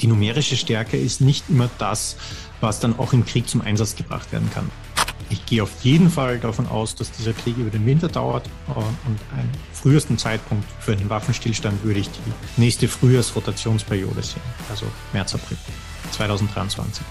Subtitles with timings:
[0.00, 2.16] Die numerische Stärke ist nicht immer das,
[2.62, 4.70] was dann auch im Krieg zum Einsatz gebracht werden kann.
[5.28, 8.78] Ich gehe auf jeden Fall davon aus, dass dieser Krieg über den Winter dauert äh,
[8.78, 14.40] und einen frühesten Zeitpunkt für einen Waffenstillstand würde ich die nächste Frühjahrsrotationsperiode sehen,
[14.70, 15.58] also März, April
[16.12, 17.04] 2023.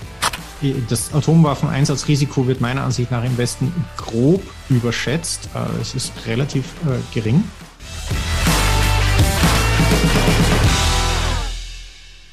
[0.87, 5.49] Das Atomwaffeneinsatzrisiko wird meiner Ansicht nach im Westen grob überschätzt.
[5.53, 7.43] Äh, es ist relativ äh, gering.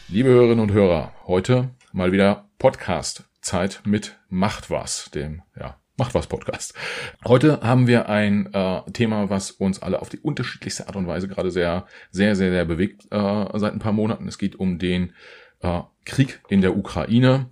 [0.08, 6.14] Liebe Hörerinnen und Hörer, heute mal wieder Podcast Zeit mit Macht was, dem ja, Macht
[6.14, 6.74] was Podcast.
[7.27, 11.27] Heute haben wir ein äh, Thema, was uns alle auf die unterschiedlichste Art und Weise
[11.27, 14.28] gerade sehr, sehr, sehr, sehr bewegt äh, seit ein paar Monaten.
[14.28, 15.12] Es geht um den
[15.60, 17.50] äh, Krieg in der Ukraine.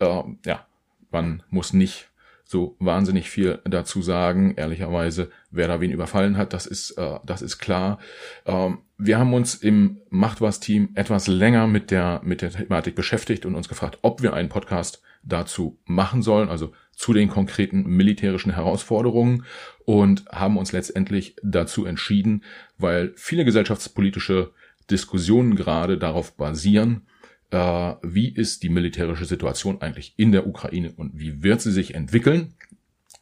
[0.00, 0.66] Äh, ja,
[1.10, 2.08] man muss nicht
[2.44, 4.54] so wahnsinnig viel dazu sagen.
[4.56, 8.00] Ehrlicherweise, wer da wen überfallen hat, das ist, äh, das ist klar.
[8.44, 12.96] Ähm, wir haben uns im Macht was Team etwas länger mit der, mit der Thematik
[12.96, 17.84] beschäftigt und uns gefragt, ob wir einen Podcast dazu machen sollen, also zu den konkreten
[17.84, 19.44] militärischen Herausforderungen
[19.84, 22.42] und haben uns letztendlich dazu entschieden,
[22.78, 24.50] weil viele gesellschaftspolitische
[24.90, 27.06] Diskussionen gerade darauf basieren,
[27.50, 31.94] äh, wie ist die militärische Situation eigentlich in der Ukraine und wie wird sie sich
[31.94, 32.54] entwickeln.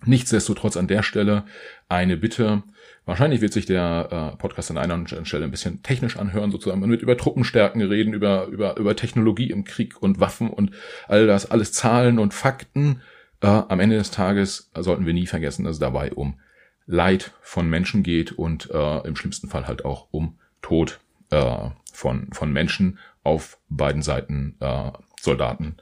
[0.05, 1.45] Nichtsdestotrotz an der Stelle
[1.89, 2.63] eine Bitte.
[3.05, 6.81] Wahrscheinlich wird sich der äh, Podcast an einer Stelle ein bisschen technisch anhören, sozusagen.
[6.81, 10.73] Man wird über Truppenstärken reden, über, über, über Technologie im Krieg und Waffen und
[11.09, 13.01] all das, alles Zahlen und Fakten.
[13.41, 16.39] Äh, am Ende des Tages sollten wir nie vergessen, dass es dabei um
[16.87, 22.29] Leid von Menschen geht und äh, im schlimmsten Fall halt auch um Tod äh, von,
[22.33, 22.99] von Menschen
[23.29, 24.91] auf beiden Seiten äh,
[25.21, 25.77] Soldaten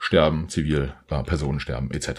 [0.00, 2.10] sterben, zivil äh, sterben etc.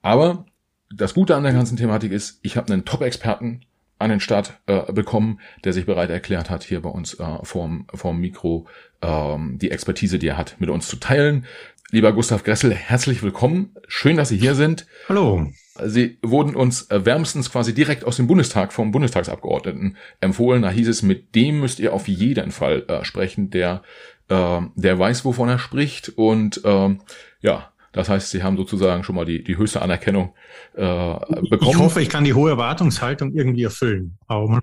[0.00, 0.46] Aber
[0.90, 3.60] das Gute an der ganzen Thematik ist, ich habe einen Top-Experten
[3.98, 7.86] an den Start äh, bekommen, der sich bereit erklärt hat, hier bei uns äh, vorm,
[7.92, 8.66] vorm Mikro
[9.02, 11.44] ähm, die Expertise, die er hat, mit uns zu teilen.
[11.90, 13.76] Lieber Gustav Gressel, herzlich willkommen.
[13.86, 14.86] Schön, dass Sie hier sind.
[15.08, 15.52] Hallo.
[15.76, 20.62] Sie wurden uns wärmstens quasi direkt aus dem Bundestag vom Bundestagsabgeordneten empfohlen.
[20.62, 23.82] Da hieß es, mit dem müsst ihr auf jeden Fall äh, sprechen, der,
[24.28, 26.10] äh, der weiß, wovon er spricht.
[26.10, 26.96] Und äh,
[27.40, 30.34] ja, das heißt, sie haben sozusagen schon mal die, die höchste Anerkennung
[30.74, 31.70] äh, bekommen.
[31.70, 34.18] Ich hoffe, ich kann die hohe Erwartungshaltung irgendwie erfüllen.
[34.26, 34.62] Aber,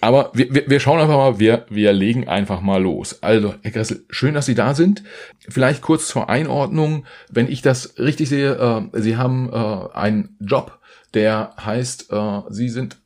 [0.00, 3.22] Aber wir, wir, wir schauen einfach mal, wir, wir legen einfach mal los.
[3.22, 5.02] Also, Herr Gressel, schön, dass Sie da sind.
[5.48, 8.54] Vielleicht kurz zur Einordnung, wenn ich das richtig sehe,
[8.94, 10.78] äh, Sie haben äh, einen Job,
[11.14, 12.98] der heißt, äh, Sie sind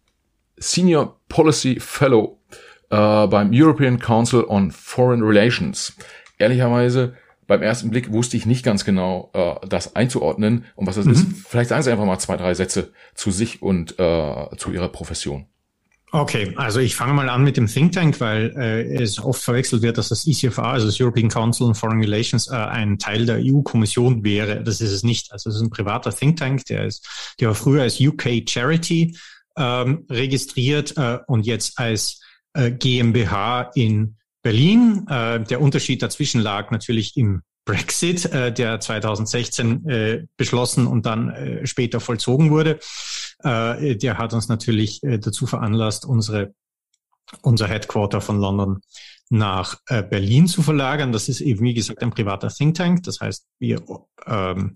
[0.56, 2.38] Senior Policy Fellow
[2.91, 5.97] äh, beim European Council on Foreign Relations.
[6.38, 7.14] Ehrlicherweise
[7.47, 11.12] beim ersten Blick wusste ich nicht ganz genau, äh, das einzuordnen und was das mhm.
[11.12, 11.26] ist.
[11.48, 15.47] Vielleicht sagen Sie einfach mal zwei, drei Sätze zu sich und äh, zu Ihrer Profession.
[16.14, 19.80] Okay, also ich fange mal an mit dem Think Tank, weil äh, es oft verwechselt
[19.80, 23.38] wird, dass das ECFA, also das European Council on Foreign Relations, äh, ein Teil der
[23.40, 24.62] EU-Kommission wäre.
[24.62, 25.32] Das ist es nicht.
[25.32, 27.08] Also es ist ein privater Think Tank, der ist,
[27.40, 29.16] der war früher als UK Charity
[29.56, 32.20] ähm, registriert äh, und jetzt als
[32.52, 35.06] äh, GmbH in Berlin.
[35.08, 41.30] Äh, der Unterschied dazwischen lag natürlich im Brexit, äh, der 2016 äh, beschlossen und dann
[41.30, 42.80] äh, später vollzogen wurde.
[43.42, 46.54] Äh, der hat uns natürlich äh, dazu veranlasst, unsere,
[47.42, 48.80] unser Headquarter von London
[49.30, 51.12] nach äh, Berlin zu verlagern.
[51.12, 53.02] Das ist eben, wie gesagt, ein privater Think Tank.
[53.04, 53.82] Das heißt, wir
[54.26, 54.75] ähm,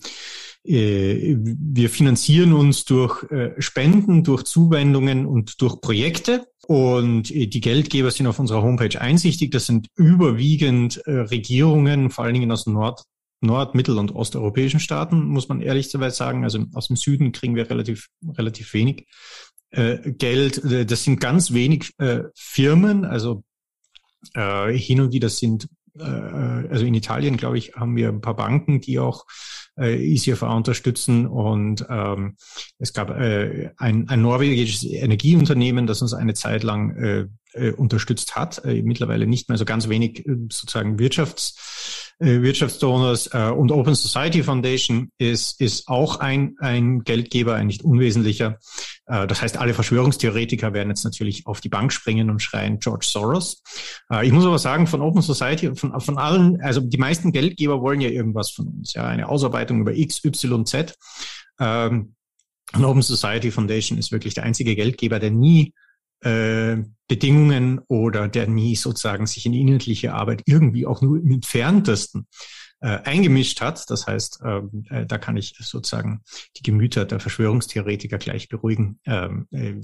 [0.66, 6.46] äh, wir finanzieren uns durch äh, Spenden, durch Zuwendungen und durch Projekte.
[6.66, 9.50] Und äh, die Geldgeber sind auf unserer Homepage einsichtig.
[9.52, 13.04] Das sind überwiegend Regierungen, vor allen Dingen aus Nord,
[13.46, 16.44] Nord-, Mittel- und osteuropäischen Staaten, muss man ehrlich sagen.
[16.44, 19.06] Also aus dem Süden kriegen wir relativ, relativ wenig
[19.70, 20.62] Geld.
[20.90, 21.92] Das sind ganz wenig
[22.34, 23.42] Firmen, also
[24.34, 25.68] hin und wieder sind
[25.98, 29.24] also in Italien, glaube ich, haben wir ein paar Banken, die auch
[29.78, 31.26] äh, ECFA unterstützen.
[31.26, 32.36] Und ähm,
[32.78, 38.36] es gab äh, ein, ein norwegisches Energieunternehmen, das uns eine Zeit lang äh, äh, unterstützt
[38.36, 43.70] hat, äh, mittlerweile nicht mehr so ganz wenig äh, sozusagen Wirtschafts äh, Wirtschaftsdonors äh, und
[43.70, 48.58] Open Society Foundation ist, ist auch ein, ein Geldgeber, ein nicht unwesentlicher.
[49.06, 53.06] Äh, das heißt, alle Verschwörungstheoretiker werden jetzt natürlich auf die Bank springen und schreien George
[53.06, 53.62] Soros.
[54.10, 57.82] Äh, ich muss aber sagen, von Open Society, von, von allen, also die meisten Geldgeber
[57.82, 60.96] wollen ja irgendwas von uns, ja, eine Ausarbeitung über X, Y, Z.
[61.60, 62.14] Ähm,
[62.74, 65.72] und Open Society Foundation ist wirklich der einzige Geldgeber, der nie
[66.26, 72.26] äh, Bedingungen oder der nie sozusagen sich in inhaltliche Arbeit irgendwie auch nur im entferntesten
[72.80, 73.88] äh, eingemischt hat.
[73.88, 76.22] Das heißt, ähm, äh, da kann ich sozusagen
[76.56, 78.98] die Gemüter der Verschwörungstheoretiker gleich beruhigen.
[79.06, 79.80] Ähm, äh,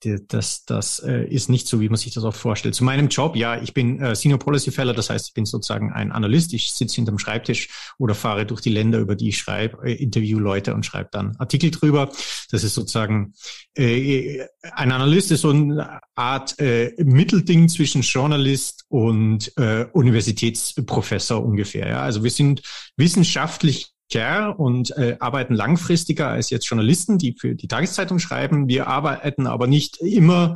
[0.00, 2.74] das, das äh, ist nicht so, wie man sich das oft vorstellt.
[2.74, 5.92] Zu meinem Job, ja, ich bin äh, Senior Policy Fellow, das heißt, ich bin sozusagen
[5.92, 6.52] ein Analyst.
[6.52, 7.68] Ich sitze hinterm Schreibtisch
[7.98, 11.36] oder fahre durch die Länder, über die ich schreibe, äh, interview Leute und schreibe dann
[11.36, 12.10] Artikel drüber.
[12.50, 13.34] Das ist sozusagen
[13.76, 21.88] äh, ein Analyst ist so eine Art äh, Mittelding zwischen Journalist und äh, Universitätsprofessor ungefähr.
[21.88, 22.02] Ja?
[22.02, 22.62] Also wir sind
[22.96, 23.92] wissenschaftlich
[24.56, 28.66] und äh, arbeiten langfristiger als jetzt Journalisten, die für die Tageszeitung schreiben.
[28.66, 30.54] Wir arbeiten aber nicht immer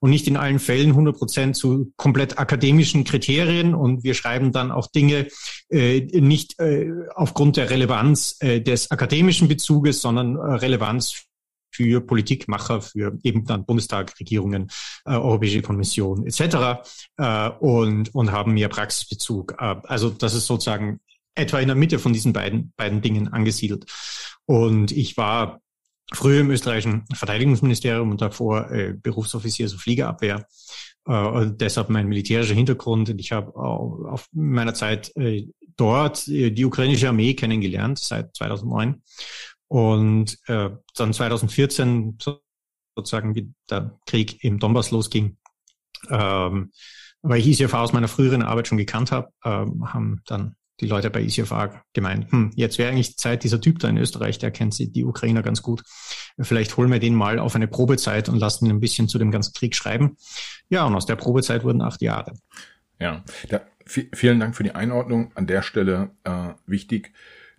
[0.00, 4.72] und nicht in allen Fällen 100 Prozent zu komplett akademischen Kriterien und wir schreiben dann
[4.72, 5.28] auch Dinge
[5.68, 11.26] äh, nicht äh, aufgrund der Relevanz äh, des akademischen Bezuges, sondern äh, Relevanz
[11.74, 14.70] für Politikmacher, für eben dann Bundestag, Regierungen,
[15.04, 16.86] äh, Europäische Kommission etc.
[17.16, 19.56] Äh, und, und haben mehr Praxisbezug.
[19.58, 21.00] Äh, also das ist sozusagen
[21.34, 23.86] etwa in der Mitte von diesen beiden, beiden Dingen angesiedelt.
[24.46, 25.60] Und ich war
[26.12, 30.46] früher im österreichischen Verteidigungsministerium und davor äh, Berufsoffizier, so Fliegerabwehr.
[31.06, 33.10] Äh, deshalb mein militärischer Hintergrund.
[33.10, 35.46] Und ich habe auf meiner Zeit äh,
[35.76, 39.02] dort äh, die ukrainische Armee kennengelernt, seit 2009.
[39.68, 42.18] Und äh, dann 2014,
[42.96, 45.36] sozusagen wie der Krieg im Donbass losging,
[46.10, 46.70] ähm,
[47.22, 51.10] weil ich ISIF aus meiner früheren Arbeit schon gekannt habe, ähm, haben dann die Leute
[51.10, 54.78] bei ICFA gemeint, hm, jetzt wäre eigentlich Zeit, dieser Typ da in Österreich, der kennt
[54.78, 55.82] die Ukrainer ganz gut.
[56.38, 59.30] Vielleicht holen wir den mal auf eine Probezeit und lassen ihn ein bisschen zu dem
[59.30, 60.16] ganzen Krieg schreiben.
[60.68, 62.34] Ja, und aus der Probezeit wurden acht Jahre.
[62.98, 65.30] Ja, da, vielen Dank für die Einordnung.
[65.34, 67.12] An der Stelle äh, wichtig,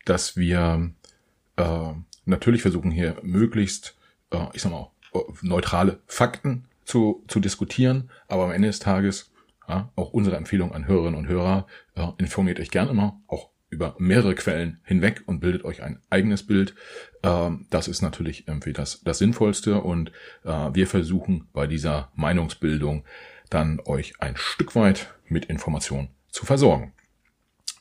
[0.03, 0.91] dass wir
[1.55, 1.91] äh,
[2.25, 3.95] natürlich versuchen hier möglichst,
[4.31, 4.91] äh, ich sag mal,
[5.41, 9.31] neutrale Fakten zu, zu diskutieren, aber am Ende des Tages
[9.67, 13.95] ja, auch unsere Empfehlung an Hörerinnen und Hörer, äh, informiert euch gern immer, auch über
[13.97, 16.75] mehrere Quellen hinweg und bildet euch ein eigenes Bild.
[17.23, 20.11] Ähm, das ist natürlich irgendwie das, das Sinnvollste und
[20.43, 23.03] äh, wir versuchen bei dieser Meinungsbildung
[23.49, 26.93] dann euch ein Stück weit mit Informationen zu versorgen.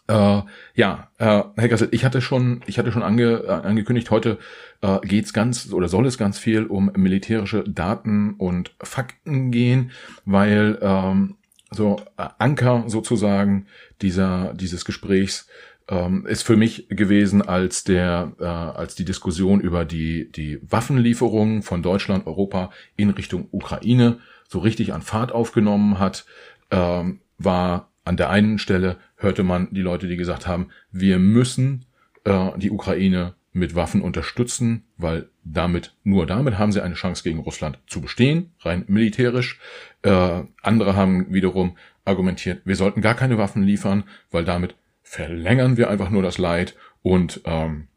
[0.06, 0.42] Äh,
[0.74, 4.38] ja, äh, Herr Gassel, ich hatte schon, ich hatte schon ange, äh, angekündigt, heute
[4.82, 9.92] äh, geht's ganz oder soll es ganz viel um militärische Daten und Fakten gehen,
[10.26, 11.36] weil ähm,
[11.74, 13.66] so äh, Anker sozusagen
[14.02, 15.48] dieser dieses Gesprächs
[15.88, 21.62] ähm, ist für mich gewesen als der äh, als die Diskussion über die die Waffenlieferungen
[21.62, 24.18] von Deutschland Europa in Richtung Ukraine
[24.48, 26.24] so richtig an Fahrt aufgenommen hat
[26.70, 31.86] ähm, war an der einen Stelle hörte man die Leute die gesagt haben wir müssen
[32.24, 37.38] äh, die Ukraine mit Waffen unterstützen, weil damit, nur damit haben sie eine Chance gegen
[37.38, 39.60] Russland zu bestehen, rein militärisch.
[40.04, 45.88] Äh, andere haben wiederum argumentiert, wir sollten gar keine Waffen liefern, weil damit verlängern wir
[45.88, 47.88] einfach nur das Leid und ähm,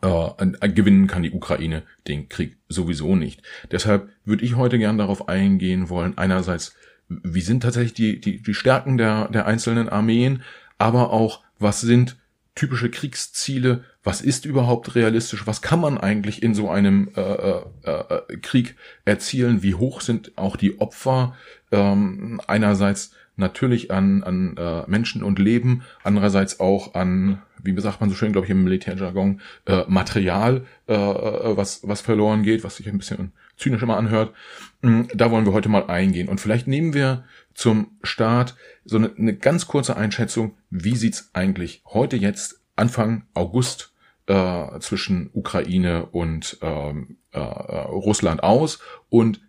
[0.00, 3.42] äh, gewinnen kann die Ukraine den Krieg sowieso nicht.
[3.70, 6.74] Deshalb würde ich heute gern darauf eingehen wollen, einerseits,
[7.08, 10.42] wie sind tatsächlich die, die, die Stärken der, der einzelnen Armeen,
[10.78, 12.16] aber auch, was sind
[12.54, 17.62] typische Kriegsziele, was ist überhaupt realistisch, was kann man eigentlich in so einem äh, äh,
[17.84, 21.34] äh, Krieg erzielen, wie hoch sind auch die Opfer,
[21.70, 28.10] ähm, einerseits natürlich an, an äh, Menschen und Leben, andererseits auch an, wie sagt man
[28.10, 32.76] so schön, glaube ich, im Militärjargon, äh, Material, äh, äh, was, was verloren geht, was
[32.76, 34.34] sich ein bisschen zynisch immer anhört.
[34.82, 36.28] Mm, da wollen wir heute mal eingehen.
[36.28, 41.82] Und vielleicht nehmen wir zum Start so eine, eine ganz kurze Einschätzung, wie sieht's eigentlich
[41.86, 43.92] heute jetzt Anfang August
[44.26, 48.78] äh, zwischen Ukraine und ähm, äh, Russland aus
[49.08, 49.40] und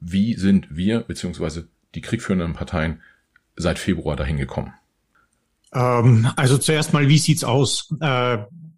[0.00, 3.00] wie sind wir beziehungsweise die kriegführenden Parteien
[3.56, 4.74] seit Februar dahin gekommen?
[5.72, 7.94] Ähm, also zuerst mal, wie sieht's aus?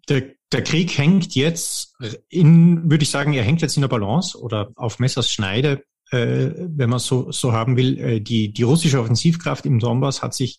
[0.09, 1.95] Der, der Krieg hängt jetzt
[2.29, 6.51] in, würde ich sagen, er hängt jetzt in der Balance oder auf Messers Schneide äh,
[6.57, 10.57] wenn man so, so haben will, äh, die, die russische Offensivkraft im Donbass hat sich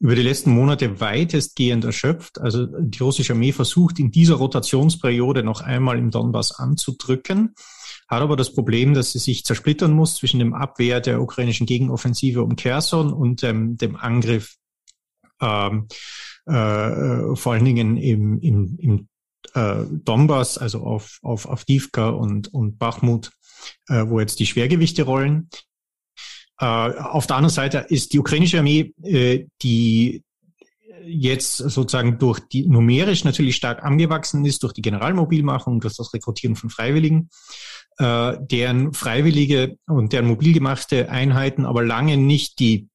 [0.00, 2.40] über die letzten Monate weitestgehend erschöpft.
[2.40, 7.54] Also die russische Armee versucht in dieser Rotationsperiode noch einmal im Donbass anzudrücken,
[8.08, 12.42] hat aber das Problem, dass sie sich zersplittern muss zwischen dem Abwehr der ukrainischen Gegenoffensive
[12.42, 14.56] um Kherson und ähm, dem Angriff
[15.40, 15.88] ähm,
[16.46, 19.08] äh, vor allen Dingen im, im, im
[19.54, 23.30] äh, Donbass, also auf, auf Avdivka und, und Bachmut
[23.88, 25.48] äh, wo jetzt die Schwergewichte rollen.
[26.58, 30.22] Äh, auf der anderen Seite ist die ukrainische Armee, äh, die
[31.06, 36.56] jetzt sozusagen durch die numerisch natürlich stark angewachsen ist, durch die Generalmobilmachung, durch das Rekrutieren
[36.56, 37.28] von Freiwilligen,
[37.98, 42.88] äh, deren freiwillige und deren mobil gemachte Einheiten aber lange nicht die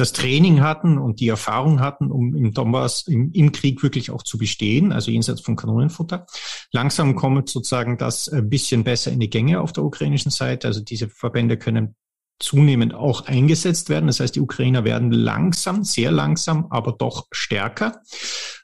[0.00, 4.22] das Training hatten und die Erfahrung hatten, um im Donbass im, im, Krieg wirklich auch
[4.22, 6.26] zu bestehen, also jenseits von Kanonenfutter.
[6.72, 10.68] Langsam kommt sozusagen das ein bisschen besser in die Gänge auf der ukrainischen Seite.
[10.68, 11.94] Also diese Verbände können
[12.38, 14.06] zunehmend auch eingesetzt werden.
[14.06, 18.00] Das heißt, die Ukrainer werden langsam, sehr langsam, aber doch stärker.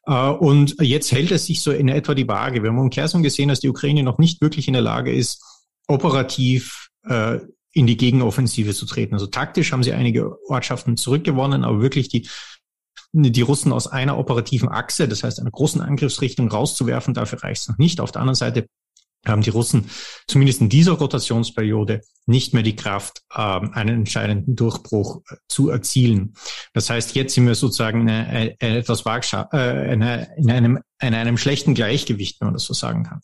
[0.06, 2.62] Äh, und jetzt hält es sich so in etwa die Waage.
[2.62, 5.42] Wir haben um Kherson gesehen, dass die Ukraine noch nicht wirklich in der Lage ist,
[5.88, 7.38] operativ äh,
[7.74, 9.14] in die Gegenoffensive zu treten.
[9.14, 12.28] Also taktisch haben sie einige Ortschaften zurückgewonnen, aber wirklich die
[13.16, 17.68] die Russen aus einer operativen Achse, das heißt einer großen Angriffsrichtung rauszuwerfen, dafür reicht es
[17.68, 18.00] noch nicht.
[18.00, 18.66] Auf der anderen Seite
[19.32, 19.90] haben die Russen
[20.26, 26.34] zumindest in dieser Rotationsperiode nicht mehr die Kraft, ähm, einen entscheidenden Durchbruch äh, zu erzielen.
[26.72, 31.36] Das heißt, jetzt sind wir sozusagen in, eine, etwas Wagscha äh, in, einem, in einem
[31.36, 33.20] schlechten Gleichgewicht, wenn man das so sagen kann.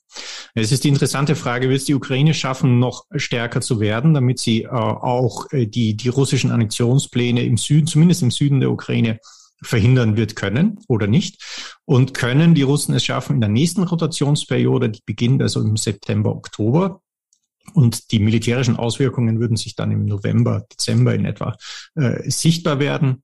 [0.55, 4.39] Es ist die interessante Frage, wird es die Ukraine schaffen, noch stärker zu werden, damit
[4.39, 9.19] sie äh, auch die, die russischen Annexionspläne im Süden, zumindest im Süden der Ukraine,
[9.63, 11.43] verhindern wird können oder nicht.
[11.85, 16.35] Und können die Russen es schaffen, in der nächsten Rotationsperiode, die beginnt also im September,
[16.35, 17.01] Oktober,
[17.75, 21.57] und die militärischen Auswirkungen würden sich dann im November, Dezember in etwa
[21.95, 23.23] äh, sichtbar werden,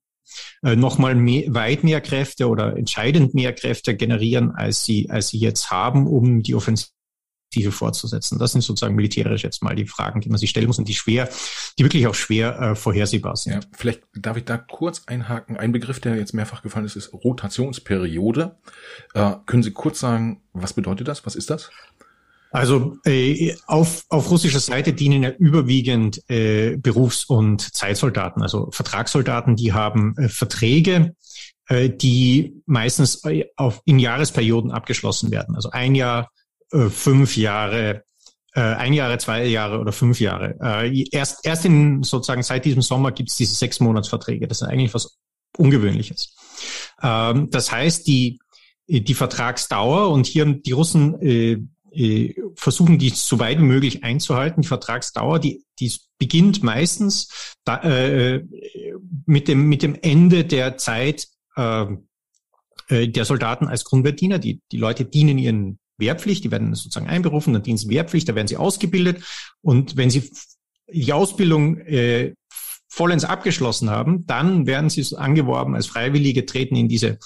[0.63, 5.39] äh, nochmal mehr, weit mehr Kräfte oder entscheidend mehr Kräfte generieren, als sie, als sie
[5.39, 6.91] jetzt haben, um die Offensive
[7.57, 8.39] Offensive fortzusetzen.
[8.39, 10.95] Das sind sozusagen militärisch jetzt mal die Fragen, die man sich stellen muss und die
[10.95, 11.29] schwer,
[11.79, 13.53] die wirklich auch schwer äh, vorhersehbar sind.
[13.55, 15.57] Ja, vielleicht darf ich da kurz einhaken.
[15.57, 18.57] Ein Begriff, der jetzt mehrfach gefallen ist, ist Rotationsperiode.
[19.15, 21.25] Äh, können Sie kurz sagen, was bedeutet das?
[21.27, 21.71] Was ist das?
[22.51, 29.57] Also äh, auf, auf russischer Seite dienen ja überwiegend äh, Berufs- und Zeitsoldaten, also Vertragssoldaten,
[29.57, 31.15] die haben äh, Verträge,
[31.69, 35.55] äh, die meistens äh, auf, in Jahresperioden abgeschlossen werden.
[35.55, 36.31] Also ein Jahr
[36.77, 38.05] äh, fünf Jahre,
[38.55, 40.57] äh, ein Jahre, zwei Jahre oder fünf Jahre.
[40.61, 44.47] Äh, erst, erst in sozusagen seit diesem Sommer gibt es diese sechs Monatsverträge.
[44.47, 45.19] Das ist eigentlich was
[45.57, 46.35] Ungewöhnliches.
[47.03, 48.39] Ähm, das heißt, die,
[48.89, 51.59] die Vertragsdauer und hier die Russen äh,
[51.97, 54.63] äh, versuchen die so weit wie möglich einzuhalten.
[54.63, 58.45] Die Vertragsdauer, die, die beginnt meistens da, äh,
[59.25, 61.87] mit dem mit dem Ende der Zeit äh,
[62.89, 64.39] äh der Soldaten als Grundwehrdiener.
[64.39, 68.35] Die die Leute dienen ihren Wehrpflicht, die werden sozusagen einberufen, dann dienen sie Wehrpflicht, da
[68.35, 69.23] werden sie ausgebildet.
[69.63, 70.31] Und wenn sie
[70.89, 72.35] die Ausbildung äh,
[72.89, 77.19] vollends abgeschlossen haben, dann werden sie angeworben als Freiwillige, treten in diese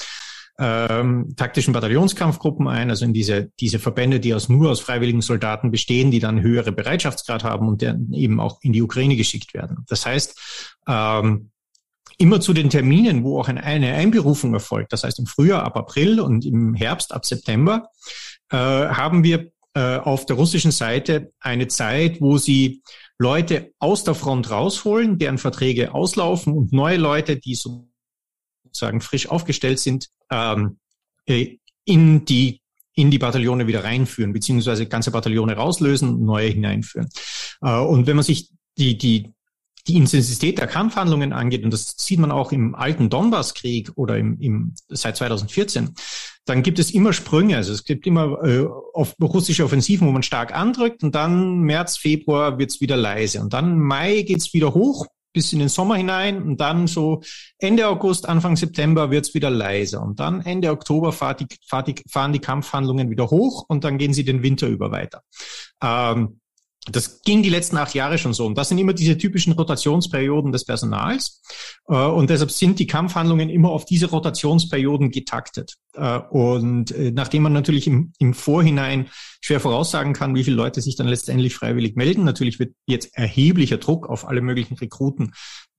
[0.58, 5.70] ähm, taktischen Bataillonskampfgruppen ein, also in diese, diese Verbände, die aus nur aus freiwilligen Soldaten
[5.70, 9.84] bestehen, die dann höhere Bereitschaftsgrad haben und dann eben auch in die Ukraine geschickt werden.
[9.88, 11.50] Das heißt, ähm,
[12.18, 16.20] immer zu den Terminen, wo auch eine Einberufung erfolgt, das heißt im Frühjahr ab April
[16.20, 17.88] und im Herbst ab September,
[18.50, 22.82] äh, haben wir äh, auf der russischen Seite eine Zeit, wo sie
[23.18, 29.78] Leute aus der Front rausholen, deren Verträge auslaufen und neue Leute, die sozusagen frisch aufgestellt
[29.78, 30.78] sind, ähm,
[31.26, 32.60] äh, in die
[32.94, 37.08] in die Bataillone wieder reinführen, beziehungsweise ganze Bataillone rauslösen neue hineinführen.
[37.62, 39.32] Äh, und wenn man sich die, die
[39.86, 44.38] die Intensität der Kampfhandlungen angeht, und das sieht man auch im alten Donbasskrieg oder im,
[44.40, 45.94] im, seit 2014,
[46.46, 47.56] dann gibt es immer Sprünge.
[47.56, 51.96] Also es gibt immer äh, auf russische Offensiven, wo man stark andrückt und dann März,
[51.96, 53.40] Februar wird's wieder leise.
[53.40, 57.22] Und dann Mai geht's wieder hoch bis in den Sommer hinein und dann so
[57.58, 60.02] Ende August, Anfang September wird's wieder leiser.
[60.02, 64.24] Und dann Ende Oktober fahren die, fahren die Kampfhandlungen wieder hoch und dann gehen sie
[64.24, 65.22] den Winter über weiter.
[65.82, 66.40] Ähm,
[66.86, 68.46] das ging die letzten acht Jahre schon so.
[68.46, 71.42] Und das sind immer diese typischen Rotationsperioden des Personals.
[71.88, 75.76] Äh, und deshalb sind die Kampfhandlungen immer auf diese Rotationsperioden getaktet.
[75.94, 79.08] Äh, und äh, nachdem man natürlich im, im Vorhinein
[79.42, 83.76] schwer voraussagen kann, wie viele Leute sich dann letztendlich freiwillig melden, natürlich wird jetzt erheblicher
[83.76, 85.34] Druck auf alle möglichen Rekruten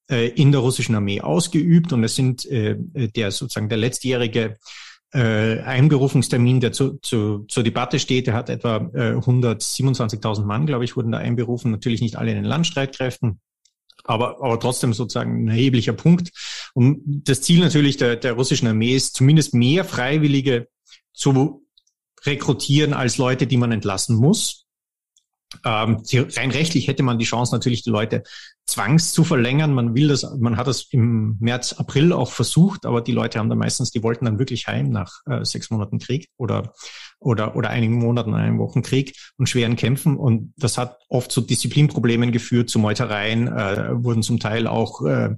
[0.07, 1.93] in der russischen Armee ausgeübt.
[1.93, 4.57] Und es sind der sozusagen der letztjährige
[5.13, 10.85] äh, Einberufungstermin, der zu, zu, zur Debatte steht, der hat etwa äh, 127.000 Mann, glaube
[10.85, 11.71] ich, wurden da einberufen.
[11.71, 13.41] Natürlich nicht alle in den Landstreitkräften,
[14.03, 16.31] aber, aber trotzdem sozusagen ein erheblicher Punkt.
[16.73, 20.67] Und das Ziel natürlich der, der russischen Armee ist, zumindest mehr Freiwillige
[21.13, 21.65] zu
[22.23, 24.65] rekrutieren als Leute, die man entlassen muss.
[25.65, 28.23] Ähm, rein rechtlich hätte man die Chance natürlich, die Leute
[28.65, 29.73] zwangs zu verlängern.
[29.73, 33.49] Man will das, man hat das im März, April auch versucht, aber die Leute haben
[33.49, 36.73] dann meistens, die wollten dann wirklich heim nach äh, sechs Monaten Krieg oder
[37.19, 40.17] oder oder einigen Monaten, einem Wochen Krieg und schweren Kämpfen.
[40.17, 45.35] Und das hat oft zu Disziplinproblemen geführt, zu Meutereien, äh, wurden zum Teil auch äh,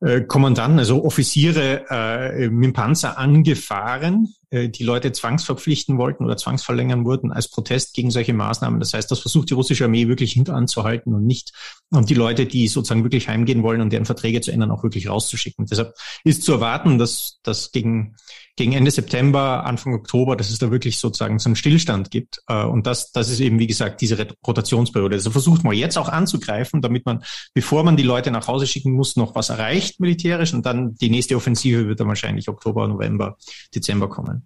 [0.00, 7.04] äh, Kommandanten, also Offiziere äh, mit dem Panzer angefahren die Leute zwangsverpflichten wollten oder zwangsverlängern
[7.04, 8.80] wurden als Protest gegen solche Maßnahmen.
[8.80, 11.52] Das heißt, das versucht die russische Armee wirklich hinteranzuhalten und nicht
[11.90, 15.08] und die Leute, die sozusagen wirklich heimgehen wollen und deren Verträge zu ändern, auch wirklich
[15.08, 15.66] rauszuschicken.
[15.66, 18.14] Deshalb ist zu erwarten, dass, dass gegen
[18.58, 22.42] gegen Ende September, Anfang Oktober, dass es da wirklich sozusagen so einen Stillstand gibt.
[22.48, 25.14] Äh, und das, das ist eben, wie gesagt, diese Rotationsperiode.
[25.14, 27.22] Also versucht man jetzt auch anzugreifen, damit man,
[27.54, 30.52] bevor man die Leute nach Hause schicken muss, noch was erreicht militärisch.
[30.52, 33.38] Und dann die nächste Offensive wird dann wahrscheinlich Oktober, November,
[33.72, 34.37] Dezember kommen.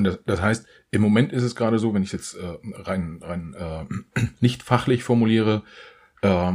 [0.00, 3.20] Und das, das heißt, im Moment ist es gerade so, wenn ich jetzt äh, rein,
[3.22, 3.54] rein
[4.16, 5.62] äh, nicht fachlich formuliere,
[6.22, 6.52] äh,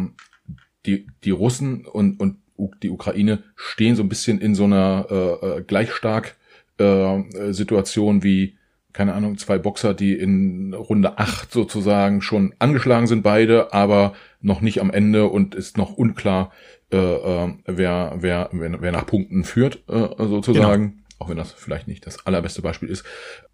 [0.87, 2.37] die, die Russen und, und
[2.81, 6.37] die Ukraine stehen so ein bisschen in so einer äh, äh gleich stark
[6.79, 7.21] äh,
[7.51, 8.57] Situation wie,
[8.93, 14.61] keine Ahnung, zwei Boxer, die in Runde acht sozusagen schon angeschlagen sind, beide, aber noch
[14.61, 16.51] nicht am Ende und ist noch unklar,
[16.91, 20.91] äh, äh, wer, wer, wer, wer nach Punkten führt, äh, sozusagen.
[20.91, 21.04] Genau.
[21.19, 23.05] Auch wenn das vielleicht nicht das allerbeste Beispiel ist.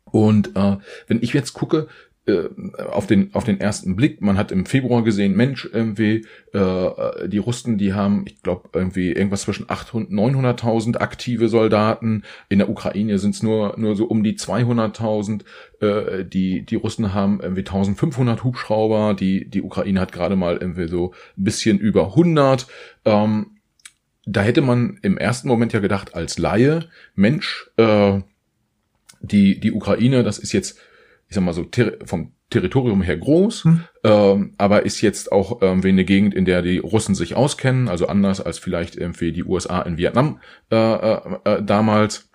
[0.06, 0.78] Und äh,
[1.08, 1.88] wenn ich jetzt gucke,
[2.28, 2.50] äh,
[2.92, 7.40] auf den auf den ersten Blick, man hat im Februar gesehen, Mensch, irgendwie äh, die
[7.40, 12.22] Russen, die haben, ich glaube irgendwie irgendwas zwischen 800 900.000 aktive Soldaten.
[12.48, 15.42] In der Ukraine sind es nur nur so um die 200.000.
[15.80, 19.16] Äh, die die Russen haben irgendwie 1.500 Hubschrauber.
[19.16, 22.68] Die die Ukraine hat gerade mal irgendwie so ein bisschen über 100.
[23.06, 23.61] Ähm,
[24.26, 28.20] da hätte man im ersten Moment ja gedacht als Laie, Mensch, äh,
[29.22, 30.80] die die Ukraine, das ist jetzt
[31.32, 33.84] ich sag mal so, ter vom Territorium her groß, hm.
[34.04, 38.08] ähm, aber ist jetzt auch irgendwie eine Gegend, in der die Russen sich auskennen, also
[38.08, 42.30] anders als vielleicht irgendwie die USA in Vietnam äh, äh, äh, damals.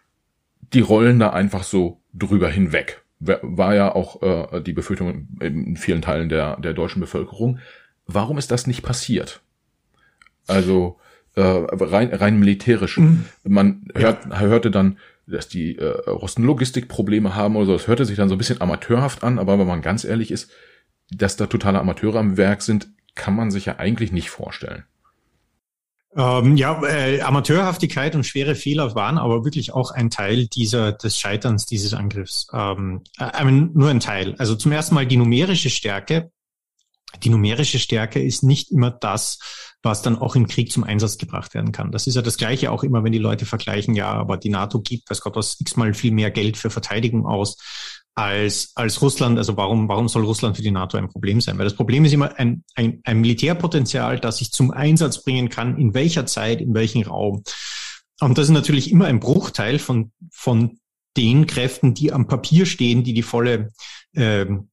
[0.72, 3.04] Die rollen da einfach so drüber hinweg.
[3.20, 7.58] War ja auch äh, die Befürchtung in vielen Teilen der, der deutschen Bevölkerung.
[8.06, 9.42] Warum ist das nicht passiert?
[10.46, 10.98] Also
[11.36, 12.98] äh, rein, rein militärisch.
[12.98, 13.24] Mhm.
[13.44, 14.40] Man hört, ja.
[14.40, 17.72] hörte dann, dass die äh, Russen Logistikprobleme haben oder so.
[17.74, 20.50] Das hörte sich dann so ein bisschen amateurhaft an, aber wenn man ganz ehrlich ist,
[21.10, 24.84] dass da totale Amateure am Werk sind, kann man sich ja eigentlich nicht vorstellen.
[26.16, 31.18] Ähm, ja, äh, Amateurhaftigkeit und schwere Fehler waren aber wirklich auch ein Teil dieser des
[31.18, 32.46] Scheiterns dieses Angriffs.
[32.54, 34.34] Ähm, äh, nur ein Teil.
[34.38, 36.30] Also zum ersten Mal die numerische Stärke.
[37.22, 39.38] Die numerische Stärke ist nicht immer das,
[39.86, 41.92] was dann auch im Krieg zum Einsatz gebracht werden kann.
[41.92, 44.80] Das ist ja das Gleiche auch immer, wenn die Leute vergleichen, ja, aber die NATO
[44.80, 47.56] gibt, weiß Gott was, x-mal viel mehr Geld für Verteidigung aus
[48.14, 49.38] als, als Russland.
[49.38, 51.56] Also warum, warum soll Russland für die NATO ein Problem sein?
[51.58, 55.78] Weil das Problem ist immer ein, ein, ein Militärpotenzial, das sich zum Einsatz bringen kann,
[55.78, 57.42] in welcher Zeit, in welchem Raum.
[58.20, 60.78] Und das ist natürlich immer ein Bruchteil von, von
[61.16, 63.70] den Kräften, die am Papier stehen, die die volle
[64.14, 64.68] ähm,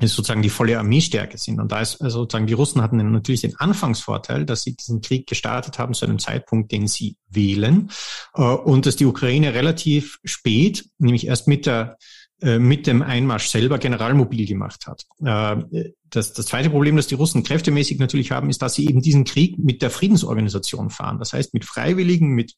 [0.00, 1.60] ist sozusagen die volle Armeestärke sind.
[1.60, 5.26] Und da ist also sozusagen die Russen hatten natürlich den Anfangsvorteil, dass sie diesen Krieg
[5.26, 7.90] gestartet haben zu einem Zeitpunkt, den sie wählen,
[8.34, 11.98] äh, und dass die Ukraine relativ spät, nämlich erst mit der
[12.42, 15.04] äh, mit dem Einmarsch selber generalmobil gemacht hat.
[15.24, 19.00] Äh, das, das zweite Problem, das die Russen kräftemäßig natürlich haben, ist, dass sie eben
[19.00, 21.20] diesen Krieg mit der Friedensorganisation fahren.
[21.20, 22.54] Das heißt, mit Freiwilligen, mit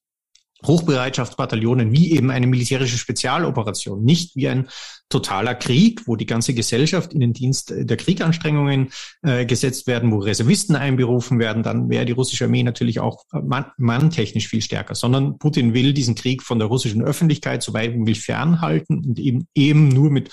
[0.67, 4.69] Hochbereitschaftsbataillonen wie eben eine militärische Spezialoperation, nicht wie ein
[5.09, 8.91] totaler Krieg, wo die ganze Gesellschaft in den Dienst der Krieganstrengungen
[9.23, 13.67] äh, gesetzt werden, wo Reservisten einberufen werden, dann wäre die russische Armee natürlich auch mann,
[13.77, 17.99] manntechnisch viel stärker, sondern Putin will diesen Krieg von der russischen Öffentlichkeit so weit wie
[17.99, 20.31] möglich fernhalten und eben, eben nur mit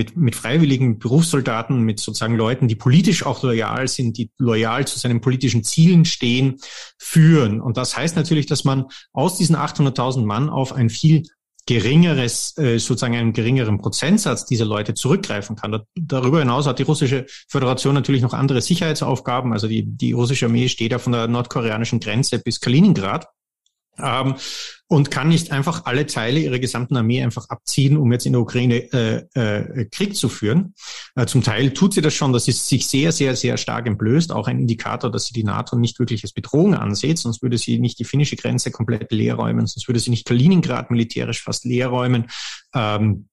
[0.00, 4.98] mit, mit freiwilligen Berufssoldaten, mit sozusagen Leuten, die politisch auch loyal sind, die loyal zu
[4.98, 6.56] seinen politischen Zielen stehen,
[6.96, 7.60] führen.
[7.60, 11.24] Und das heißt natürlich, dass man aus diesen 800.000 Mann auf ein viel
[11.66, 15.82] geringeres, äh, sozusagen einen geringeren Prozentsatz dieser Leute zurückgreifen kann.
[15.94, 19.52] Darüber hinaus hat die russische Föderation natürlich noch andere Sicherheitsaufgaben.
[19.52, 23.26] Also die, die russische Armee steht ja von der nordkoreanischen Grenze bis Kaliningrad
[24.02, 24.34] ähm,
[24.88, 28.42] und kann nicht einfach alle Teile ihrer gesamten Armee einfach abziehen, um jetzt in der
[28.42, 30.74] Ukraine äh, äh, Krieg zu führen.
[31.14, 34.32] Äh, zum Teil tut sie das schon, dass sie sich sehr, sehr, sehr stark entblößt.
[34.32, 37.78] Auch ein Indikator, dass sie die NATO nicht wirklich als Bedrohung ansieht, sonst würde sie
[37.78, 41.88] nicht die finnische Grenze komplett leer räumen, sonst würde sie nicht Kaliningrad militärisch fast leer
[41.88, 42.26] räumen.
[42.74, 43.28] Ähm,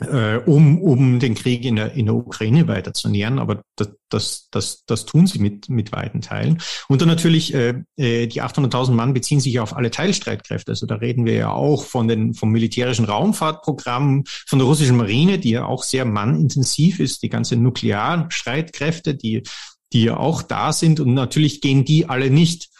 [0.00, 3.38] äh, um, um den Krieg in der, in der Ukraine weiter zu nähern.
[3.38, 6.60] Aber das, das, das, das tun sie mit, mit weiten Teilen.
[6.88, 10.72] Und dann natürlich, äh, äh die 800.000 Mann beziehen sich auf alle Teilstreitkräfte.
[10.72, 15.38] Also da reden wir ja auch von den, vom militärischen Raumfahrtprogramm, von der russischen Marine,
[15.38, 19.42] die ja auch sehr mannintensiv ist, die ganze Nuklearstreitkräfte, die,
[19.92, 21.00] die ja auch da sind.
[21.00, 22.70] Und natürlich gehen die alle nicht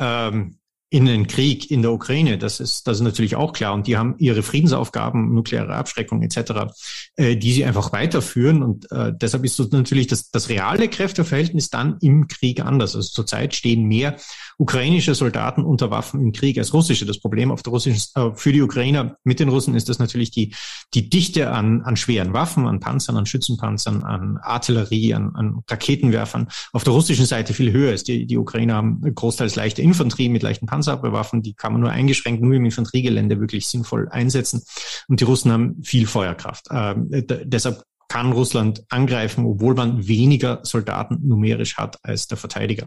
[0.00, 0.58] ähm,
[0.90, 2.38] in den Krieg in der Ukraine.
[2.38, 3.74] Das ist, das ist natürlich auch klar.
[3.74, 6.72] Und die haben ihre Friedensaufgaben, nukleare Abschreckung etc.,
[7.16, 8.64] äh, die sie einfach weiterführen.
[8.64, 12.96] Und äh, deshalb ist so natürlich das, das reale Kräfteverhältnis dann im Krieg anders.
[12.96, 14.16] Also zurzeit stehen mehr
[14.58, 17.06] ukrainische Soldaten unter Waffen im Krieg als russische.
[17.06, 20.32] Das Problem auf der russischen, äh, für die Ukrainer mit den Russen ist das natürlich
[20.32, 20.56] die,
[20.92, 26.48] die Dichte an, an schweren Waffen, an Panzern, an Schützenpanzern, an Artillerie, an, an Raketenwerfern
[26.72, 28.08] auf der russischen Seite viel höher ist.
[28.08, 32.42] Die, die Ukrainer haben großteils leichte Infanterie mit leichten Panzerabwehrwaffen, die kann man nur eingeschränkt
[32.42, 34.62] nur im Infanteriegelände wirklich sinnvoll einsetzen.
[35.06, 36.66] Und die Russen haben viel Feuerkraft.
[36.72, 42.86] Ähm, deshalb kann Russland angreifen, obwohl man weniger Soldaten numerisch hat als der Verteidiger.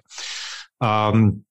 [0.81, 1.45] Ähm,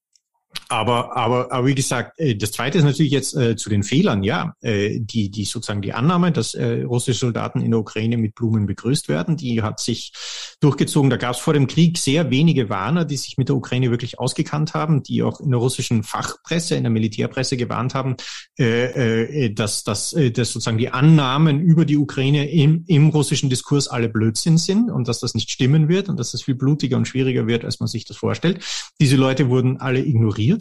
[0.68, 4.22] aber, aber, aber wie gesagt, äh, das Zweite ist natürlich jetzt äh, zu den Fehlern,
[4.22, 8.34] ja, äh, die, die sozusagen die Annahme, dass äh, russische Soldaten in der Ukraine mit
[8.34, 10.12] Blumen begrüßt werden, die hat sich
[10.60, 11.10] durchgezogen.
[11.10, 14.18] Da gab es vor dem Krieg sehr wenige Warner, die sich mit der Ukraine wirklich
[14.18, 18.16] ausgekannt haben, die auch in der russischen Fachpresse, in der Militärpresse gewarnt haben,
[18.58, 23.50] äh, äh, dass, dass, äh, dass sozusagen die Annahmen über die Ukraine im, im russischen
[23.50, 26.96] Diskurs alle Blödsinn sind und dass das nicht stimmen wird und dass das viel blutiger
[26.96, 28.64] und schwieriger wird, als man sich das vorstellt.
[29.00, 30.55] Diese Leute wurden alle ignoriert.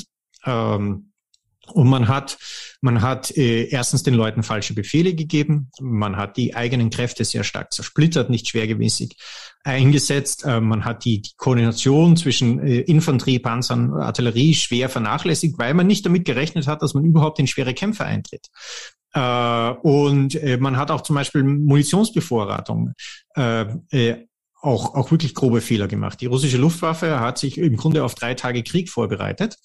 [0.45, 1.12] Ähm,
[1.73, 2.38] und man hat,
[2.81, 7.43] man hat äh, erstens den Leuten falsche Befehle gegeben, man hat die eigenen Kräfte sehr
[7.43, 9.17] stark zersplittert, nicht schwergewichtig
[9.63, 15.73] eingesetzt, äh, man hat die, die Koordination zwischen äh, Infanterie, Panzern, Artillerie schwer vernachlässigt, weil
[15.73, 18.47] man nicht damit gerechnet hat, dass man überhaupt in schwere Kämpfe eintritt.
[19.13, 22.93] Äh, und äh, man hat auch zum Beispiel Munitionsbevorratung
[23.36, 24.27] äh, äh,
[24.62, 26.21] auch, auch wirklich grobe Fehler gemacht.
[26.21, 29.58] Die russische Luftwaffe hat sich im Grunde auf drei Tage Krieg vorbereitet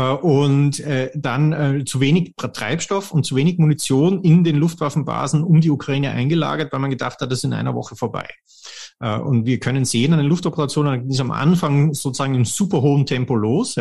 [0.00, 5.60] und äh, dann äh, zu wenig Treibstoff und zu wenig Munition in den Luftwaffenbasen um
[5.60, 8.28] die Ukraine eingelagert, weil man gedacht hat, das ist in einer Woche vorbei.
[9.00, 13.34] Und wir können sehen an den Luftoperationen, die am Anfang sozusagen in super hohem Tempo
[13.34, 13.74] los.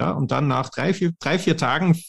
[0.00, 2.00] Ja, und dann nach drei, vier, drei, vier Tagen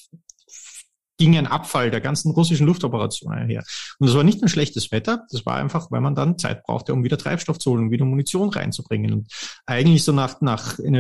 [1.17, 3.63] ging ein Abfall der ganzen russischen Luftoperationen her.
[3.99, 6.93] Und das war nicht ein schlechtes Wetter, das war einfach, weil man dann Zeit brauchte,
[6.93, 9.13] um wieder Treibstoff zu holen, um wieder Munition reinzubringen.
[9.13, 9.27] Und
[9.65, 10.93] eigentlich so nach, nach in,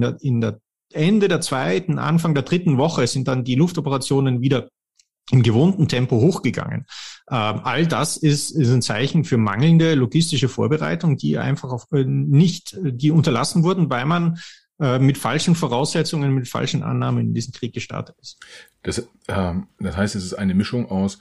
[0.00, 0.60] der, in der
[0.96, 4.68] Ende der zweiten, Anfang der dritten Woche sind dann die Luftoperationen wieder
[5.30, 6.86] im gewohnten Tempo hochgegangen.
[7.30, 12.04] Ähm, all das ist, ist ein Zeichen für mangelnde logistische Vorbereitung, die einfach auf, äh,
[12.04, 14.38] nicht, die unterlassen wurden, weil man
[14.78, 18.38] äh, mit falschen Voraussetzungen, mit falschen Annahmen in diesen Krieg gestartet ist.
[18.82, 21.18] Das, ähm, das heißt, es ist eine Mischung aus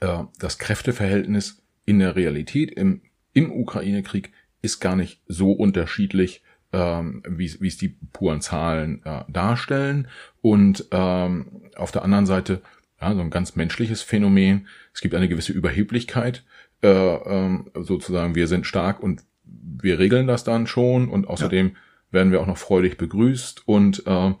[0.00, 4.32] äh, das Kräfteverhältnis in der Realität im, im Ukraine-Krieg
[4.62, 6.42] ist gar nicht so unterschiedlich
[6.74, 10.08] ähm, wie, wie es die puren Zahlen äh, darstellen.
[10.42, 12.60] Und ähm, auf der anderen Seite
[13.00, 14.66] ja, so ein ganz menschliches Phänomen.
[14.92, 16.44] Es gibt eine gewisse Überheblichkeit,
[16.82, 21.74] äh, ähm, sozusagen wir sind stark und wir regeln das dann schon und außerdem ja.
[22.10, 24.34] werden wir auch noch freudig begrüßt und äh,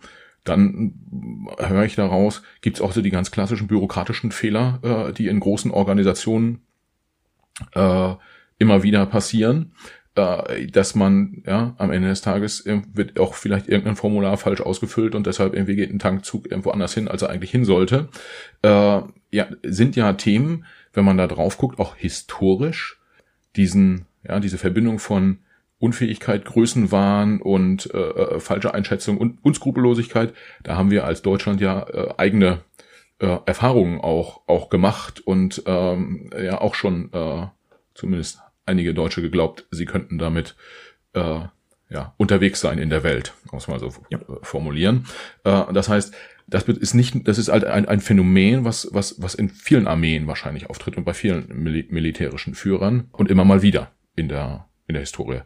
[0.44, 0.94] dann
[1.58, 5.40] höre ich daraus, gibt es auch so die ganz klassischen bürokratischen Fehler, äh, die in
[5.40, 6.60] großen Organisationen
[7.72, 8.14] äh,
[8.58, 9.72] immer wieder passieren
[10.16, 15.14] äh, dass man ja am Ende des Tages wird auch vielleicht irgendein Formular falsch ausgefüllt
[15.14, 18.08] und deshalb irgendwie geht ein Tankzug irgendwo anders hin, als er eigentlich hin sollte.
[18.62, 19.00] Äh,
[19.30, 23.00] ja, sind ja Themen, wenn man da drauf guckt, auch historisch
[23.56, 25.38] diesen ja diese Verbindung von
[25.78, 31.82] Unfähigkeit, Größenwahn und äh, äh, falsche Einschätzung und Unskrupellosigkeit, da haben wir als Deutschland ja
[31.88, 32.60] äh, eigene
[33.18, 37.46] äh, Erfahrungen auch auch gemacht und ähm, ja auch schon äh,
[37.94, 40.56] zumindest einige Deutsche geglaubt, sie könnten damit
[41.12, 41.40] äh,
[41.90, 44.18] ja, unterwegs sein in der Welt, muss man so ja.
[44.18, 45.06] Äh, formulieren.
[45.44, 46.14] Äh, das heißt,
[46.46, 50.26] das ist nicht, das ist halt ein, ein Phänomen, was, was, was in vielen Armeen
[50.26, 54.94] wahrscheinlich auftritt und bei vielen Mil militärischen Führern und immer mal wieder in der, in
[54.94, 55.40] der Historie.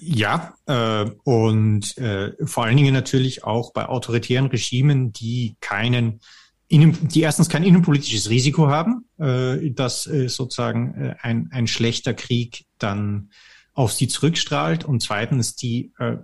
[0.00, 6.20] Ja, äh, und äh, vor allen Dingen natürlich auch bei autoritären Regimen, die keinen
[6.72, 12.14] innen, die erstens kein innenpolitisches Risiko haben, äh, dass äh, sozusagen äh, ein, ein schlechter
[12.14, 13.30] Krieg dann
[13.74, 16.16] auf sie zurückstrahlt und zweitens die äh,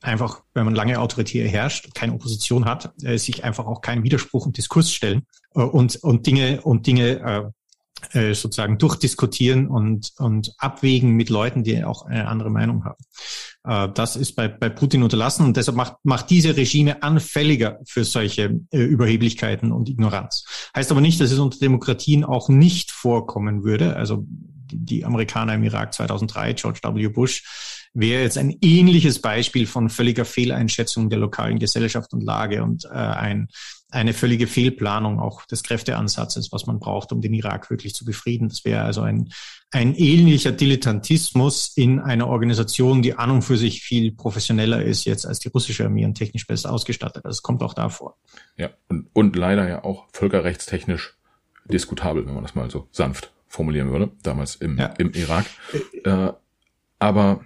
[0.00, 4.46] einfach, wenn man lange autoritär herrscht, keine Opposition hat, äh, sich einfach auch keinen Widerspruch
[4.46, 7.52] und Diskurs stellen äh, und, und Dinge und Dinge
[8.12, 13.02] äh, äh, sozusagen durchdiskutieren und, und abwägen mit Leuten, die auch eine andere Meinung haben.
[13.68, 18.04] Äh, das ist bei, bei Putin unterlassen und deshalb macht, macht diese Regime anfälliger für
[18.04, 20.44] solche äh, Überheblichkeiten und Ignoranz.
[20.74, 23.94] Heißt aber nicht, dass es unter Demokratien auch nicht vorkommen würde.
[23.94, 27.08] Also die, die Amerikaner im Irak 2003, George W.
[27.08, 32.84] Bush, wäre jetzt ein ähnliches Beispiel von völliger Fehleinschätzung der lokalen Gesellschaft und Lage und
[32.86, 33.48] äh, ein
[33.90, 38.48] eine völlige Fehlplanung auch des Kräfteansatzes, was man braucht, um den Irak wirklich zu befrieden.
[38.48, 39.30] Das wäre also ein,
[39.70, 45.26] ein ähnlicher Dilettantismus in einer Organisation, die an und für sich viel professioneller ist jetzt
[45.26, 47.24] als die russische Armee und technisch besser ausgestattet.
[47.24, 48.18] Das kommt auch da vor.
[48.56, 51.16] Ja, und, und leider ja auch völkerrechtstechnisch
[51.64, 54.86] diskutabel, wenn man das mal so sanft formulieren würde, damals im, ja.
[54.98, 55.46] im Irak.
[56.04, 56.32] Äh,
[56.98, 57.44] aber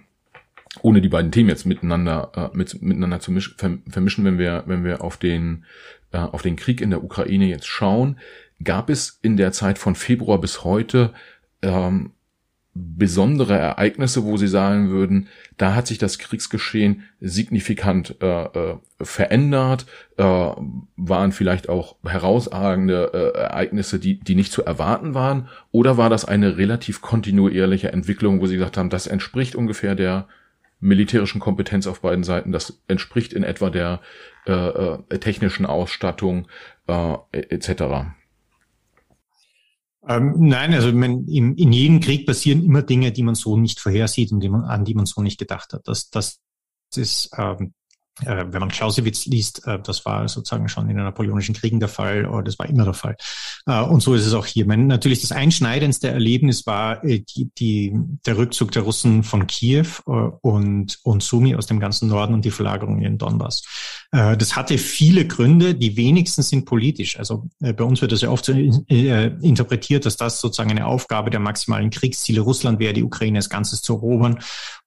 [0.80, 4.84] ohne die beiden Themen jetzt miteinander äh, mit, miteinander zu misch, vermischen, wenn wir wenn
[4.84, 5.64] wir auf den
[6.12, 8.18] äh, auf den Krieg in der Ukraine jetzt schauen,
[8.62, 11.12] gab es in der Zeit von Februar bis heute
[11.62, 12.12] ähm,
[12.74, 19.84] besondere Ereignisse, wo Sie sagen würden, da hat sich das Kriegsgeschehen signifikant äh, äh, verändert,
[20.16, 26.08] äh, waren vielleicht auch herausragende äh, Ereignisse, die, die nicht zu erwarten waren, oder war
[26.08, 30.26] das eine relativ kontinuierliche Entwicklung, wo Sie gesagt haben, das entspricht ungefähr der
[30.82, 34.00] militärischen Kompetenz auf beiden Seiten, das entspricht in etwa der
[34.46, 36.48] äh, äh, technischen Ausstattung
[36.88, 38.14] äh, etc.
[40.08, 43.78] Ähm, nein, also man, in, in jedem Krieg passieren immer Dinge, die man so nicht
[43.78, 45.86] vorhersieht und die man, an die man so nicht gedacht hat.
[45.86, 46.40] Das, das
[46.96, 47.72] ist ähm,
[48.20, 51.88] äh, wenn man Clausewitz liest, äh, das war sozusagen schon in den Napoleonischen Kriegen der
[51.88, 53.16] Fall, oder das war immer der Fall.
[53.66, 54.66] Äh, und so ist es auch hier.
[54.66, 57.94] Meine, natürlich das einschneidendste Erlebnis war die, die,
[58.26, 62.50] der Rückzug der Russen von Kiew und, und Sumi aus dem ganzen Norden und die
[62.50, 63.62] Verlagerung in Donbass.
[64.10, 67.18] Das hatte viele Gründe, die wenigsten sind politisch.
[67.18, 71.40] Also bei uns wird das ja oft so interpretiert, dass das sozusagen eine Aufgabe der
[71.40, 74.38] maximalen Kriegsziele Russland wäre, die Ukraine als Ganzes zu erobern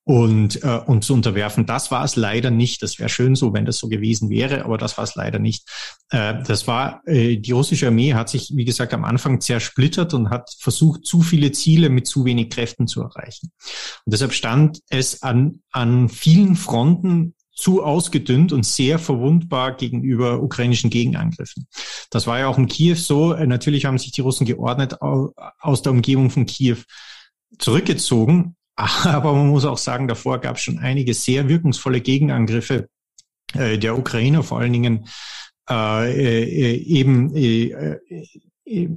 [0.06, 1.66] und, äh, zu unterwerfen.
[1.66, 2.84] Das war es leider nicht.
[2.84, 5.68] Das wäre schön so, wenn das so gewesen wäre, aber das war es leider nicht.
[6.12, 10.30] Äh, das war, äh, die russische Armee hat sich, wie gesagt, am Anfang zersplittert und
[10.30, 13.52] hat versucht, zu viele Ziele mit zu wenig Kräften zu erreichen.
[14.06, 20.92] Und deshalb stand es an, an vielen Fronten zu ausgedünnt und sehr verwundbar gegenüber ukrainischen
[20.92, 21.68] Gegenangriffen.
[22.12, 23.34] Das war ja auch in Kiew so.
[23.34, 26.78] Äh, natürlich haben sich die Russen geordnet aus der Umgebung von Kiew
[27.58, 28.56] zurückgezogen,
[29.04, 32.90] aber man muss auch sagen, davor gab es schon einige sehr wirkungsvolle Gegenangriffe
[33.54, 35.08] äh, der Ukraine, vor allen Dingen
[35.70, 37.98] äh, äh, eben äh,
[38.66, 38.90] äh,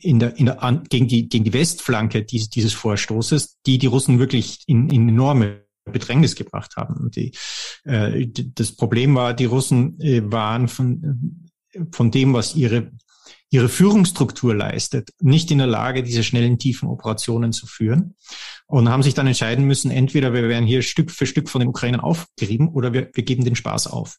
[0.00, 3.86] in der, in der, an, gegen, die, gegen die Westflanke dieses, dieses Vorstoßes, die die
[3.86, 7.10] Russen wirklich in, in enorme Bedrängnis gebracht haben.
[7.10, 7.32] Die,
[7.84, 11.50] äh, das Problem war, die Russen äh, waren von,
[11.92, 12.92] von dem, was ihre
[13.50, 18.14] ihre Führungsstruktur leistet, nicht in der Lage, diese schnellen, tiefen Operationen zu führen
[18.66, 21.68] und haben sich dann entscheiden müssen, entweder wir werden hier Stück für Stück von den
[21.68, 24.18] Ukrainern aufgerieben oder wir, wir geben den Spaß auf.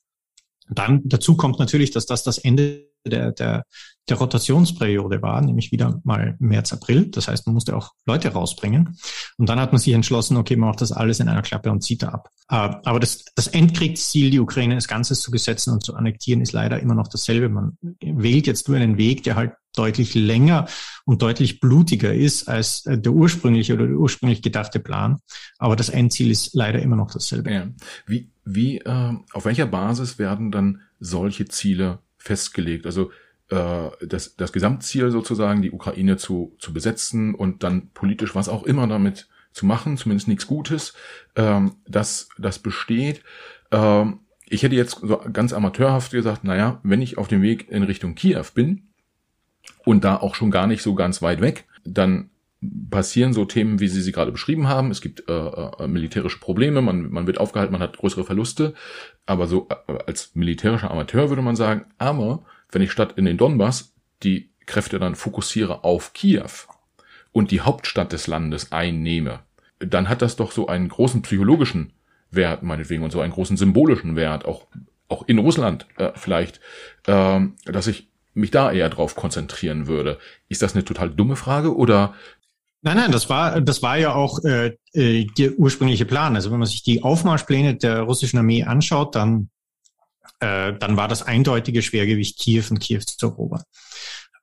[0.69, 3.63] Dann dazu kommt natürlich, dass das das Ende der, der,
[4.09, 7.07] der Rotationsperiode war, nämlich wieder mal März, April.
[7.07, 8.97] Das heißt, man musste auch Leute rausbringen.
[9.38, 11.81] Und dann hat man sich entschlossen, okay, man macht das alles in einer Klappe und
[11.81, 12.29] zieht da ab.
[12.49, 16.53] Äh, aber das, das Endkriegsziel, die Ukraine als Ganzes zu besetzen und zu annektieren, ist
[16.53, 17.49] leider immer noch dasselbe.
[17.49, 20.67] Man wählt jetzt nur einen Weg, der halt deutlich länger
[21.05, 25.19] und deutlich blutiger ist als äh, der ursprüngliche oder der ursprünglich gedachte Plan.
[25.57, 27.51] Aber das Endziel ist leider immer noch dasselbe.
[27.51, 27.67] Ja.
[28.07, 32.86] Wie, wie, äh, auf welcher Basis werden dann solche Ziele festgelegt?
[32.86, 33.12] Also
[33.49, 38.63] äh, das, das Gesamtziel sozusagen, die Ukraine zu, zu besetzen und dann politisch was auch
[38.63, 40.93] immer damit zu machen, zumindest nichts Gutes,
[41.36, 43.23] ähm, das, das besteht.
[43.71, 47.84] Ähm, ich hätte jetzt so ganz amateurhaft gesagt, naja, wenn ich auf dem Weg in
[47.84, 48.88] Richtung Kiew bin
[49.86, 52.29] und da auch schon gar nicht so ganz weit weg, dann
[52.89, 54.91] passieren so Themen, wie Sie sie gerade beschrieben haben.
[54.91, 58.74] Es gibt äh, äh, militärische Probleme, man, man wird aufgehalten, man hat größere Verluste.
[59.26, 63.38] Aber so äh, als militärischer Amateur würde man sagen, aber wenn ich statt in den
[63.38, 63.93] Donbass
[64.24, 66.50] die Kräfte dann fokussiere auf Kiew
[67.32, 69.39] und die Hauptstadt des Landes einnehme,
[69.80, 71.93] dann hat das doch so einen großen psychologischen
[72.32, 74.67] Wert, meinetwegen, und so einen großen symbolischen Wert, auch,
[75.08, 76.60] auch in Russland äh, vielleicht,
[77.08, 80.19] äh, dass ich mich da eher drauf konzentrieren würde.
[80.48, 82.13] Ist das eine total dumme Frage oder
[82.81, 86.35] Nein, nein, das war, das war ja auch äh, äh, der ursprüngliche Plan.
[86.35, 89.49] Also wenn man sich die Aufmarschpläne der russischen Armee anschaut, dann,
[90.39, 93.63] äh, dann war das eindeutige Schwergewicht Kiew und Kiew zu erobern.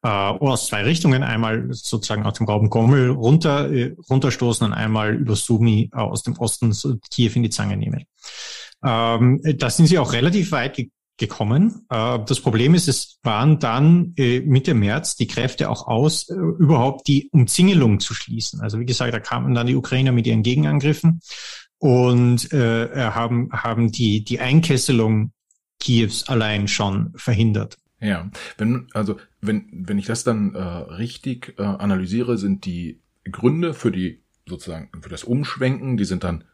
[0.02, 5.14] Äh, aus zwei Richtungen, einmal sozusagen aus dem Raum Gommel runter, äh, runterstoßen und einmal
[5.14, 8.04] über Sumi äh, aus dem Osten so Kiew in die Zange nehmen.
[8.84, 10.78] Ähm, da sind sie auch relativ weit
[11.16, 11.86] gekommen.
[11.90, 16.34] Äh, das Problem ist, es waren dann äh, Mitte März die Kräfte auch aus, äh,
[16.34, 18.60] überhaupt die Umzingelung zu schließen.
[18.60, 21.20] Also wie gesagt, da kamen dann die Ukrainer mit ihren Gegenangriffen
[21.78, 25.32] und haben, haben die, die Einkesselung
[25.78, 27.76] Kiews allein schon verhindert.
[28.00, 33.00] Ja, wenn, also wenn, wenn ich das dann äh, richtig äh, analysiere, sind die
[33.30, 36.44] Gründe für die sozusagen für das Umschwenken, die sind dann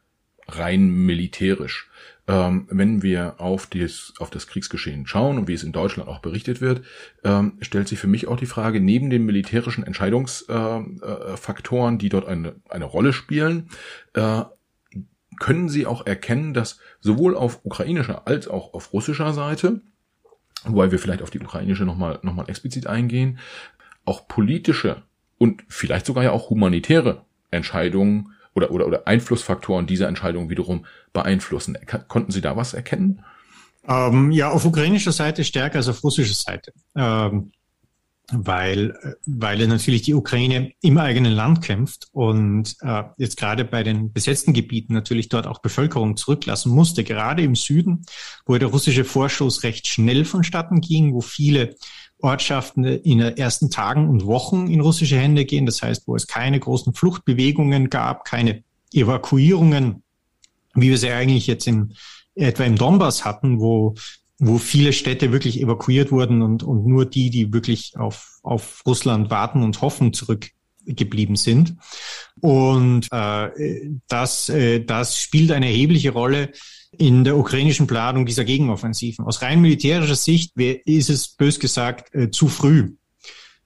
[0.48, 1.90] rein militärisch.
[2.28, 6.20] Ähm, wenn wir auf das, auf das Kriegsgeschehen schauen und wie es in Deutschland auch
[6.20, 6.82] berichtet wird,
[7.24, 12.08] ähm, stellt sich für mich auch die Frage, neben den militärischen Entscheidungsfaktoren, äh, äh, die
[12.08, 13.70] dort eine, eine Rolle spielen,
[14.14, 14.42] äh,
[15.40, 19.80] können Sie auch erkennen, dass sowohl auf ukrainischer als auch auf russischer Seite,
[20.64, 23.40] wobei wir vielleicht auf die ukrainische nochmal noch mal explizit eingehen,
[24.04, 25.02] auch politische
[25.38, 31.78] und vielleicht sogar ja auch humanitäre Entscheidungen oder, oder, oder Einflussfaktoren dieser Entscheidung wiederum beeinflussen.
[32.08, 33.24] Konnten Sie da was erkennen?
[33.88, 36.72] Ähm, ja, auf ukrainischer Seite stärker als auf russischer Seite.
[36.94, 37.52] Ähm,
[38.32, 38.94] weil,
[39.26, 44.52] weil natürlich die Ukraine im eigenen Land kämpft und äh, jetzt gerade bei den besetzten
[44.54, 48.06] Gebieten natürlich dort auch Bevölkerung zurücklassen musste, gerade im Süden,
[48.46, 51.76] wo der russische Vorschuss recht schnell vonstatten ging, wo viele
[52.22, 55.66] Ortschaften in den ersten Tagen und Wochen in russische Hände gehen.
[55.66, 60.02] Das heißt, wo es keine großen Fluchtbewegungen gab, keine Evakuierungen,
[60.74, 61.94] wie wir sie eigentlich jetzt in,
[62.34, 63.94] etwa im Donbass hatten, wo,
[64.38, 69.30] wo viele Städte wirklich evakuiert wurden und, und nur die, die wirklich auf, auf Russland
[69.30, 71.76] warten und hoffen, zurückgeblieben sind.
[72.40, 73.50] Und äh,
[74.08, 76.52] das, äh, das spielt eine erhebliche Rolle
[76.98, 79.24] in der ukrainischen Planung dieser Gegenoffensiven.
[79.24, 82.96] Aus rein militärischer Sicht ist es bös gesagt äh, zu früh,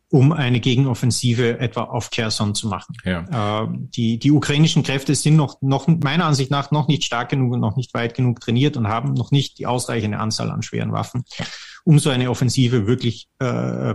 [0.09, 2.97] um eine Gegenoffensive etwa auf Kherson zu machen.
[3.05, 3.65] Ja.
[3.65, 7.53] Äh, die, die ukrainischen Kräfte sind noch, noch meiner Ansicht nach noch nicht stark genug
[7.53, 10.93] und noch nicht weit genug trainiert und haben noch nicht die ausreichende Anzahl an schweren
[10.93, 11.25] Waffen,
[11.85, 13.95] um so eine Offensive wirklich äh,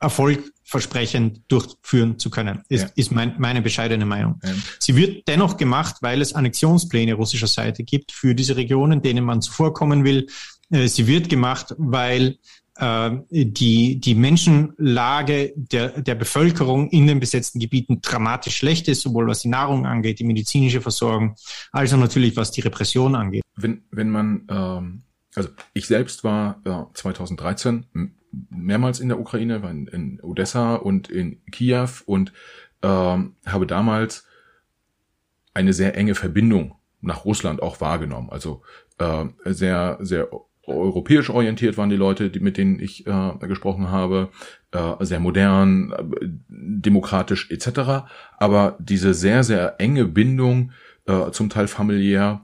[0.00, 2.90] erfolgversprechend durchführen zu können, ist, ja.
[2.94, 4.40] ist mein, meine bescheidene Meinung.
[4.44, 4.52] Ja.
[4.78, 9.42] Sie wird dennoch gemacht, weil es Annexionspläne russischer Seite gibt für diese Regionen, denen man
[9.42, 10.28] zuvorkommen will.
[10.70, 12.38] Äh, sie wird gemacht, weil
[12.76, 19.26] äh, die, die Menschenlage der, der Bevölkerung in den besetzten Gebieten dramatisch schlecht ist, sowohl
[19.26, 21.34] was die Nahrung angeht, die medizinische Versorgung,
[21.72, 23.42] als auch natürlich was die Repression angeht.
[23.56, 25.02] Wenn, wenn man, ähm,
[25.34, 27.86] also ich selbst war äh, 2013
[28.50, 32.32] mehrmals in der Ukraine, war in, in Odessa und in Kiew und
[32.82, 34.26] ähm, habe damals
[35.54, 38.30] eine sehr enge Verbindung nach Russland auch wahrgenommen.
[38.30, 38.62] Also
[38.98, 40.28] äh, sehr, sehr
[40.68, 44.30] europäisch orientiert waren die Leute, die, mit denen ich äh, gesprochen habe,
[44.72, 48.06] äh, sehr modern, äh, demokratisch etc.
[48.36, 50.72] Aber diese sehr, sehr enge Bindung,
[51.06, 52.42] äh, zum Teil familiär,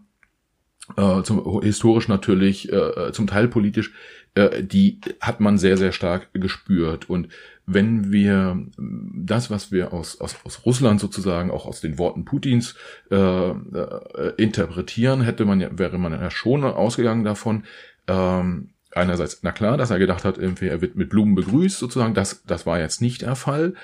[0.97, 3.93] äh, zum, historisch natürlich, äh, zum Teil politisch,
[4.35, 7.09] äh, die hat man sehr, sehr stark gespürt.
[7.09, 7.29] Und
[7.67, 12.75] wenn wir das, was wir aus, aus, aus Russland sozusagen, auch aus den Worten Putins
[13.11, 17.65] äh, äh, interpretieren, hätte man ja, wäre man ja schon ausgegangen davon,
[18.07, 22.15] ähm, einerseits, na klar, dass er gedacht hat, irgendwie, er wird mit Blumen begrüßt, sozusagen,
[22.15, 23.75] das, das war jetzt nicht der Fall.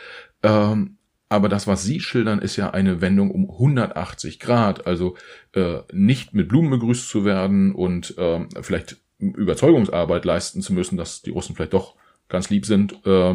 [0.42, 0.96] Ähm,
[1.28, 4.88] aber das, was Sie schildern, ist ja eine Wendung um 180 Grad.
[4.88, 5.16] Also
[5.54, 11.22] äh, nicht mit Blumen begrüßt zu werden und äh, vielleicht Überzeugungsarbeit leisten zu müssen, dass
[11.22, 11.94] die Russen vielleicht doch
[12.28, 13.32] ganz lieb sind, äh,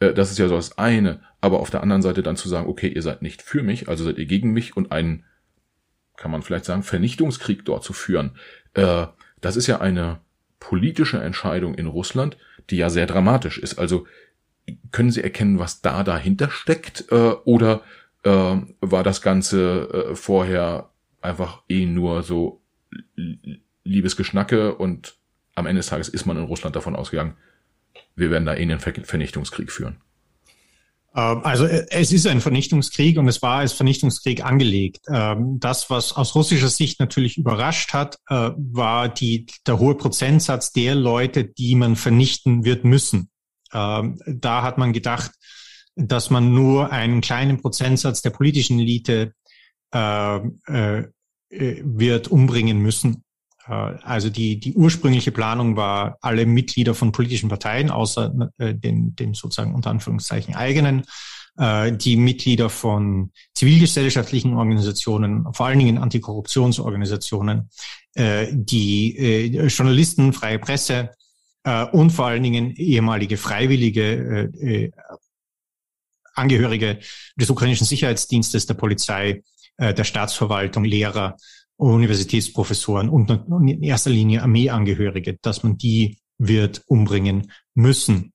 [0.00, 1.20] äh, das ist ja so das eine.
[1.40, 4.04] Aber auf der anderen Seite dann zu sagen, okay, ihr seid nicht für mich, also
[4.04, 5.24] seid ihr gegen mich und einen,
[6.16, 8.32] kann man vielleicht sagen, Vernichtungskrieg dort zu führen,
[8.74, 9.06] äh,
[9.40, 10.20] das ist ja eine
[10.58, 12.36] politische Entscheidung in Russland,
[12.68, 13.78] die ja sehr dramatisch ist.
[13.78, 14.06] Also
[14.92, 17.06] können Sie erkennen, was da dahinter steckt?
[17.10, 17.82] Äh, oder
[18.22, 20.90] äh, war das Ganze äh, vorher
[21.20, 22.60] einfach eh nur so
[23.84, 25.16] Liebesgeschnacke und
[25.60, 27.34] am Ende des Tages ist man in Russland davon ausgegangen,
[28.16, 30.00] wir werden da eh einen Vernichtungskrieg führen.
[31.14, 35.06] Ähm, also äh, es ist ein Vernichtungskrieg und es war als Vernichtungskrieg angelegt.
[35.08, 40.72] Ähm, das, was aus russischer Sicht natürlich überrascht hat, äh, war die, der hohe Prozentsatz
[40.72, 43.30] der Leute, die man vernichten wird müssen.
[43.72, 45.32] Ähm, da hat man gedacht,
[45.96, 49.34] dass man nur einen kleinen Prozentsatz der politischen Elite
[49.92, 50.40] äh,
[51.48, 53.24] wird umbringen müssen.
[53.70, 59.14] Äh, also die, die ursprüngliche Planung war, alle Mitglieder von politischen Parteien, außer äh, den,
[59.14, 61.04] den sozusagen unter Anführungszeichen eigenen,
[61.56, 67.70] äh, die Mitglieder von zivilgesellschaftlichen Organisationen, vor allen Dingen Antikorruptionsorganisationen,
[68.14, 71.10] äh, die äh, Journalisten, freie Presse
[71.64, 74.90] äh, und vor allen Dingen ehemalige Freiwillige, äh, äh,
[76.34, 77.00] Angehörige
[77.36, 79.42] des ukrainischen Sicherheitsdienstes, der Polizei,
[79.76, 81.36] äh, der Staatsverwaltung, Lehrer
[81.80, 88.32] Universitätsprofessoren und in erster Linie Armeeangehörige, dass man die wird umbringen müssen.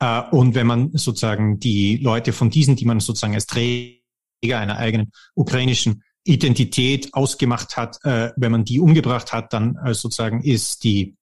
[0.00, 4.00] Äh, und wenn man sozusagen die Leute von diesen, die man sozusagen als Träger
[4.42, 10.42] einer eigenen ukrainischen Identität ausgemacht hat, äh, wenn man die umgebracht hat, dann äh, sozusagen
[10.42, 11.14] ist die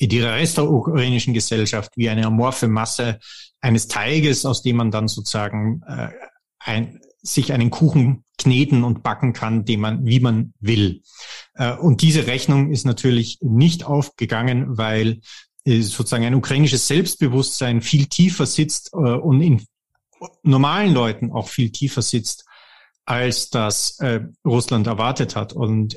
[0.00, 3.20] die Rest der ukrainischen Gesellschaft wie eine amorphe Masse
[3.60, 5.80] eines Teiges, aus dem man dann sozusagen
[6.58, 11.02] ein, sich einen Kuchen kneten und backen kann, den man, wie man will.
[11.54, 15.20] Äh, und diese Rechnung ist natürlich nicht aufgegangen, weil
[15.64, 19.64] äh, sozusagen ein ukrainisches Selbstbewusstsein viel tiefer sitzt äh, und in
[20.42, 22.44] normalen Leuten auch viel tiefer sitzt,
[23.04, 23.98] als das
[24.44, 25.52] Russland erwartet hat.
[25.52, 25.96] Und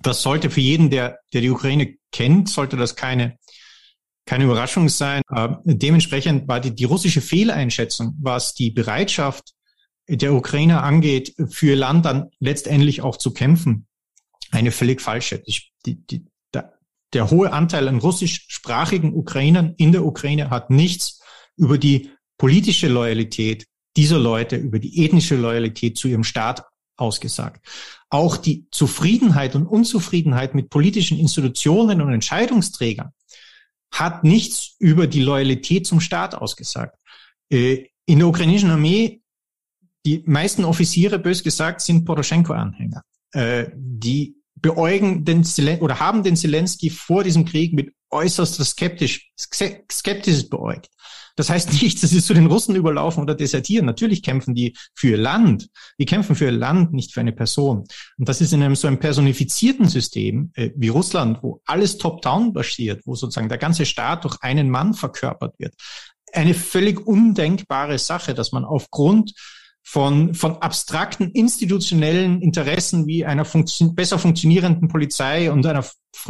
[0.00, 3.36] das sollte für jeden, der, der die Ukraine kennt, sollte das keine
[4.26, 5.22] keine Überraschung sein.
[5.64, 9.54] dementsprechend war die, die russische Fehleinschätzung, was die Bereitschaft
[10.16, 13.86] der Ukrainer angeht, für Land dann letztendlich auch zu kämpfen,
[14.50, 15.42] eine völlig falsche.
[15.46, 16.78] Ich, die, die, der,
[17.12, 21.20] der hohe Anteil an russischsprachigen Ukrainern in der Ukraine hat nichts
[21.56, 26.64] über die politische Loyalität dieser Leute, über die ethnische Loyalität zu ihrem Staat
[26.96, 27.66] ausgesagt.
[28.08, 33.10] Auch die Zufriedenheit und Unzufriedenheit mit politischen Institutionen und Entscheidungsträgern
[33.92, 36.96] hat nichts über die Loyalität zum Staat ausgesagt.
[37.50, 39.19] Äh, in der ukrainischen Armee
[40.06, 43.02] die meisten Offiziere, bös gesagt, sind Poroschenko-Anhänger.
[43.32, 49.30] Äh, die beäugen den Zelensky oder haben den Zelensky vor diesem Krieg mit äußerst skeptisch,
[49.36, 50.88] skeptisch beäugt.
[51.36, 53.86] Das heißt nicht, dass sie zu den Russen überlaufen oder desertieren.
[53.86, 55.68] Natürlich kämpfen die für ihr Land.
[55.98, 57.84] Die kämpfen für ihr Land, nicht für eine Person.
[58.18, 62.52] Und das ist in einem so einem personifizierten System äh, wie Russland, wo alles top-down
[62.52, 65.74] basiert, wo sozusagen der ganze Staat durch einen Mann verkörpert wird,
[66.32, 69.32] eine völlig undenkbare Sache, dass man aufgrund
[69.82, 75.84] von, von abstrakten institutionellen Interessen wie einer funktio besser funktionierenden Polizei und einer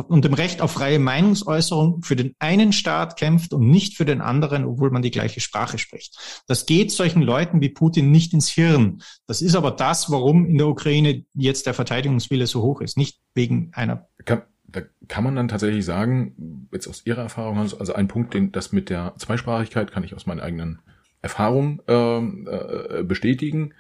[0.09, 4.21] und dem Recht auf freie Meinungsäußerung für den einen Staat kämpft und nicht für den
[4.21, 6.43] anderen, obwohl man die gleiche Sprache spricht.
[6.47, 9.03] Das geht solchen Leuten wie Putin nicht ins Hirn.
[9.27, 13.21] Das ist aber das, warum in der Ukraine jetzt der Verteidigungswille so hoch ist, nicht
[13.35, 14.07] wegen einer.
[14.25, 18.53] Kann, da kann man dann tatsächlich sagen, jetzt aus Ihrer Erfahrung, also ein Punkt, den
[18.53, 20.81] das mit der Zweisprachigkeit kann ich aus meinen eigenen
[21.23, 23.75] Erfahrung ähm, äh, bestätigen.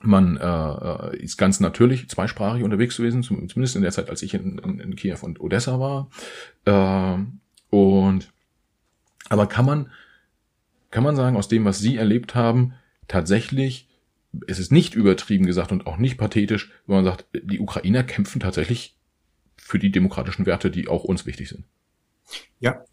[0.00, 4.58] Man äh, ist ganz natürlich zweisprachig unterwegs gewesen, zumindest in der Zeit, als ich in,
[4.58, 6.10] in, in Kiew und Odessa war.
[6.64, 7.24] Äh,
[7.74, 8.32] und
[9.28, 9.90] aber kann man
[10.90, 12.74] kann man sagen, aus dem, was Sie erlebt haben,
[13.08, 13.88] tatsächlich,
[14.46, 18.40] es ist nicht übertrieben gesagt und auch nicht pathetisch, wenn man sagt, die Ukrainer kämpfen
[18.40, 18.96] tatsächlich
[19.56, 21.64] für die demokratischen Werte, die auch uns wichtig sind.
[22.60, 22.84] Ja.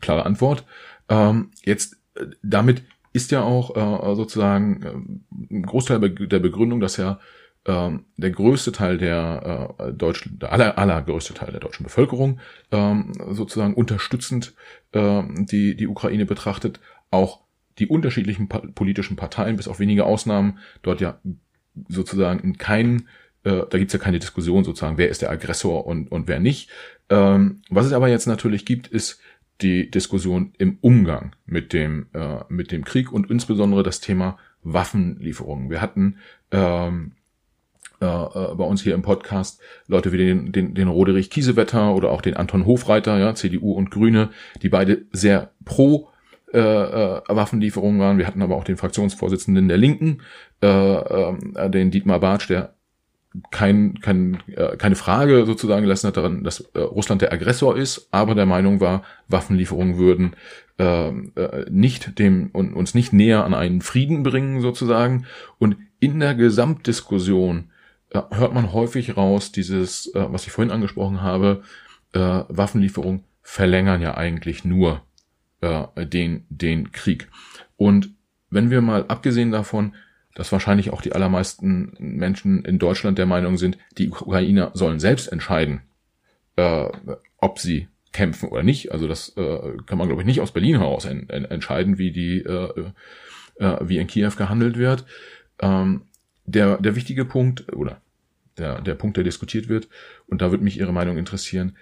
[0.00, 0.64] Klare Antwort.
[1.08, 2.82] Ähm, jetzt äh, damit
[3.12, 7.20] ist ja auch äh, sozusagen äh, ein Großteil der Begründung, dass ja
[7.64, 12.40] äh, der größte Teil der äh, deutschen, der aller, allergrößte Teil der deutschen Bevölkerung
[12.70, 12.94] äh,
[13.30, 14.54] sozusagen unterstützend
[14.92, 16.80] äh, die, die Ukraine betrachtet,
[17.10, 17.40] auch
[17.78, 21.20] die unterschiedlichen pa politischen Parteien, bis auf wenige Ausnahmen, dort ja
[21.88, 23.08] sozusagen in keinen,
[23.44, 26.70] äh, da gibt's ja keine Diskussion sozusagen, wer ist der Aggressor und, und wer nicht.
[27.08, 29.20] Ähm, was es aber jetzt natürlich gibt, ist
[29.60, 35.70] die Diskussion im Umgang mit dem, äh, mit dem Krieg und insbesondere das Thema Waffenlieferungen.
[35.70, 36.16] Wir hatten
[36.50, 37.12] ähm,
[38.00, 42.10] äh, äh, bei uns hier im Podcast Leute wie den, den, den Roderich Kiesewetter oder
[42.10, 44.30] auch den Anton Hofreiter, ja, CDU und Grüne,
[44.62, 46.08] die beide sehr pro
[46.52, 48.18] äh, äh, Waffenlieferungen waren.
[48.18, 50.22] Wir hatten aber auch den Fraktionsvorsitzenden der Linken,
[50.62, 52.74] äh, äh, den Dietmar Bartsch, der
[53.50, 58.08] kein, kein, äh, keine Frage sozusagen gelassen hat daran, dass äh, Russland der Aggressor ist,
[58.10, 60.34] aber der Meinung war, Waffenlieferungen würden
[60.78, 65.26] äh, äh, nicht dem und uns nicht näher an einen Frieden bringen sozusagen.
[65.58, 67.70] Und in der Gesamtdiskussion
[68.10, 71.62] äh, hört man häufig raus, dieses, äh, was ich vorhin angesprochen habe,
[72.12, 75.02] äh, Waffenlieferungen verlängern ja eigentlich nur
[75.60, 77.28] äh, den, den Krieg.
[77.76, 78.10] Und
[78.50, 79.94] wenn wir mal abgesehen davon
[80.38, 85.26] dass wahrscheinlich auch die allermeisten Menschen in Deutschland der Meinung sind, die Ukrainer sollen selbst
[85.26, 85.82] entscheiden,
[86.54, 86.86] äh,
[87.38, 88.92] ob sie kämpfen oder nicht.
[88.92, 92.12] Also das äh, kann man, glaube ich, nicht aus Berlin heraus en en entscheiden, wie
[92.12, 92.92] die äh,
[93.56, 95.04] äh, wie in Kiew gehandelt wird.
[95.58, 96.02] Ähm,
[96.46, 98.00] der, der wichtige Punkt oder
[98.58, 99.88] der, der Punkt, der diskutiert wird,
[100.28, 101.76] und da würde mich Ihre Meinung interessieren,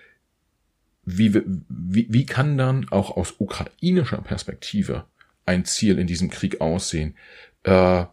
[1.05, 1.35] wie,
[1.69, 5.05] wie, wie kann dann auch aus ukrainischer Perspektive
[5.45, 7.17] ein Ziel in diesem Krieg aussehen?
[7.63, 8.07] Äh,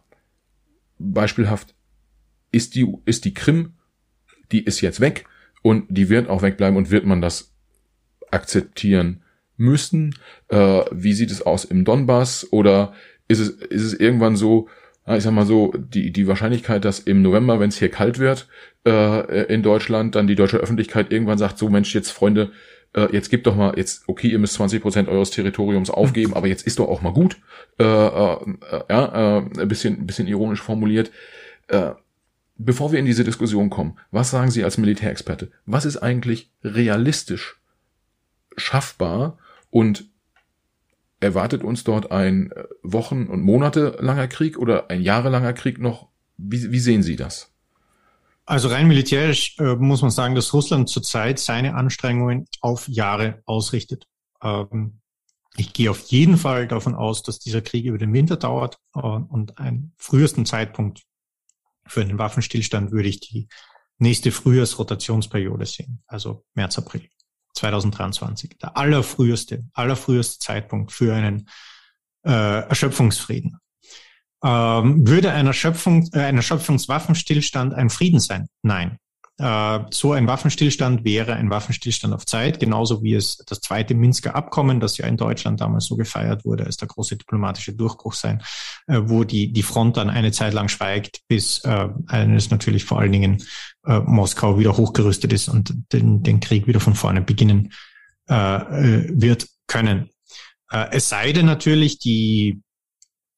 [0.98, 1.74] beispielhaft
[2.52, 3.74] ist die, ist die Krim,
[4.52, 5.26] die ist jetzt weg
[5.62, 7.52] und die wird auch wegbleiben und wird man das
[8.30, 9.22] akzeptieren
[9.56, 10.14] müssen?
[10.48, 12.46] Äh, wie sieht es aus im Donbass?
[12.52, 12.92] Oder
[13.28, 14.68] ist es, ist es irgendwann so,
[15.06, 18.48] ich sag mal so, die, die Wahrscheinlichkeit, dass im November, wenn es hier kalt wird,
[18.86, 22.52] äh, in Deutschland, dann die deutsche Öffentlichkeit irgendwann sagt, so Mensch, jetzt Freunde,
[22.94, 26.46] äh, jetzt gibt doch mal, jetzt, okay, ihr müsst 20 Prozent eures Territoriums aufgeben, aber
[26.46, 27.36] jetzt ist doch auch mal gut.
[27.78, 28.38] Äh, äh,
[28.88, 31.10] ja, äh, ein bisschen, ein bisschen ironisch formuliert.
[31.68, 31.92] Äh,
[32.56, 35.50] bevor wir in diese Diskussion kommen, was sagen Sie als Militärexperte?
[35.66, 37.60] Was ist eigentlich realistisch
[38.56, 39.38] schaffbar
[39.70, 40.06] und
[41.20, 43.98] erwartet uns dort ein äh, Wochen- und Monate
[44.30, 46.08] Krieg oder ein jahrelanger Krieg noch?
[46.36, 47.53] Wie, wie sehen Sie das?
[48.46, 54.06] Also rein militärisch äh, muss man sagen, dass Russland zurzeit seine Anstrengungen auf Jahre ausrichtet.
[54.42, 55.00] Ähm,
[55.56, 59.00] ich gehe auf jeden Fall davon aus, dass dieser Krieg über den Winter dauert äh,
[59.00, 61.04] und einen frühesten Zeitpunkt
[61.86, 63.48] für einen Waffenstillstand würde ich die
[63.98, 67.08] nächste Frühjahrsrotationsperiode sehen, also März, April
[67.54, 68.58] 2023.
[68.58, 71.48] Der allerfrüheste, allerfrüheste Zeitpunkt für einen
[72.24, 73.58] äh, Erschöpfungsfrieden.
[74.44, 78.46] Ähm, würde ein, Erschöpfung, äh, ein Erschöpfungswaffenstillstand ein Frieden sein?
[78.62, 78.98] Nein.
[79.38, 84.36] Äh, so ein Waffenstillstand wäre ein Waffenstillstand auf Zeit, genauso wie es das zweite Minsker
[84.36, 88.42] Abkommen, das ja in Deutschland damals so gefeiert wurde, als der große diplomatische Durchbruch sein,
[88.86, 93.00] äh, wo die, die Front dann eine Zeit lang schweigt, bis äh, eines natürlich vor
[93.00, 93.42] allen Dingen
[93.86, 97.72] äh, Moskau wieder hochgerüstet ist und den, den Krieg wieder von vorne beginnen
[98.28, 100.10] äh, äh wird können.
[100.70, 102.60] Äh, es sei denn natürlich, die,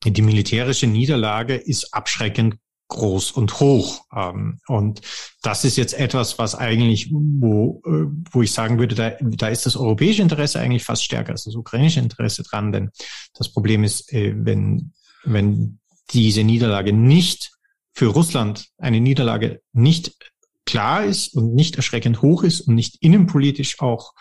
[0.04, 2.56] die militärische Niederlage ist abschreckend
[2.88, 4.04] groß und hoch.
[4.14, 5.00] Ähm, und
[5.42, 9.66] das ist jetzt etwas, was eigentlich, wo, äh, wo ich sagen würde, da, da ist
[9.66, 12.72] das europäische Interesse eigentlich fast stärker als das ukrainische Interesse dran.
[12.72, 12.90] Denn
[13.34, 14.92] das Problem ist, äh, wenn,
[15.24, 15.80] wenn
[16.10, 17.52] diese Niederlage nicht
[17.92, 20.14] für Russland eine Niederlage nicht
[20.64, 24.12] klar ist und nicht erschreckend hoch ist und nicht innenpolitisch auch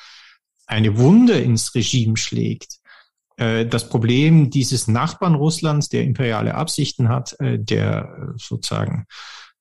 [0.67, 2.74] eine Wunde ins Regime schlägt,
[3.37, 9.05] das Problem dieses Nachbarn Russlands, der imperiale Absichten hat, äh, der äh, sozusagen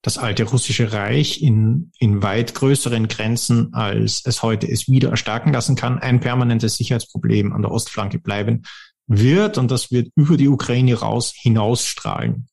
[0.01, 5.51] das alte russische Reich in, in weit größeren Grenzen, als es heute ist, wieder erstarken
[5.51, 8.63] lassen kann, ein permanentes Sicherheitsproblem an der Ostflanke bleiben
[9.07, 12.47] wird und das wird über die Ukraine raus hinausstrahlen.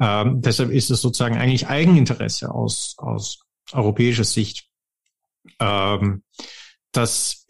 [0.00, 3.40] Ähm, deshalb ist es sozusagen eigentlich Eigeninteresse aus, aus
[3.72, 4.66] europäischer Sicht,
[5.60, 6.24] ähm,
[6.92, 7.46] dass,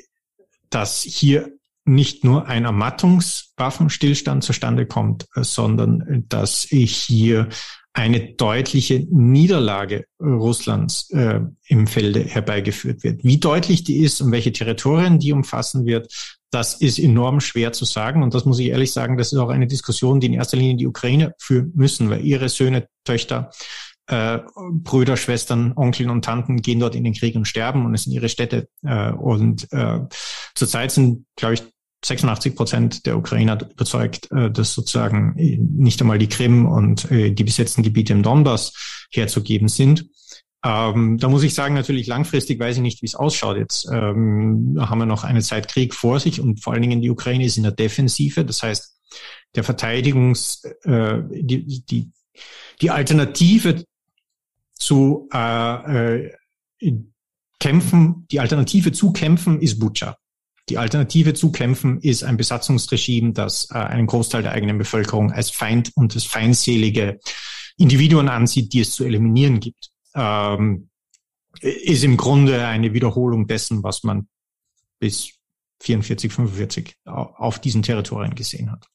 [0.69, 1.51] dass hier
[1.91, 7.49] nicht nur ein Ermattungswaffenstillstand zustande kommt, äh, sondern äh, dass hier
[7.93, 13.25] eine deutliche Niederlage Russlands äh, im Felde herbeigeführt wird.
[13.25, 16.13] Wie deutlich die ist und welche Territorien die umfassen wird,
[16.53, 18.23] das ist enorm schwer zu sagen.
[18.23, 20.77] Und das muss ich ehrlich sagen, das ist auch eine Diskussion, die in erster Linie
[20.77, 23.51] die Ukraine führen müssen, weil ihre Söhne, Töchter,
[24.07, 24.39] äh,
[24.73, 28.13] Brüder, Schwestern, Onkeln und Tanten gehen dort in den Krieg und sterben und es sind
[28.13, 28.69] ihre Städte.
[28.85, 30.01] Äh, und äh,
[30.55, 31.63] zurzeit sind, glaube ich,
[32.05, 37.45] 86 Prozent der Ukrainer überzeugt, äh, dass sozusagen nicht einmal die Krim und äh, die
[37.45, 38.73] besetzten Gebiete im Donbass
[39.11, 40.07] herzugeben sind.
[40.63, 43.57] Ähm, da muss ich sagen, natürlich langfristig weiß ich nicht, wie es ausschaut.
[43.57, 47.11] Jetzt ähm, haben wir noch eine Zeit Krieg vor sich und vor allen Dingen die
[47.11, 48.45] Ukraine ist in der Defensive.
[48.45, 48.95] Das heißt,
[49.55, 52.11] der Verteidigungs, äh, die, die,
[52.81, 53.85] die Alternative
[54.75, 56.37] zu äh, äh,
[57.59, 60.17] kämpfen, die Alternative zu kämpfen ist Butscha.
[60.71, 65.51] Die Alternative zu kämpfen ist ein Besatzungsregime, das äh, einen Großteil der eigenen Bevölkerung als
[65.51, 67.19] Feind und als feindselige
[67.77, 69.91] Individuen ansieht, die es zu eliminieren gibt.
[70.15, 70.89] Ähm,
[71.61, 74.29] ist im Grunde eine Wiederholung dessen, was man
[75.01, 75.33] bis
[75.81, 78.87] 44, 45 auf diesen Territorien gesehen hat.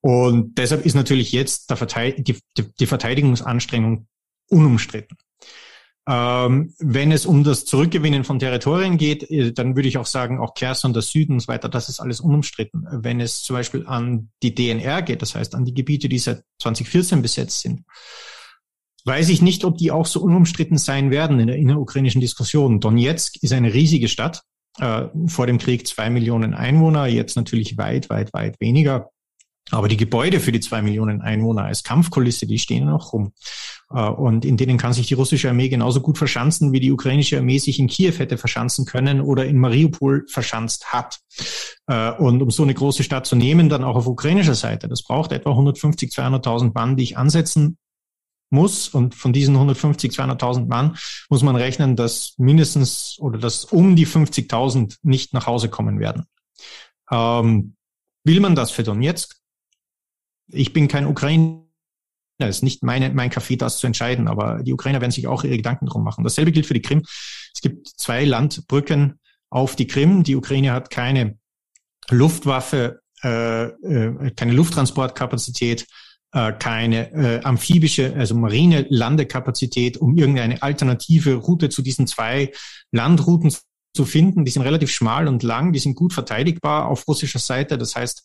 [0.00, 2.40] Und deshalb ist natürlich jetzt die,
[2.80, 4.06] die Verteidigungsanstrengung
[4.48, 5.18] unumstritten.
[6.10, 10.40] Ähm, wenn es um das Zurückgewinnen von Territorien geht, äh, dann würde ich auch sagen,
[10.40, 12.86] auch Kherson, der Süden und so weiter, das ist alles unumstritten.
[12.90, 16.42] Wenn es zum Beispiel an die DNR geht, das heißt an die Gebiete, die seit
[16.62, 17.84] 2014 besetzt sind,
[19.04, 22.80] weiß ich nicht, ob die auch so unumstritten sein werden in der innerukrainischen Diskussion.
[22.80, 24.42] Donetsk ist eine riesige Stadt,
[24.78, 29.10] äh, vor dem Krieg zwei Millionen Einwohner, jetzt natürlich weit, weit, weit weniger.
[29.70, 33.32] Aber die Gebäude für die zwei Millionen Einwohner als Kampfkulisse, die stehen noch rum.
[33.90, 37.38] Äh, und in denen kann sich die russische Armee genauso gut verschanzen, wie die ukrainische
[37.38, 41.18] Armee sich in Kiew hätte verschanzen können oder in Mariupol verschanzt hat.
[41.86, 45.02] Äh, und um so eine große Stadt zu nehmen, dann auch auf ukrainischer Seite, das
[45.02, 47.78] braucht etwa 150, 200.000 Mann, die ich ansetzen
[48.50, 48.88] muss.
[48.88, 50.96] Und von diesen 150, 200.000 Mann
[51.28, 56.24] muss man rechnen, dass mindestens oder dass um die 50.000 nicht nach Hause kommen werden.
[57.10, 57.74] Ähm,
[58.24, 59.38] will man das für Donetsk?
[60.50, 61.62] Ich bin kein Ukrainer,
[62.38, 65.44] es ist nicht meine, mein Kaffee, das zu entscheiden, aber die Ukrainer werden sich auch
[65.44, 66.24] ihre Gedanken drum machen.
[66.24, 67.02] Dasselbe gilt für die Krim.
[67.54, 69.18] Es gibt zwei Landbrücken
[69.50, 70.22] auf die Krim.
[70.22, 71.38] Die Ukraine hat keine
[72.10, 75.86] Luftwaffe, äh, äh, keine Lufttransportkapazität,
[76.32, 82.52] äh, keine äh, amphibische, also marine Landekapazität, um irgendeine alternative Route zu diesen zwei
[82.92, 83.52] Landrouten
[83.94, 84.44] zu finden.
[84.44, 87.78] Die sind relativ schmal und lang, die sind gut verteidigbar auf russischer Seite.
[87.78, 88.22] Das heißt,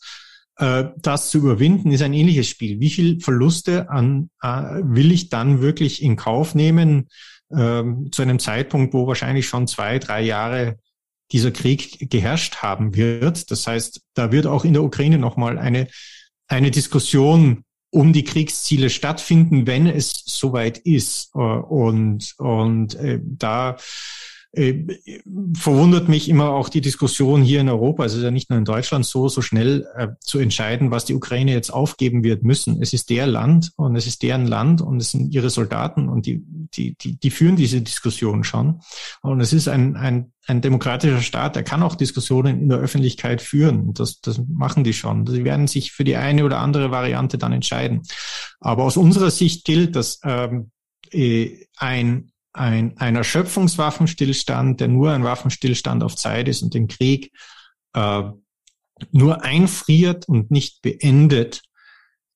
[0.56, 2.80] das zu überwinden, ist ein ähnliches Spiel.
[2.80, 4.48] Wie viel Verluste an äh,
[4.84, 7.10] will ich dann wirklich in Kauf nehmen
[7.50, 10.78] äh, zu einem Zeitpunkt, wo wahrscheinlich schon zwei, drei Jahre
[11.32, 13.50] dieser Krieg geherrscht haben wird.
[13.50, 15.88] Das heißt, da wird auch in der Ukraine nochmal eine,
[16.48, 21.32] eine Diskussion um die Kriegsziele stattfinden, wenn es soweit ist.
[21.36, 23.76] Äh, und, und äh, da äh,
[24.56, 28.06] verwundert mich immer auch die Diskussion hier in Europa.
[28.06, 31.16] Es ist ja nicht nur in Deutschland so, so schnell äh, zu entscheiden, was die
[31.16, 32.80] Ukraine jetzt aufgeben wird müssen.
[32.80, 36.28] Es ist der Land und es ist deren Land und es sind ihre Soldaten und
[36.28, 38.82] die, die, die, die führen diese Diskussion schon.
[39.24, 43.42] Und es ist ein, ein, ein demokratischer Staat, der kann auch Diskussionen in der Öffentlichkeit
[43.42, 43.96] führen.
[43.96, 45.26] Das, das machen die schon.
[45.26, 48.04] Sie werden sich für die eine oder andere Variante dann entscheiden.
[48.60, 50.70] Aber aus unserer Sicht gilt, dass ähm,
[51.12, 57.32] äh, ein ein, ein Erschöpfungswaffenstillstand, der nur ein Waffenstillstand auf Zeit ist und den Krieg
[57.94, 58.24] äh,
[59.12, 61.62] nur einfriert und nicht beendet,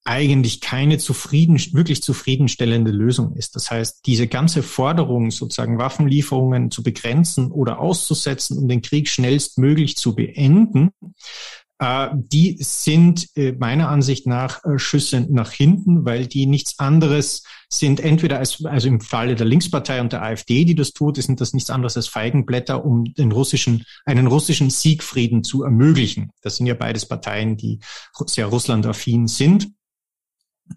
[0.04, 3.56] eigentlich keine zufrieden, wirklich zufriedenstellende Lösung ist.
[3.56, 9.98] Das heißt, diese ganze Forderung, sozusagen Waffenlieferungen zu begrenzen oder auszusetzen, um den Krieg schnellstmöglich
[9.98, 10.92] zu beenden,
[12.14, 18.00] die sind äh, meiner Ansicht nach äh, Schüsse nach hinten, weil die nichts anderes sind.
[18.00, 21.54] Entweder als, also im Falle der Linkspartei und der AfD, die das tut, sind das
[21.54, 26.32] nichts anderes als Feigenblätter, um den russischen, einen russischen Siegfrieden zu ermöglichen.
[26.42, 27.80] Das sind ja beides Parteien, die
[28.26, 29.68] sehr russlandaffin sind.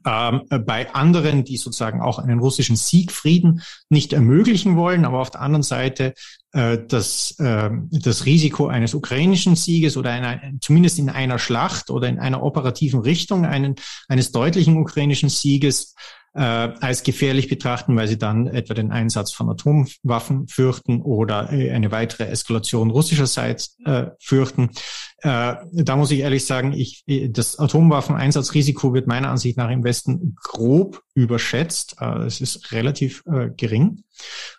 [0.07, 5.43] Ähm, bei anderen, die sozusagen auch einen russischen Siegfrieden nicht ermöglichen wollen, aber auf der
[5.43, 6.14] anderen Seite
[6.53, 12.09] äh, das, äh, das Risiko eines ukrainischen Sieges oder einer, zumindest in einer Schlacht oder
[12.09, 13.76] in einer operativen Richtung einen,
[14.09, 15.95] eines deutlichen ukrainischen Sieges
[16.34, 21.70] äh, als gefährlich betrachten, weil sie dann etwa den Einsatz von Atomwaffen fürchten oder äh,
[21.70, 24.70] eine weitere Eskalation russischerseits äh, fürchten.
[25.18, 30.36] Äh, da muss ich ehrlich sagen, ich, das Atomwaffeneinsatzrisiko wird meiner Ansicht nach im Westen
[30.42, 31.96] grob überschätzt.
[32.00, 34.04] Äh, es ist relativ äh, gering.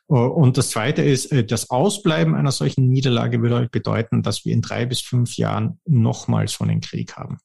[0.09, 4.53] Äh, und das Zweite ist, äh, das Ausbleiben einer solchen Niederlage würde bedeuten, dass wir
[4.53, 7.37] in drei bis fünf Jahren nochmals so einen Krieg haben.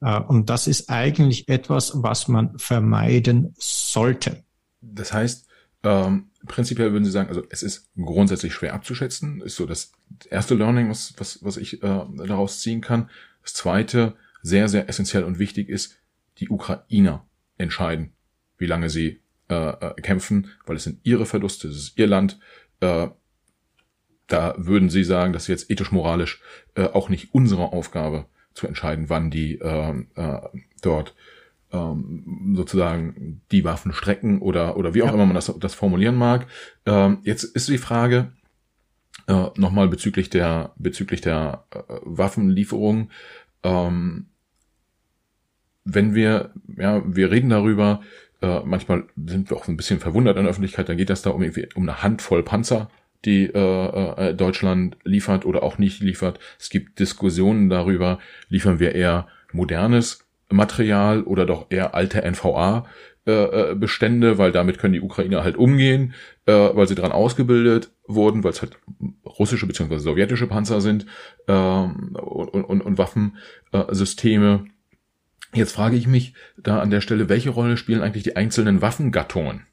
[0.00, 4.44] Äh, und das ist eigentlich etwas, was man vermeiden sollte.
[4.80, 5.48] Das heißt,
[5.82, 9.92] ähm, prinzipiell würden Sie sagen, also es ist grundsätzlich schwer abzuschätzen, ist so das
[10.30, 13.10] erste Learning, was, was, was ich äh, daraus ziehen kann.
[13.42, 15.96] Das zweite, sehr, sehr essentiell und wichtig ist,
[16.38, 17.26] die Ukrainer
[17.58, 18.12] entscheiden,
[18.58, 22.38] wie lange sie äh, äh, kämpfen, weil es sind ihre Verluste, es ist ihr Land.
[22.80, 23.08] Äh,
[24.26, 26.40] da würden Sie sagen, dass jetzt ethisch-moralisch
[26.76, 30.40] äh, auch nicht unsere Aufgabe zu entscheiden, wann die äh, äh,
[30.80, 31.14] dort
[31.72, 35.14] ähm, sozusagen die Waffen strecken oder oder wie auch ja.
[35.14, 36.46] immer man das, das formulieren mag.
[36.86, 38.32] Ähm, jetzt ist die Frage
[39.26, 43.10] äh, nochmal bezüglich der bezüglich der äh, Waffenlieferung.
[43.62, 44.26] Ähm,
[45.84, 48.00] wenn wir ja wir reden darüber,
[48.40, 51.30] äh, manchmal sind wir auch ein bisschen verwundert in der Öffentlichkeit, dann geht das da
[51.30, 52.88] um irgendwie um eine Handvoll Panzer,
[53.24, 56.38] die äh, äh, Deutschland liefert oder auch nicht liefert.
[56.58, 58.18] Es gibt Diskussionen darüber,
[58.48, 62.86] liefern wir eher modernes Material oder doch eher alte NVA
[63.26, 66.12] äh, äh, Bestände, weil damit können die Ukrainer halt umgehen,
[66.44, 68.76] äh, weil sie daran ausgebildet wurden, weil es halt
[69.24, 69.96] russische bzw.
[69.96, 71.06] sowjetische Panzer sind
[71.48, 74.66] ähm, und, und, und Waffensysteme.
[75.54, 79.66] Jetzt frage ich mich da an der Stelle, welche Rolle spielen eigentlich die einzelnen Waffengattungen?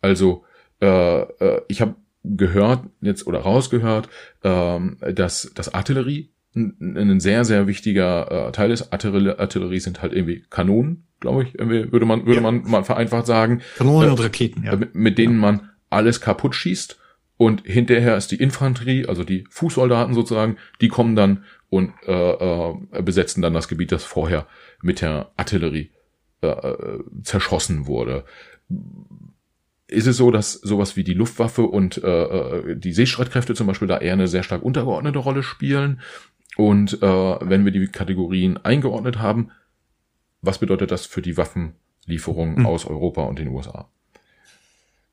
[0.00, 0.44] Also
[0.80, 1.94] äh, äh, ich habe
[2.36, 4.08] gehört jetzt oder rausgehört,
[4.42, 8.92] ähm, dass, dass Artillerie ein, ein sehr, sehr wichtiger äh, Teil ist.
[8.92, 12.42] Artillerie, Artillerie sind halt irgendwie Kanonen, glaube ich, irgendwie würde man, würde ja.
[12.42, 13.60] man mal vereinfacht sagen.
[13.76, 14.76] Kanonen äh, und Raketen, ja.
[14.76, 15.40] Mit, mit denen ja.
[15.40, 16.98] man alles kaputt schießt.
[17.38, 23.02] Und hinterher ist die Infanterie, also die Fußsoldaten sozusagen, die kommen dann und äh, äh,
[23.02, 24.46] besetzen dann das Gebiet, das vorher
[24.80, 25.90] mit der Artillerie
[26.42, 28.24] äh, äh zerschossen wurde
[29.88, 33.88] ist es so, dass sowas wie die Luftwaffe und äh, äh, die Seestreitkräfte zum Beispiel
[33.88, 36.00] da eher eine sehr stark untergeordnete Rolle spielen.
[36.56, 39.50] Und äh, wenn wir die Kategorien eingeordnet haben,
[40.40, 42.66] was bedeutet das für die Waffenlieferungen mhm.
[42.66, 43.88] aus Europa und den USA?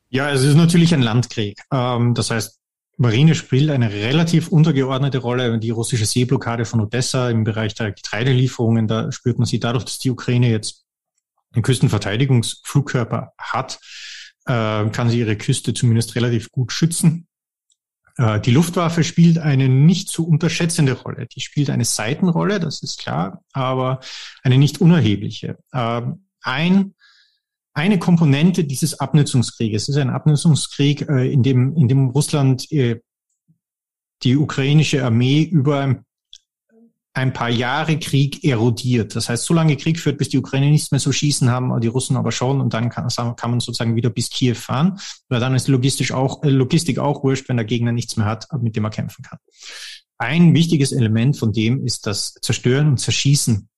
[0.09, 1.59] Ja, es ist natürlich ein Landkrieg.
[1.71, 2.59] Ähm, das heißt,
[2.97, 5.59] Marine spielt eine relativ untergeordnete Rolle.
[5.59, 9.99] Die russische Seeblockade von Odessa im Bereich der Getreidelieferungen, da spürt man sie dadurch, dass
[9.99, 10.85] die Ukraine jetzt
[11.53, 13.79] einen Küstenverteidigungsflugkörper hat,
[14.45, 17.27] äh, kann sie ihre Küste zumindest relativ gut schützen.
[18.17, 21.27] Äh, die Luftwaffe spielt eine nicht zu unterschätzende Rolle.
[21.27, 23.99] Die spielt eine Seitenrolle, das ist klar, aber
[24.43, 25.57] eine nicht unerhebliche.
[25.71, 26.01] Äh,
[26.41, 26.93] ein
[27.75, 33.01] eine Komponente dieses Abnutzungskrieges ist ein Abnutzungskrieg, äh, in dem, in dem Russland äh,
[34.21, 36.05] die ukrainische Armee über ein
[37.13, 39.15] ein paar Jahre Krieg erodiert.
[39.15, 41.87] Das heißt, so lange Krieg führt, bis die Ukraine nichts mehr zu schießen haben, die
[41.87, 44.99] Russen aber schon und dann kann, kann man sozusagen wieder bis Kiew fahren,
[45.29, 48.47] weil dann ist logistisch auch, äh, Logistik auch wurscht, wenn der Gegner nichts mehr hat,
[48.59, 49.37] mit dem er kämpfen kann.
[50.17, 53.69] ein wichtiges Element von dem ist das Zerstören und Zerschießen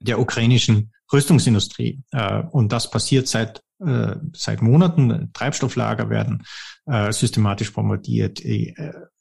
[0.00, 2.02] der ukrainischen Rüstungsindustrie.
[2.12, 5.30] Äh, und das passiert seit äh, seit Monaten.
[5.32, 6.44] Treibstofflager werden
[7.10, 8.40] systematisch bombardiert.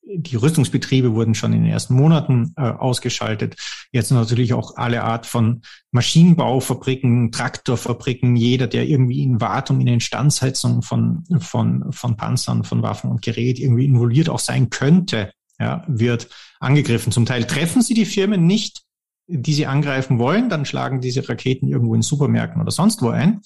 [0.07, 3.55] Die, Rüstungsbetriebe wurden schon in den ersten Monaten äh, ausgeschaltet.
[3.91, 10.83] Jetzt natürlich auch alle Art von Maschinenbaufabriken, Traktorfabriken, jeder, der irgendwie in Wartung, in Instandsetzung
[10.83, 16.29] von, von, von Panzern, von Waffen und Gerät irgendwie involviert auch sein könnte, ja, wird
[16.59, 17.11] angegriffen.
[17.11, 18.84] Zum Teil treffen sie die Firmen nicht,
[19.27, 23.41] die sie angreifen wollen, dann schlagen diese Raketen irgendwo in Supermärkten oder sonst wo ein.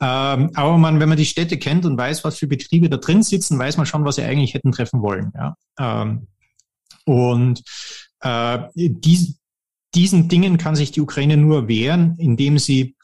[0.00, 3.22] Ähm, aber man, wenn man die Städte kennt und weiß, was für Betriebe da drin
[3.22, 5.32] sitzen, weiß man schon, was sie eigentlich hätten treffen wollen.
[5.34, 5.56] Ja?
[5.78, 6.26] Ähm,
[7.04, 7.62] und
[8.20, 9.38] äh, dies,
[9.94, 12.96] diesen Dingen kann sich die Ukraine nur wehren, indem sie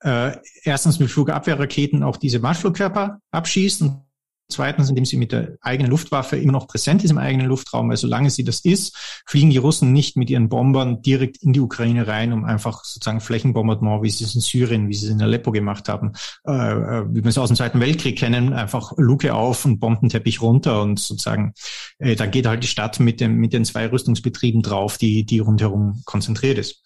[0.00, 4.03] äh, erstens mit Flugabwehrraketen auch diese Marschflugkörper abschießt und
[4.50, 7.96] Zweitens, indem sie mit der eigenen Luftwaffe immer noch präsent ist im eigenen Luftraum, weil
[7.96, 8.94] solange sie das ist,
[9.26, 13.20] fliegen die Russen nicht mit ihren Bombern direkt in die Ukraine rein, um einfach sozusagen
[13.20, 16.12] Flächenbombardement, wie sie es in Syrien, wie sie es in Aleppo gemacht haben,
[16.46, 20.42] äh, äh wie wir es aus dem Zweiten Weltkrieg kennen, einfach Luke auf und Bombenteppich
[20.42, 21.54] runter und sozusagen,
[21.98, 25.38] äh, da geht halt die Stadt mit dem mit den zwei Rüstungsbetrieben drauf, die die
[25.38, 26.82] rundherum konzentriert ist.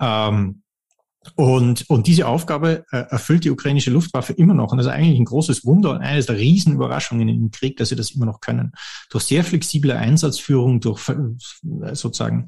[0.00, 0.62] Ähm,
[1.34, 4.72] und, und diese Aufgabe äh, erfüllt die ukrainische Luftwaffe immer noch.
[4.72, 7.96] Und das ist eigentlich ein großes Wunder und eines der Riesenüberraschungen im Krieg, dass sie
[7.96, 8.72] das immer noch können.
[9.10, 12.46] Durch sehr flexible Einsatzführung, durch äh, sozusagen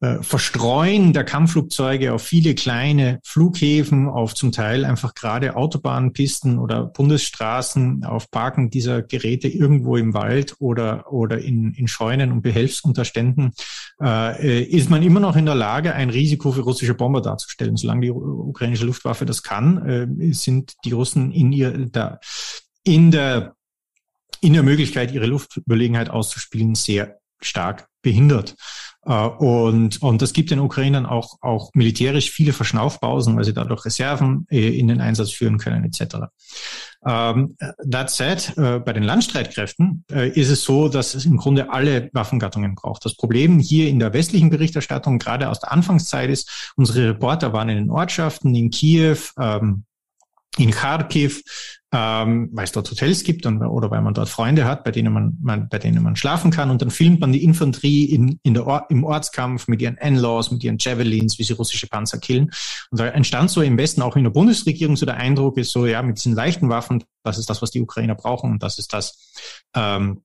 [0.00, 8.04] Verstreuen der Kampfflugzeuge auf viele kleine Flughäfen, auf zum Teil einfach gerade Autobahnpisten oder Bundesstraßen,
[8.04, 13.52] auf Parken dieser Geräte irgendwo im Wald oder, oder in, in Scheunen und Behelfsunterständen,
[14.00, 17.76] äh, ist man immer noch in der Lage, ein Risiko für russische Bomber darzustellen.
[17.76, 22.20] Solange die ukrainische Luftwaffe das kann, äh, sind die Russen in ihr, da,
[22.84, 23.56] in der,
[24.40, 28.54] in der Möglichkeit, ihre Luftüberlegenheit auszuspielen, sehr stark behindert.
[29.08, 33.84] Äh, und, und das gibt den Ukrainern auch, auch militärisch viele Verschnaufpausen, weil sie dadurch
[33.86, 36.16] Reserven äh, in den Einsatz führen können, etc.
[37.00, 37.56] Um, ähm,
[37.88, 42.74] that said, uh, bei den Landstreitkräften ist es so, dass es im Grunde alle Waffengattungen
[42.74, 43.04] braucht.
[43.04, 47.68] Das Problem hier in der westlichen Berichterstattung, gerade aus der Anfangszeit ist, unsere Reporter waren
[47.68, 49.84] in den Ortschaften, in Kiew, ähm,
[50.56, 51.42] in Kharkiv,
[51.92, 55.12] ähm, weil es dort Hotels gibt und, oder weil man dort Freunde hat, bei denen
[55.12, 56.70] man, man, bei denen man schlafen kann.
[56.70, 60.50] Und dann filmt man die Infanterie in, in der Or im Ortskampf mit ihren N-Laws,
[60.50, 62.50] mit ihren Javelins, wie sie russische Panzer killen.
[62.90, 65.86] Und da entstand so im Westen auch in der Bundesregierung so der Eindruck ist so,
[65.86, 68.92] ja, mit diesen leichten Waffen, das ist das, was die Ukrainer brauchen und das ist
[68.92, 69.32] das,
[69.74, 70.22] ähm,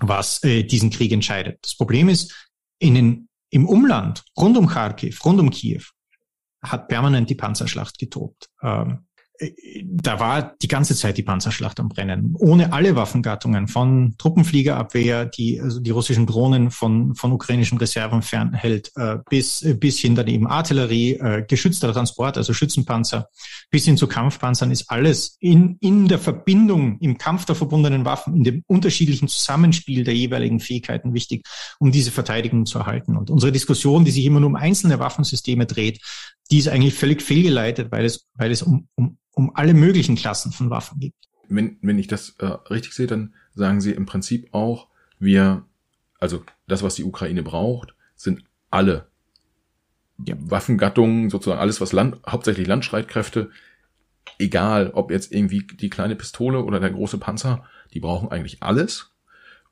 [0.00, 1.58] was äh, diesen Krieg entscheidet.
[1.62, 5.82] Das Problem ist, in den, im Umland, rund um Kharkiv, rund um Kiew,
[6.62, 8.48] hat permanent die Panzerschlacht getobt.
[8.62, 9.06] Ähm,
[9.84, 12.34] da war die ganze Zeit die Panzerschlacht am Brennen.
[12.38, 18.92] Ohne alle Waffengattungen, von Truppenfliegerabwehr, die also die russischen Drohnen von, von ukrainischen Reserven fernhält,
[18.96, 23.28] äh, bis, bis hin dann eben Artillerie, äh, geschützter Transport, also Schützenpanzer,
[23.70, 28.36] bis hin zu Kampfpanzern ist alles in, in der Verbindung, im Kampf der verbundenen Waffen,
[28.36, 31.46] in dem unterschiedlichen Zusammenspiel der jeweiligen Fähigkeiten wichtig,
[31.78, 33.16] um diese Verteidigung zu erhalten.
[33.16, 36.00] Und unsere Diskussion, die sich immer nur um einzelne Waffensysteme dreht,
[36.52, 40.52] die ist eigentlich völlig fehlgeleitet, weil es, weil es um, um, um alle möglichen Klassen
[40.52, 41.14] von Waffen geht.
[41.48, 45.64] Wenn, wenn ich das äh, richtig sehe, dann sagen Sie im Prinzip auch, wir,
[46.18, 49.08] also das, was die Ukraine braucht, sind alle
[50.24, 50.34] ja.
[50.38, 53.50] Waffengattungen, sozusagen alles, was Land, hauptsächlich Landstreitkräfte,
[54.38, 59.12] egal ob jetzt irgendwie die kleine Pistole oder der große Panzer, die brauchen eigentlich alles.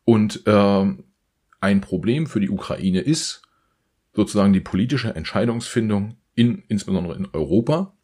[0.04, 0.94] Und äh,
[1.60, 3.42] ein Problem für die Ukraine ist
[4.12, 7.94] sozusagen die politische Entscheidungsfindung in, insbesondere in Europa,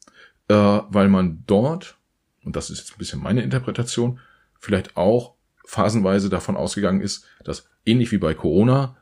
[0.49, 1.97] äh, weil man dort,
[2.44, 4.20] und das ist jetzt ein bisschen meine Interpretation,
[4.59, 5.34] vielleicht auch
[5.64, 8.97] phasenweise davon ausgegangen ist, dass ähnlich wie bei Corona,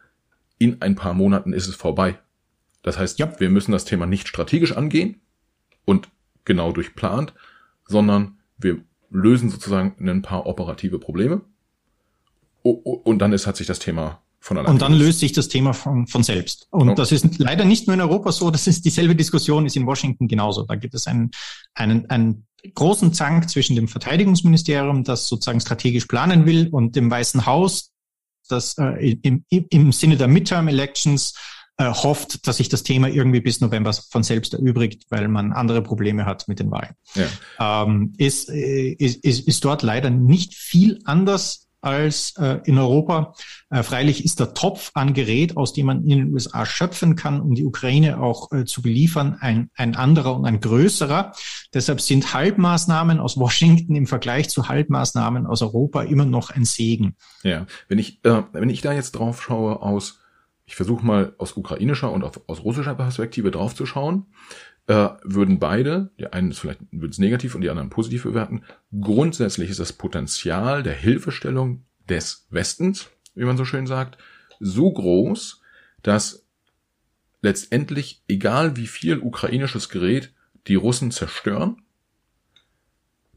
[0.58, 2.18] in ein paar Monaten ist es vorbei.
[2.82, 3.38] Das heißt, ja.
[3.40, 5.20] wir müssen das Thema nicht strategisch angehen
[5.84, 6.08] und
[6.44, 7.34] genau durchplant,
[7.86, 11.42] sondern wir lösen sozusagen ein paar operative Probleme.
[12.62, 14.72] Und dann ist, hat sich das Thema von alleine.
[14.72, 16.66] Und dann löst sich das Thema von, von selbst.
[16.70, 16.94] Und oh.
[16.94, 20.28] das ist leider nicht nur in Europa so, das ist dieselbe Diskussion, ist in Washington
[20.28, 20.64] genauso.
[20.64, 21.30] Da gibt es einen,
[21.74, 27.46] einen, einen großen Zank zwischen dem Verteidigungsministerium, das sozusagen strategisch planen will, und dem Weißen
[27.46, 27.92] Haus,
[28.48, 31.32] das äh, im, im Sinne der Midterm Elections
[31.78, 35.80] äh, hofft, dass sich das Thema irgendwie bis November von selbst erübrigt, weil man andere
[35.80, 36.94] Probleme hat mit den Wahlen.
[37.14, 37.82] Ja.
[37.84, 43.34] Ähm, ist, äh, ist, ist, ist dort leider nicht viel anders als äh, in Europa.
[43.70, 47.40] Äh, freilich ist der Topf an Gerät, aus dem man in den USA schöpfen kann,
[47.40, 51.32] um die Ukraine auch äh, zu beliefern, ein, ein anderer und ein größerer.
[51.72, 57.16] Deshalb sind Halbmaßnahmen aus Washington im Vergleich zu Halbmaßnahmen aus Europa immer noch ein Segen.
[57.42, 60.20] Ja, wenn ich, äh, wenn ich da jetzt drauf schaue aus
[60.66, 64.26] ich versuche mal aus ukrainischer und aus russischer Perspektive draufzuschauen,
[64.86, 68.62] äh, würden beide, der eine ist vielleicht wird es negativ und die anderen positiv bewerten.
[68.98, 74.18] Grundsätzlich ist das Potenzial der Hilfestellung des Westens, wie man so schön sagt,
[74.60, 75.62] so groß,
[76.02, 76.46] dass
[77.40, 80.32] letztendlich, egal wie viel ukrainisches Gerät
[80.66, 81.82] die Russen zerstören,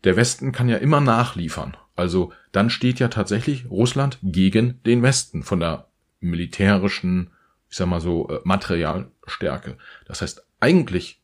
[0.03, 1.75] der Westen kann ja immer nachliefern.
[1.95, 5.87] Also dann steht ja tatsächlich Russland gegen den Westen von der
[6.19, 7.31] militärischen,
[7.69, 9.77] ich sag mal so, äh, Materialstärke.
[10.05, 11.21] Das heißt, eigentlich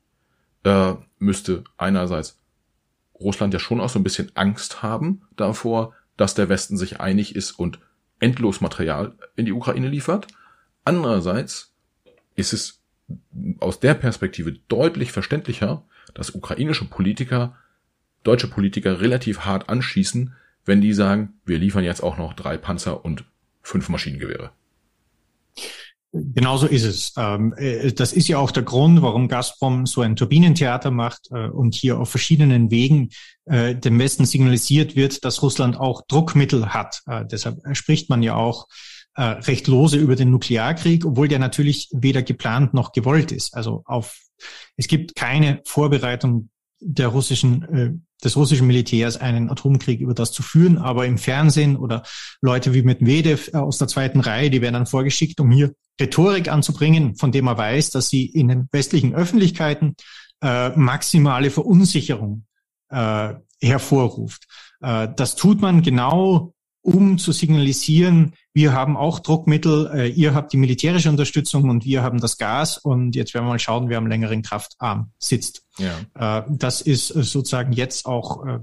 [0.63, 2.39] äh, müsste einerseits
[3.19, 7.35] Russland ja schon auch so ein bisschen Angst haben davor, dass der Westen sich einig
[7.35, 7.79] ist und
[8.19, 10.27] endlos Material in die Ukraine liefert.
[10.83, 11.73] Andererseits
[12.35, 12.81] ist es
[13.59, 15.83] aus der Perspektive deutlich verständlicher,
[16.13, 17.55] dass ukrainische Politiker
[18.23, 20.33] deutsche Politiker relativ hart anschießen,
[20.65, 23.25] wenn die sagen, wir liefern jetzt auch noch drei Panzer und
[23.61, 24.51] fünf Maschinengewehre.
[26.15, 27.13] Genauso ist es.
[27.17, 31.47] Ähm, äh, das ist ja auch der Grund, warum Gazprom so ein Turbinentheater macht äh,
[31.47, 33.09] und hier auf verschiedenen Wegen
[33.45, 37.01] äh, dem Westen signalisiert wird, dass Russland auch Druckmittel hat.
[37.31, 38.67] Deshalb spricht man ja auch
[39.15, 43.53] recht lose über den Nuklearkrieg, obwohl der natürlich weder geplant noch gewollt ist.
[43.53, 44.17] Also auf,
[44.75, 46.49] es gibt keine Vorbereitung
[46.79, 52.01] der russischen des russischen Militärs einen Atomkrieg über das zu führen, aber im Fernsehen oder
[52.41, 57.15] Leute wie Medvedev aus der zweiten Reihe, die werden dann vorgeschickt, um hier Rhetorik anzubringen,
[57.15, 59.95] von dem man weiß, dass sie in den westlichen Öffentlichkeiten
[60.41, 62.45] äh, maximale Verunsicherung
[62.89, 64.45] äh, hervorruft.
[64.81, 66.52] Äh, das tut man genau
[66.83, 72.03] um zu signalisieren, wir haben auch Druckmittel, äh, ihr habt die militärische Unterstützung und wir
[72.03, 75.63] haben das Gas und jetzt werden wir mal schauen, wer am längeren Kraftarm sitzt.
[75.77, 76.39] Ja.
[76.39, 78.59] Äh, das ist äh, sozusagen jetzt auch äh,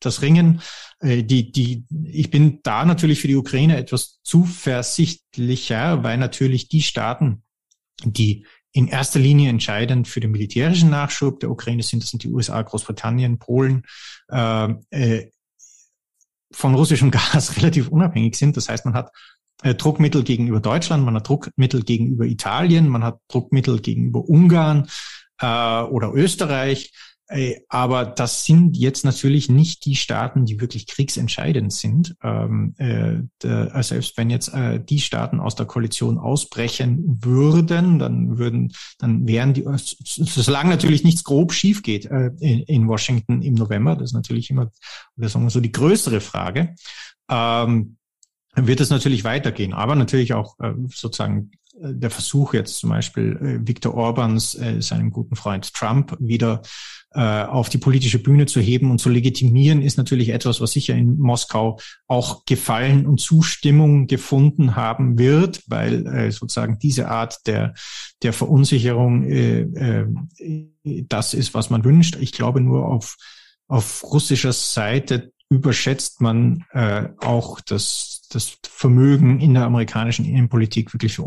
[0.00, 0.60] das Ringen.
[0.98, 6.82] Äh, die, die, ich bin da natürlich für die Ukraine etwas zuversichtlicher, weil natürlich die
[6.82, 7.44] Staaten,
[8.04, 12.28] die in erster Linie entscheidend für den militärischen Nachschub der Ukraine sind, das sind die
[12.28, 13.82] USA, Großbritannien, Polen,
[14.30, 15.30] äh, äh
[16.52, 18.56] von russischem Gas relativ unabhängig sind.
[18.56, 19.12] Das heißt, man hat
[19.62, 24.88] äh, Druckmittel gegenüber Deutschland, man hat Druckmittel gegenüber Italien, man hat Druckmittel gegenüber Ungarn
[25.40, 26.92] äh, oder Österreich.
[27.68, 32.16] Aber das sind jetzt natürlich nicht die Staaten, die wirklich kriegsentscheidend sind.
[32.24, 38.38] Ähm, äh, äh, selbst wenn jetzt äh, die Staaten aus der Koalition ausbrechen würden, dann
[38.38, 39.64] würden, dann wären die,
[40.02, 44.70] solange natürlich nichts grob schief geht in, Washington im November, das ist natürlich immer,
[45.14, 46.74] wir sagen so die größere Frage,
[47.30, 47.96] ähm,
[48.56, 49.72] wird es natürlich weitergehen.
[49.72, 50.56] Aber natürlich auch
[50.88, 56.62] sozusagen der Versuch jetzt zum Beispiel Viktor Orbans, seinem guten Freund Trump, wieder
[57.12, 60.94] äh, auf die politische Bühne zu heben und zu legitimieren, ist natürlich etwas, was sicher
[60.94, 67.74] in Moskau auch Gefallen und Zustimmung gefunden haben wird, weil äh, sozusagen diese Art der,
[68.22, 70.06] der Verunsicherung äh, äh,
[70.84, 72.16] das ist, was man wünscht.
[72.20, 73.16] Ich glaube nur auf,
[73.66, 81.18] auf russischer Seite überschätzt man äh, auch das, das Vermögen in der amerikanischen Innenpolitik wirklich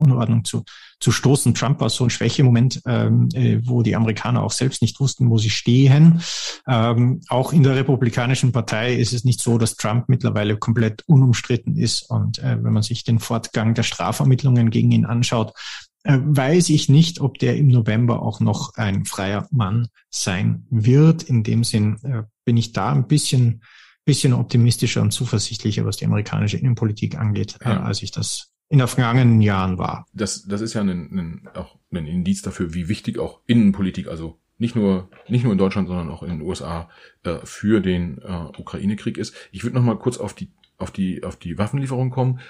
[0.00, 0.64] Unordnung zu,
[0.98, 1.54] zu stoßen.
[1.54, 5.38] Trump war so ein Schwächemoment, ähm, äh, wo die Amerikaner auch selbst nicht wussten, wo
[5.38, 6.22] sie stehen.
[6.66, 11.76] Ähm, auch in der Republikanischen Partei ist es nicht so, dass Trump mittlerweile komplett unumstritten
[11.76, 12.10] ist.
[12.10, 15.52] Und äh, wenn man sich den Fortgang der Strafvermittlungen gegen ihn anschaut,
[16.04, 21.22] äh, weiß ich nicht, ob der im November auch noch ein freier Mann sein wird.
[21.22, 23.62] In dem Sinn äh, bin ich da ein bisschen
[24.04, 27.82] bisschen optimistischer und zuversichtlicher, was die amerikanische Innenpolitik angeht, äh, ja.
[27.82, 30.06] als ich das in den vergangenen Jahren war.
[30.14, 34.38] Das, das ist ja ein, ein, auch ein Indiz dafür, wie wichtig auch Innenpolitik, also
[34.58, 36.88] nicht nur nicht nur in Deutschland, sondern auch in den USA
[37.24, 39.34] äh, für den äh, Ukraine-Krieg ist.
[39.50, 42.40] Ich würde noch mal kurz auf die auf die auf die Waffenlieferung kommen.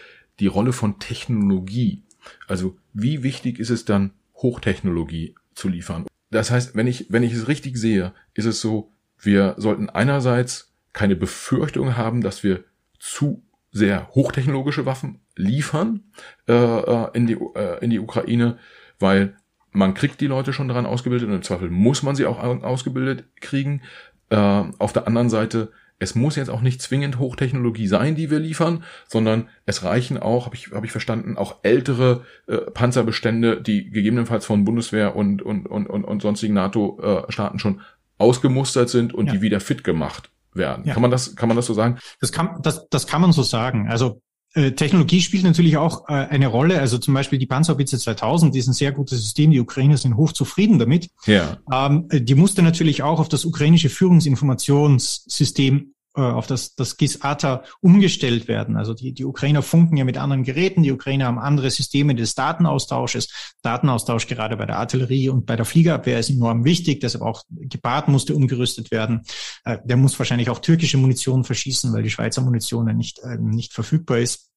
[0.41, 2.03] Die Rolle von Technologie.
[2.47, 6.07] Also wie wichtig ist es dann Hochtechnologie zu liefern?
[6.31, 10.75] Das heißt, wenn ich wenn ich es richtig sehe, ist es so, wir sollten einerseits
[10.93, 12.65] keine Befürchtung haben, dass wir
[12.99, 13.43] zu
[13.73, 16.05] sehr hochtechnologische Waffen liefern
[16.49, 18.59] äh, äh, in, die, äh, in die Ukraine,
[18.99, 19.37] weil
[19.73, 23.25] man kriegt die Leute schon daran ausgebildet und im Zweifel muss man sie auch ausgebildet
[23.41, 23.83] kriegen.
[24.31, 28.41] Äh, auf der anderen Seite, es muss jetzt auch nicht zwingend Hochtechnologie sein, die wir
[28.41, 33.91] liefern, sondern es reichen auch, habe ich, hab ich verstanden, auch ältere äh, Panzerbestände, die
[33.91, 37.83] gegebenenfalls von Bundeswehr und, und, und, und, und sonstigen NATO-Staaten schon
[38.19, 39.35] ausgemustert sind und ja.
[39.35, 40.85] die wieder fit gemacht werden.
[40.85, 40.95] Ja.
[40.95, 41.99] Kann man das, kann man das so sagen?
[42.21, 43.89] Das kann, das, das kann man so sagen.
[43.89, 44.21] Also
[44.55, 46.81] äh, Technologie spielt natürlich auch äh, eine Rolle.
[46.81, 49.53] Also zum Beispiel die Panzerhaubitze 2000 die ist ein sehr gutes System.
[49.53, 51.09] Die Ukrainer sind hochzufrieden damit.
[51.27, 51.59] Ja.
[51.73, 55.93] Ähm, die musste natürlich auch auf das ukrainische Führungsinformationssystem
[56.23, 58.77] auf das, das GIS-ATA umgestellt werden.
[58.77, 62.35] Also die, die Ukrainer funken ja mit anderen Geräten, die Ukrainer haben andere Systeme des
[62.35, 63.55] Datenaustausches.
[63.63, 68.09] Datenaustausch gerade bei der Artillerie und bei der Fliegerabwehr ist enorm wichtig, deshalb auch Gebart
[68.09, 69.23] musste umgerüstet werden.
[69.65, 73.37] Äh, der muss wahrscheinlich auch türkische Munition verschießen, weil die Schweizer Munition ja nicht, äh,
[73.39, 74.51] nicht verfügbar ist.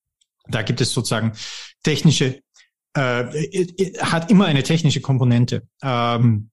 [0.48, 1.34] Da gibt es sozusagen
[1.84, 2.42] technische,
[2.94, 3.24] äh,
[4.00, 5.68] hat immer eine technische Komponente.
[5.82, 6.50] Ähm,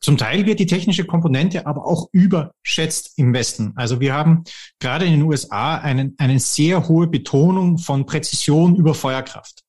[0.00, 3.72] zum Teil wird die technische Komponente aber auch überschätzt im Westen.
[3.76, 4.44] Also wir haben
[4.78, 9.62] gerade in den USA einen, eine sehr hohe Betonung von Präzision über Feuerkraft.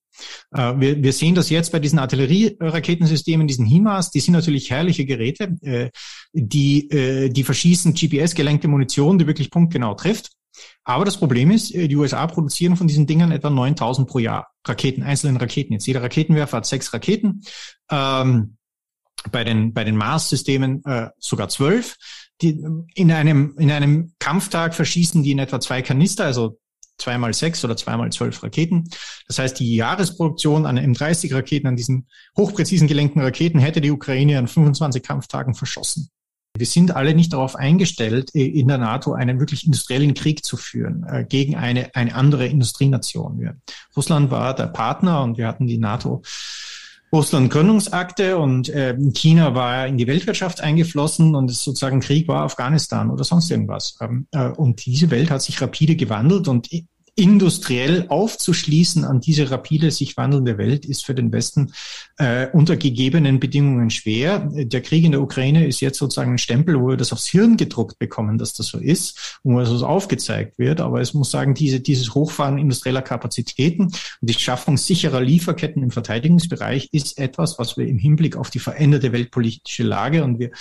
[0.53, 5.05] Äh, wir, wir sehen das jetzt bei diesen Artillerieраketensystemen, diesen HIMARS, die sind natürlich herrliche
[5.05, 5.89] Geräte, äh,
[6.33, 10.31] die, äh, die verschießen GPS-gelenkte Munition, die wirklich punktgenau trifft.
[10.83, 15.01] Aber das Problem ist, die USA produzieren von diesen Dingern etwa 9000 pro Jahr Raketen,
[15.01, 15.73] einzelnen Raketen.
[15.73, 17.41] Jetzt jeder Raketenwerfer hat sechs Raketen.
[17.89, 18.57] Ähm,
[19.31, 21.97] bei den, bei den Mars-Systemen äh, sogar zwölf.
[22.41, 22.63] Die,
[22.95, 26.57] in einem, in einem Kampftag verschießen die in etwa zwei Kanister, also
[26.97, 28.89] zweimal sechs oder zweimal zwölf Raketen.
[29.27, 32.07] Das heißt, die Jahresproduktion an M30-Raketen, an diesen
[32.37, 36.09] hochpräzisen gelenkten Raketen, hätte die Ukraine an 25 Kampftagen verschossen.
[36.57, 41.05] Wir sind alle nicht darauf eingestellt, in der NATO einen wirklich industriellen Krieg zu führen
[41.07, 43.61] äh, gegen eine, eine andere Industrienation.
[43.95, 46.23] Russland war der Partner und wir hatten die NATO
[47.13, 53.09] Russland-Gründungsakte und äh, China war in die Weltwirtschaft eingeflossen und es sozusagen Krieg war Afghanistan
[53.11, 53.97] oder sonst irgendwas.
[54.01, 56.71] Ähm, äh, und diese Welt hat sich rapide gewandelt und
[57.15, 61.73] industriell aufzuschließen an diese rapide sich wandelnde Welt ist für den Westen
[62.17, 64.49] äh, unter gegebenen Bedingungen schwer.
[64.53, 67.57] Der Krieg in der Ukraine ist jetzt sozusagen ein Stempel, wo wir das aufs Hirn
[67.57, 70.79] gedruckt bekommen, dass das so ist und wo es so aufgezeigt wird.
[70.79, 75.91] Aber es muss sagen, diese, dieses Hochfahren industrieller Kapazitäten und die Schaffung sicherer Lieferketten im
[75.91, 80.51] Verteidigungsbereich ist etwas, was wir im Hinblick auf die veränderte weltpolitische Lage und wir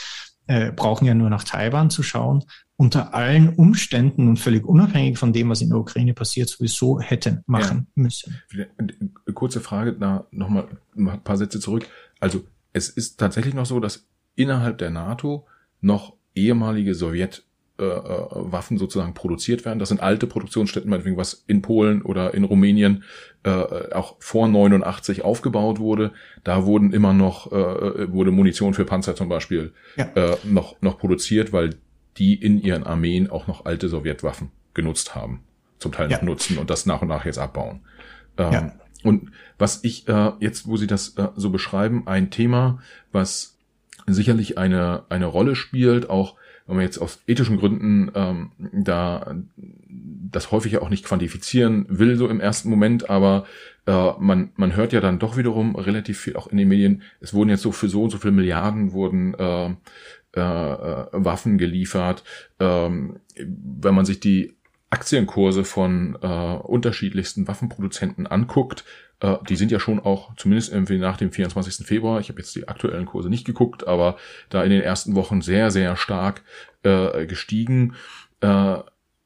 [0.51, 2.45] äh, brauchen ja nur nach Taiwan zu schauen,
[2.75, 7.45] unter allen Umständen und völlig unabhängig von dem, was in der Ukraine passiert, sowieso hätten
[7.47, 8.03] machen ja.
[8.03, 8.43] müssen.
[9.33, 11.87] Kurze Frage, da nochmal ein paar Sätze zurück.
[12.19, 15.47] Also es ist tatsächlich noch so, dass innerhalb der NATO
[15.81, 17.45] noch ehemalige Sowjet
[17.81, 19.79] äh, äh, Waffen sozusagen produziert werden.
[19.79, 23.05] Das sind alte Produktionsstätten, meinetwegen was in Polen oder in Rumänien
[23.43, 26.13] äh, auch vor 89 aufgebaut wurde.
[26.45, 30.05] Da wurden immer noch äh, wurde Munition für Panzer zum Beispiel ja.
[30.15, 31.77] äh, noch noch produziert, weil
[32.19, 35.41] die in ihren Armeen auch noch alte Sowjetwaffen genutzt haben,
[35.79, 37.81] zum Teil noch nutzen und das nach und nach jetzt abbauen.
[38.37, 38.73] Ähm, ja.
[39.03, 43.57] Und was ich äh, jetzt, wo Sie das äh, so beschreiben, ein Thema, was
[44.07, 46.37] sicherlich eine eine Rolle spielt, auch
[46.71, 49.35] wenn man jetzt aus ethischen Gründen ähm, da
[50.33, 53.45] das häufig ja auch nicht quantifizieren will, so im ersten Moment, aber
[53.87, 57.35] äh, man, man hört ja dann doch wiederum relativ viel auch in den Medien, es
[57.35, 59.71] wurden jetzt so für so und so viele Milliarden wurden äh,
[60.33, 62.23] äh, Waffen geliefert.
[62.61, 64.55] Ähm, wenn man sich die
[64.91, 68.85] Aktienkurse von äh, unterschiedlichsten Waffenproduzenten anguckt,
[69.21, 71.87] äh, die sind ja schon auch, zumindest irgendwie nach dem 24.
[71.87, 74.17] Februar, ich habe jetzt die aktuellen Kurse nicht geguckt, aber
[74.49, 76.43] da in den ersten Wochen sehr, sehr stark
[76.83, 77.95] äh, gestiegen.
[78.41, 78.79] Äh,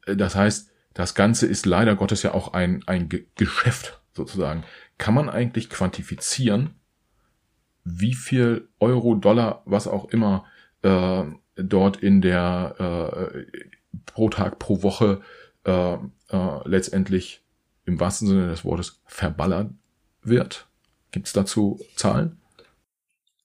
[0.06, 4.64] das heißt, das Ganze ist leider Gottes ja auch ein, ein Ge Geschäft sozusagen.
[4.98, 6.74] Kann man eigentlich quantifizieren,
[7.84, 10.44] wie viel Euro, Dollar, was auch immer
[10.82, 11.24] äh,
[11.56, 13.44] dort in der äh,
[14.06, 15.20] pro Tag, pro Woche
[15.64, 17.42] äh, äh, letztendlich
[17.86, 19.70] im wahrsten Sinne des Wortes verballert
[20.22, 20.68] wird?
[21.10, 22.40] Gibt es dazu Zahlen?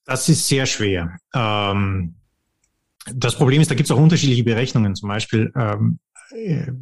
[0.04, 1.18] Das ist sehr schwer.
[1.34, 2.14] Ähm,
[3.14, 4.94] das Problem ist, da gibt es auch unterschiedliche Berechnungen.
[4.94, 5.98] Zum Beispiel, ähm,
[6.32, 6.72] äh,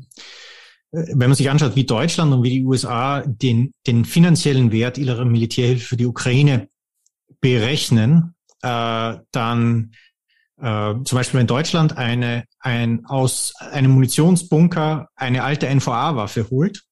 [0.91, 5.25] wenn man sich anschaut, wie Deutschland und wie die USA den, den finanziellen Wert ihrer
[5.25, 6.69] Militärhilfe für die Ukraine
[7.41, 9.93] berechnen, äh, dann
[10.61, 16.85] äh, zum Beispiel, wenn Deutschland eine, ein, aus einem Munitionsbunker eine alte NVA-Waffe holt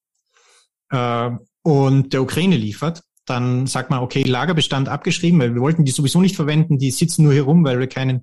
[0.91, 1.31] äh,
[1.63, 6.21] und der Ukraine liefert, dann sagt man, okay, Lagerbestand abgeschrieben, weil wir wollten die sowieso
[6.21, 8.23] nicht verwenden, die sitzen nur hier rum, weil wir keinen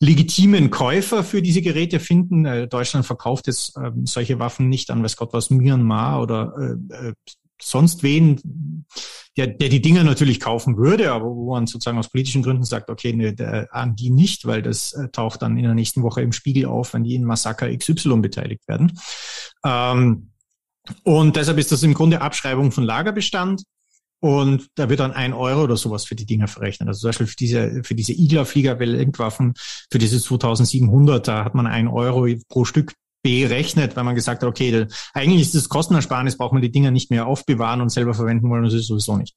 [0.00, 2.44] legitimen Käufer für diese Geräte finden.
[2.44, 7.08] Äh, Deutschland verkauft jetzt äh, solche Waffen nicht an, weiß Gott was, Myanmar oder äh,
[7.08, 7.14] äh
[7.62, 8.84] sonst wen,
[9.36, 12.90] der, der die Dinger natürlich kaufen würde, aber wo man sozusagen aus politischen Gründen sagt,
[12.90, 16.22] okay, ne, der, an die nicht, weil das äh, taucht dann in der nächsten Woche
[16.22, 18.98] im Spiegel auf, wenn die in Massaker XY beteiligt werden.
[19.64, 20.30] Ähm,
[21.04, 23.62] und deshalb ist das im Grunde Abschreibung von Lagerbestand.
[24.22, 26.88] Und da wird dann ein Euro oder sowas für die Dinger verrechnet.
[26.88, 29.54] Also zum Beispiel für diese, für diese Igla-Flieger-Weltwaffen,
[29.90, 32.92] für diese 2700, da hat man ein Euro pro Stück
[33.22, 37.10] berechnet, weil man gesagt hat, okay, eigentlich ist das Kostenersparnis, braucht man die Dinger nicht
[37.10, 39.36] mehr aufbewahren und selber verwenden wollen, das ist sowieso nicht.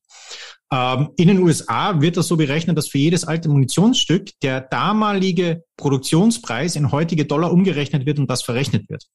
[0.72, 5.64] Ähm, in den USA wird das so berechnet, dass für jedes alte Munitionsstück der damalige
[5.78, 9.06] Produktionspreis in heutige Dollar umgerechnet wird und das verrechnet wird.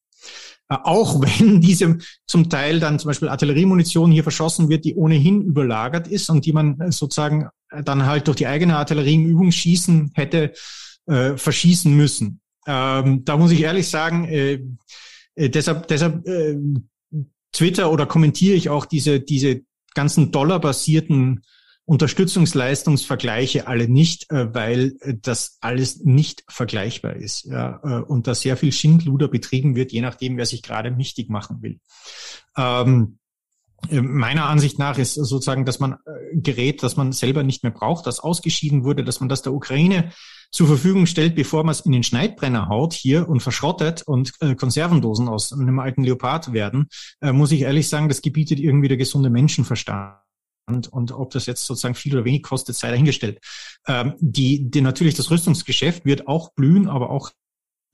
[0.69, 5.43] Äh, auch wenn diese zum Teil dann zum Beispiel Artilleriemunition hier verschossen wird, die ohnehin
[5.43, 7.49] überlagert ist und die man äh, sozusagen
[7.85, 10.53] dann halt durch die eigene Artillerie im Übungsschießen hätte
[11.07, 12.41] äh, verschießen müssen.
[12.71, 14.61] Ähm, da muss ich ehrlich sagen, äh,
[15.35, 16.57] äh, deshalb, deshalb äh,
[17.53, 19.63] Twitter oder kommentiere ich auch diese, diese
[19.95, 21.45] ganzen dollarbasierten
[21.87, 27.47] Unterstützungsleistungsvergleiche alle nicht, äh, weil äh, das alles nicht vergleichbar ist.
[27.47, 31.63] Ja, und da sehr viel Schindluder betrieben wird, je nachdem, wer sich gerade mächtig machen
[31.63, 31.81] will.
[32.55, 33.18] Ähm,
[33.91, 35.97] meiner Ansicht nach ist sozusagen, dass man
[36.33, 40.13] Gerät, das man selber nicht mehr braucht, das ausgeschieden wurde, dass man das der Ukraine
[40.51, 44.55] zur Verfügung stellt, bevor man es in den Schneidbrenner haut hier und verschrottet und äh,
[44.55, 46.89] Konservendosen aus einem alten Leopard werden,
[47.21, 50.17] äh, muss ich ehrlich sagen, das gebietet irgendwie der gesunde Menschenverstand.
[50.67, 53.39] Und, und ob das jetzt sozusagen viel oder wenig kostet, sei dahingestellt.
[53.87, 57.31] Ähm, die, die natürlich das Rüstungsgeschäft wird auch blühen, aber auch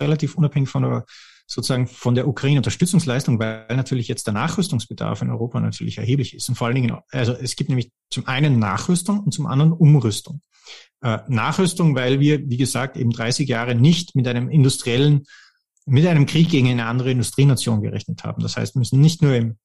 [0.03, 1.05] relativ unabhängig von der
[1.47, 6.49] sozusagen von der Ukraine-Unterstützungsleistung, weil natürlich jetzt der Nachrüstungsbedarf in Europa natürlich erheblich ist.
[6.49, 10.41] Und vor allen Dingen, also es gibt nämlich zum einen Nachrüstung und zum anderen Umrüstung.
[11.03, 15.27] Äh, Nachrüstung, weil wir, wie gesagt, eben 30 Jahre nicht mit einem industriellen,
[15.87, 18.43] mit einem Krieg gegen eine andere Industrienation gerechnet haben.
[18.43, 19.59] Das heißt, wir müssen nicht nur im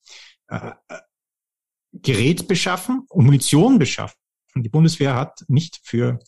[0.48, 0.72] äh,
[1.94, 4.18] Gerät beschaffen und Munition beschaffen.
[4.56, 6.20] Die Bundeswehr hat nicht für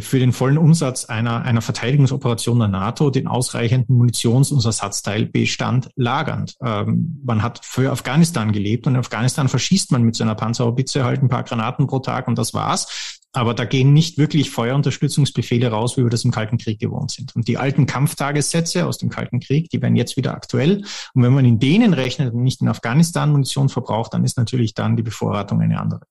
[0.00, 6.56] für den vollen Umsatz einer, einer Verteidigungsoperation der NATO den ausreichenden Munitions- und Ersatzteilbestand lagernd.
[6.64, 11.04] Ähm, man hat für Afghanistan gelebt und in Afghanistan verschießt man mit so einer Panzerhaubitze
[11.04, 13.20] halt ein paar Granaten pro Tag und das war's.
[13.36, 17.34] Aber da gehen nicht wirklich Feuerunterstützungsbefehle raus, wie wir das im Kalten Krieg gewohnt sind.
[17.34, 20.84] Und die alten Kampftagessätze aus dem Kalten Krieg, die werden jetzt wieder aktuell.
[21.14, 24.74] Und wenn man in denen rechnet und nicht in Afghanistan Munition verbraucht, dann ist natürlich
[24.74, 26.02] dann die Bevorratung eine andere.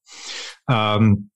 [0.70, 1.30] Ähm,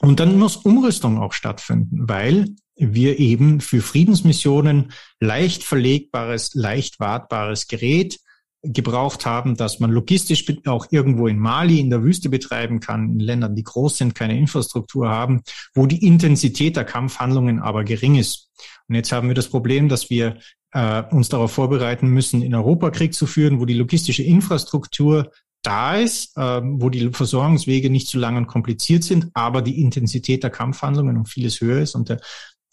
[0.00, 7.68] und dann muss Umrüstung auch stattfinden, weil wir eben für Friedensmissionen leicht verlegbares, leicht wartbares
[7.68, 8.18] Gerät
[8.64, 13.20] gebraucht haben, dass man logistisch auch irgendwo in Mali in der Wüste betreiben kann, in
[13.20, 15.42] Ländern, die groß sind, keine Infrastruktur haben,
[15.74, 18.50] wo die Intensität der Kampfhandlungen aber gering ist.
[18.88, 20.38] Und jetzt haben wir das Problem, dass wir
[20.72, 25.30] äh, uns darauf vorbereiten müssen, in Europa Krieg zu führen, wo die logistische Infrastruktur
[25.66, 30.42] da ist, äh, wo die Versorgungswege nicht zu lang und kompliziert sind, aber die Intensität
[30.42, 32.20] der Kampfhandlungen um vieles höher ist und der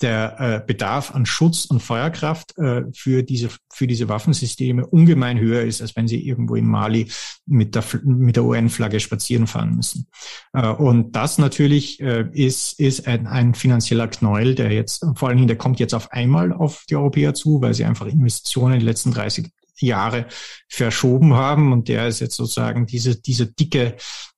[0.02, 5.64] der äh, Bedarf an Schutz und Feuerkraft äh, für diese für diese Waffensysteme ungemein höher
[5.64, 7.12] ist, als wenn sie irgendwo in Mali
[7.46, 10.08] mit der mit der UN-Flagge spazieren fahren müssen.
[10.54, 15.38] Äh, und das natürlich äh, ist ist ein, ein finanzieller Knäuel, der jetzt vor allen
[15.38, 18.80] Dingen der kommt jetzt auf einmal auf die Europäer zu, weil sie einfach Investitionen in
[18.80, 19.52] den letzten 30
[19.82, 20.28] Jahre
[20.68, 23.98] verschoben haben und der ist jetzt sozusagen diese diese dicke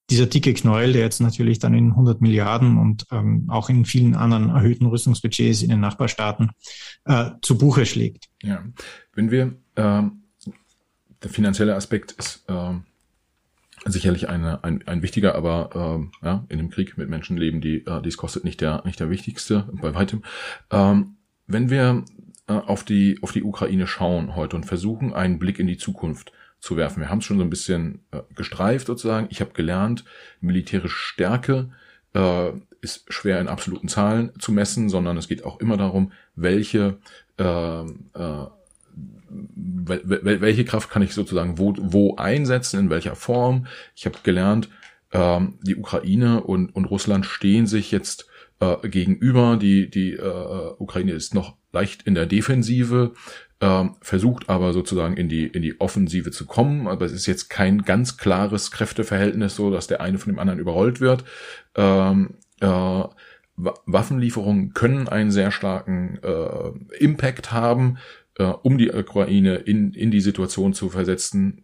[0.09, 4.15] dieser dicke Knäuel, der jetzt natürlich dann in 100 Milliarden und ähm, auch in vielen
[4.15, 6.51] anderen erhöhten Rüstungsbudgets in den Nachbarstaaten
[7.05, 8.29] äh, zu Buche schlägt.
[8.41, 8.63] Ja,
[9.13, 10.23] wenn wir ähm,
[11.23, 12.83] der finanzielle Aspekt ist ähm,
[13.85, 18.01] sicherlich eine, ein, ein wichtiger, aber ähm, ja, in dem Krieg mit Menschenleben, die äh,
[18.01, 20.23] dies kostet, nicht der nicht der wichtigste bei weitem.
[20.69, 21.15] Ähm,
[21.47, 22.03] wenn wir
[22.47, 26.31] äh, auf die auf die Ukraine schauen heute und versuchen einen Blick in die Zukunft
[26.59, 27.01] zu werfen.
[27.01, 29.27] Wir haben es schon so ein bisschen äh, gestreift sozusagen.
[29.29, 30.05] Ich habe gelernt,
[30.39, 31.69] militärische Stärke
[32.13, 36.97] äh, ist schwer in absoluten Zahlen zu messen, sondern es geht auch immer darum, welche
[37.37, 38.47] äh, äh,
[39.45, 43.67] welche Kraft kann ich sozusagen wo, wo einsetzen, in welcher Form.
[43.95, 44.69] Ich habe gelernt,
[45.11, 48.27] äh, die Ukraine und, und Russland stehen sich jetzt
[48.59, 49.57] äh, gegenüber.
[49.57, 53.13] Die, die äh, Ukraine ist noch leicht in der Defensive
[53.63, 56.87] ähm, versucht aber sozusagen in die, in die Offensive zu kommen.
[56.87, 60.59] Aber es ist jetzt kein ganz klares Kräfteverhältnis, so dass der eine von dem anderen
[60.59, 61.23] überrollt wird.
[61.75, 63.03] Ähm, äh,
[63.55, 67.99] Waffenlieferungen können einen sehr starken äh, Impact haben,
[68.37, 71.63] äh, um die Ukraine in, in die Situation zu versetzen,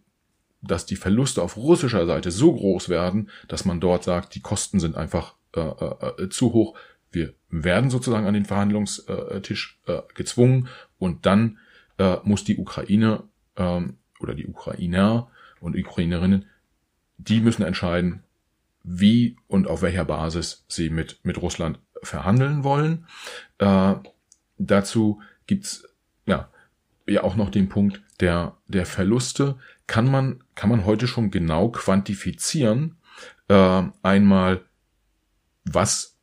[0.61, 4.79] dass die Verluste auf russischer Seite so groß werden, dass man dort sagt, die Kosten
[4.79, 6.77] sind einfach äh, äh, zu hoch.
[7.11, 10.67] Wir werden sozusagen an den Verhandlungstisch äh, gezwungen
[10.99, 11.57] und dann
[11.97, 13.23] äh, muss die Ukraine
[13.55, 15.29] ähm, oder die Ukrainer
[15.59, 16.45] und Ukrainerinnen,
[17.17, 18.23] die müssen entscheiden,
[18.83, 23.05] wie und auf welcher Basis sie mit, mit Russland verhandeln wollen.
[23.57, 23.95] Äh,
[24.57, 25.87] dazu gibt's
[26.25, 26.49] ja,
[27.07, 29.57] ja auch noch den Punkt der, der Verluste.
[29.87, 32.97] Kann man, kann man heute schon genau quantifizieren,
[33.47, 34.61] äh, einmal,
[35.73, 36.17] was,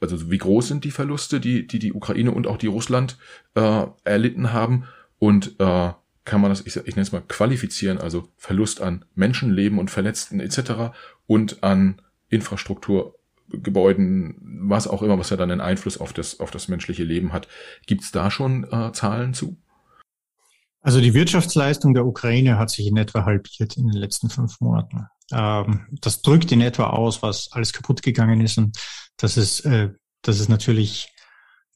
[0.00, 3.18] also wie groß sind die Verluste, die die, die Ukraine und auch die Russland
[3.54, 4.84] äh, erlitten haben
[5.18, 5.92] und äh,
[6.24, 10.40] kann man das, ich, ich nenne es mal, qualifizieren, also Verlust an Menschenleben und Verletzten
[10.40, 10.94] etc.
[11.26, 13.16] und an Infrastruktur,
[13.48, 14.36] Gebäuden,
[14.68, 17.48] was auch immer, was ja dann einen Einfluss auf das, auf das menschliche Leben hat.
[17.86, 19.56] Gibt es da schon äh, Zahlen zu?
[20.82, 25.06] Also die Wirtschaftsleistung der Ukraine hat sich in etwa halbiert in den letzten fünf Monaten.
[25.32, 28.78] Ähm, das drückt in etwa aus, was alles kaputt gegangen ist und
[29.16, 29.90] das ist, äh,
[30.22, 31.12] das ist natürlich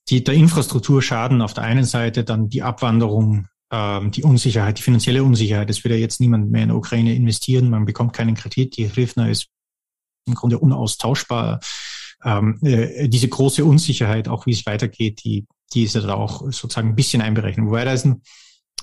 [0.08, 5.24] die, der Infrastrukturschaden auf der einen Seite, dann die Abwanderung, ähm, die Unsicherheit, die finanzielle
[5.24, 5.70] Unsicherheit.
[5.70, 8.88] Es will ja jetzt niemand mehr in der Ukraine investieren, man bekommt keinen Kredit, die
[8.88, 9.48] Hrivna ist
[10.26, 11.60] im Grunde unaustauschbar.
[12.24, 16.40] Ähm, äh, diese große Unsicherheit, auch wie es weitergeht, die, die ist ja da auch
[16.50, 17.66] sozusagen ein bisschen einberechnet.
[17.66, 18.22] Wobei da ist ein,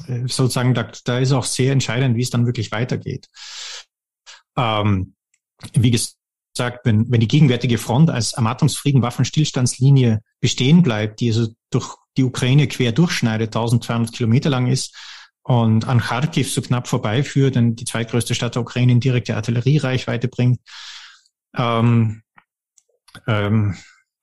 [0.08, 3.28] äh, sozusagen, da, da ist auch sehr entscheidend, wie es dann wirklich weitergeht.
[4.58, 5.16] Ähm,
[5.74, 11.96] wie gesagt, wenn, wenn die gegenwärtige Front als Ermattungsfrieden Waffenstillstandslinie bestehen bleibt, die also durch
[12.18, 14.96] die Ukraine quer durchschneidet, 1200 Kilometer lang ist
[15.44, 20.28] und an Kharkiv so knapp vorbeiführt, denn die zweitgrößte Stadt der Ukraine in direkte Artilleriereichweite
[20.28, 20.60] bringt,
[21.56, 22.22] ähm,
[23.28, 23.76] ähm,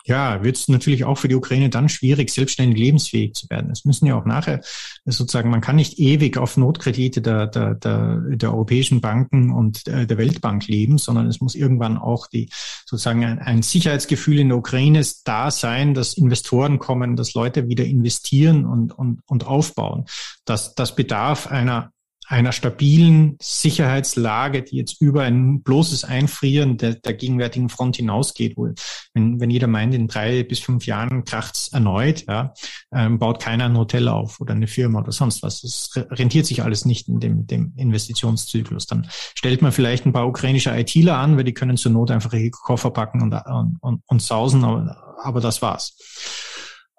[0.08, 3.70] ja, wird es natürlich auch für die Ukraine dann schwierig, selbstständig lebensfähig zu werden.
[3.70, 4.62] Es müssen ja auch nachher
[5.04, 10.16] sozusagen, man kann nicht ewig auf Notkredite der, der, der, der europäischen Banken und der
[10.16, 12.48] Weltbank leben, sondern es muss irgendwann auch die
[12.86, 17.84] sozusagen ein, ein Sicherheitsgefühl in der Ukraine da sein, dass Investoren kommen, dass Leute wieder
[17.84, 20.06] investieren und, und, und aufbauen.
[20.46, 21.92] Das, das bedarf einer
[22.28, 28.68] einer stabilen Sicherheitslage, die jetzt über ein bloßes Einfrieren der, der gegenwärtigen Front hinausgeht, wo,
[29.14, 32.52] wenn, wenn jeder meint, in drei bis fünf Jahren kracht's erneut, ja,
[32.92, 35.62] ähm, baut keiner ein Hotel auf oder eine Firma oder sonst was.
[35.62, 38.86] Das rentiert sich alles nicht in dem, dem Investitionszyklus.
[38.86, 42.34] Dann stellt man vielleicht ein paar ukrainische ITler an, weil die können zur Not einfach
[42.34, 45.96] ihre Koffer packen und, und, und, und sausen, aber, aber das war's.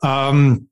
[0.01, 0.69] Ähm,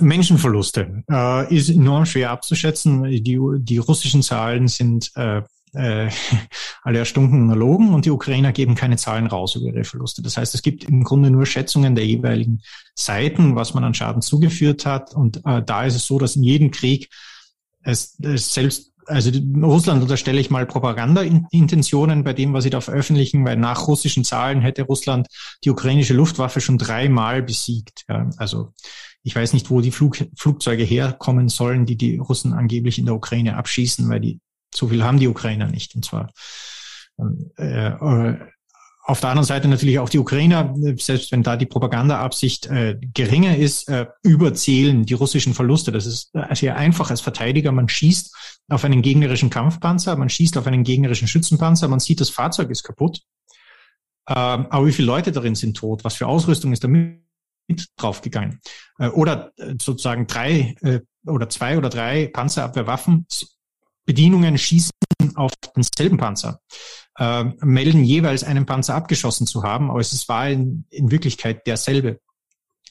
[0.00, 3.04] Menschenverluste äh, ist enorm schwer abzuschätzen.
[3.04, 5.42] Die, die russischen Zahlen sind äh,
[5.74, 6.10] äh,
[6.82, 10.22] alle erstunken erlogen und die Ukrainer geben keine Zahlen raus über ihre Verluste.
[10.22, 12.62] Das heißt, es gibt im Grunde nur Schätzungen der jeweiligen
[12.94, 15.14] Seiten, was man an Schaden zugeführt hat.
[15.14, 17.08] Und äh, da ist es so, dass in jedem Krieg
[17.82, 19.30] es, es selbst also
[19.62, 24.60] Russland unterstelle ich mal Propaganda-Intentionen bei dem, was sie da veröffentlichen, weil nach russischen Zahlen
[24.60, 25.26] hätte Russland
[25.64, 28.04] die ukrainische Luftwaffe schon dreimal besiegt.
[28.08, 28.72] Ja, also
[29.22, 33.14] ich weiß nicht, wo die Flug, Flugzeuge herkommen sollen, die die Russen angeblich in der
[33.14, 34.40] Ukraine abschießen, weil die
[34.74, 35.94] so viel haben die Ukrainer nicht.
[35.94, 36.32] Und zwar
[37.58, 38.38] äh, äh,
[39.04, 43.56] auf der anderen Seite natürlich auch die Ukrainer, selbst wenn da die Propagandaabsicht äh, geringer
[43.56, 45.90] ist, äh, überzählen die russischen Verluste.
[45.90, 47.72] Das ist äh, sehr einfach als Verteidiger.
[47.72, 52.30] Man schießt auf einen gegnerischen Kampfpanzer, man schießt auf einen gegnerischen Schützenpanzer, man sieht, das
[52.30, 53.22] Fahrzeug ist kaputt.
[54.28, 56.04] Ähm, aber wie viele Leute darin sind tot?
[56.04, 57.22] Was für Ausrüstung ist damit
[57.96, 58.60] draufgegangen.
[58.98, 63.26] Äh, oder äh, sozusagen drei äh, oder zwei oder drei Panzerabwehrwaffen
[64.04, 64.90] Bedienungen schießen
[65.36, 66.60] auf denselben Panzer,
[67.18, 72.20] äh, melden jeweils einen Panzer abgeschossen zu haben, aber es war in, in Wirklichkeit derselbe.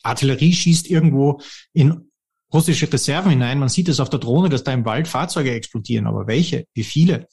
[0.03, 1.41] Artillerie schießt irgendwo
[1.73, 2.11] in
[2.53, 3.59] russische Reserven hinein.
[3.59, 6.65] Man sieht es auf der Drohne, dass da im Wald Fahrzeuge explodieren, aber welche?
[6.73, 7.27] Wie viele?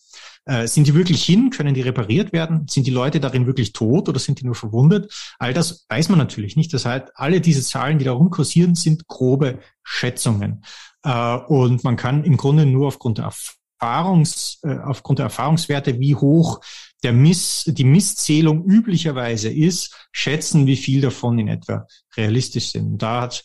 [0.48, 1.50] Äh, sind die wirklich hin?
[1.50, 2.66] Können die repariert werden?
[2.68, 5.12] Sind die Leute darin wirklich tot oder sind die nur verwundet?
[5.38, 6.72] All das weiß man natürlich nicht.
[6.72, 10.64] Das heißt, alle diese Zahlen, die da rumkursieren, sind grobe Schätzungen.
[11.04, 13.30] Äh, und man kann im Grunde nur aufgrund der
[13.78, 16.60] Erfahrungs, äh, aufgrund der Erfahrungswerte, wie hoch
[17.02, 23.02] der Miss, die Misszählung üblicherweise ist, schätzen, wie viel davon in etwa realistisch sind.
[23.02, 23.44] Da hat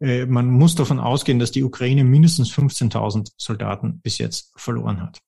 [0.00, 5.23] man muss davon ausgehen, dass die Ukraine mindestens 15.000 Soldaten bis jetzt verloren hat.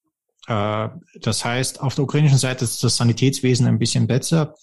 [0.46, 0.88] Äh,
[1.20, 4.54] das heißt, auf der ukrainischen Seite ist das Sanitätswesen ein bisschen besser.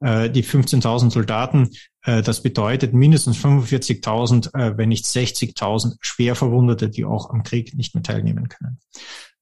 [0.00, 1.70] Äh, die 15.000 Soldaten,
[2.02, 8.02] äh, das bedeutet mindestens 45.000, wenn nicht 60.000 Schwerverwundete, die auch am Krieg nicht mehr
[8.02, 8.78] teilnehmen können.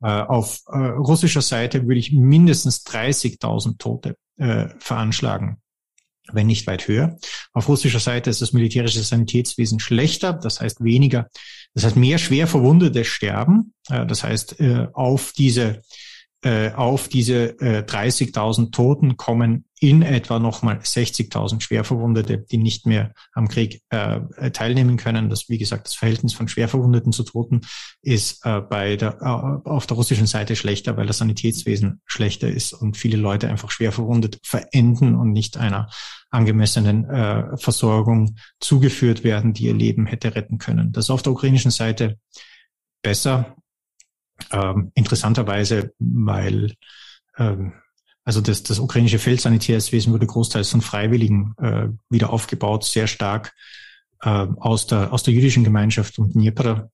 [0.01, 4.17] Auf russischer Seite würde ich mindestens 30.000 Tote
[4.79, 5.61] veranschlagen
[6.33, 7.19] wenn nicht weit höher.
[7.53, 11.29] Auf russischer Seite ist das militärische Sanitätswesen schlechter, das heißt weniger,
[11.79, 13.73] das heißt mehr schwer Verwundete sterben.
[13.87, 15.83] Das heißt, äh, auf diese
[16.43, 23.13] äh, auf diese äh, 30.000 Toten kommen in etwa nochmal 60.000 Schwerverwundete, die nicht mehr
[23.33, 24.21] am Krieg äh,
[24.53, 25.31] teilnehmen können.
[25.31, 27.63] Das, wie gesagt, das Verhältnis von Schwerverwundeten zu Toten
[28.03, 32.73] ist äh, bei der, äh, auf der russischen Seite schlechter, weil das Sanitätswesen schlechter ist
[32.73, 35.89] und viele Leute einfach schwer verwundet verenden und nicht einer
[36.31, 40.93] angemessenen äh, Versorgung zugeführt werden, die ihr Leben hätte retten können.
[40.93, 42.19] Das ist auf der ukrainischen Seite
[43.03, 43.57] besser.
[44.53, 46.75] Ähm, interessanterweise, weil
[47.37, 47.73] ähm,
[48.25, 53.55] also das, das ukrainische Feldsanitätswesen wurde großteils von Freiwilligen äh, wieder aufgebaut, sehr stark
[54.23, 56.91] äh, aus, der, aus der jüdischen Gemeinschaft um Dnipro,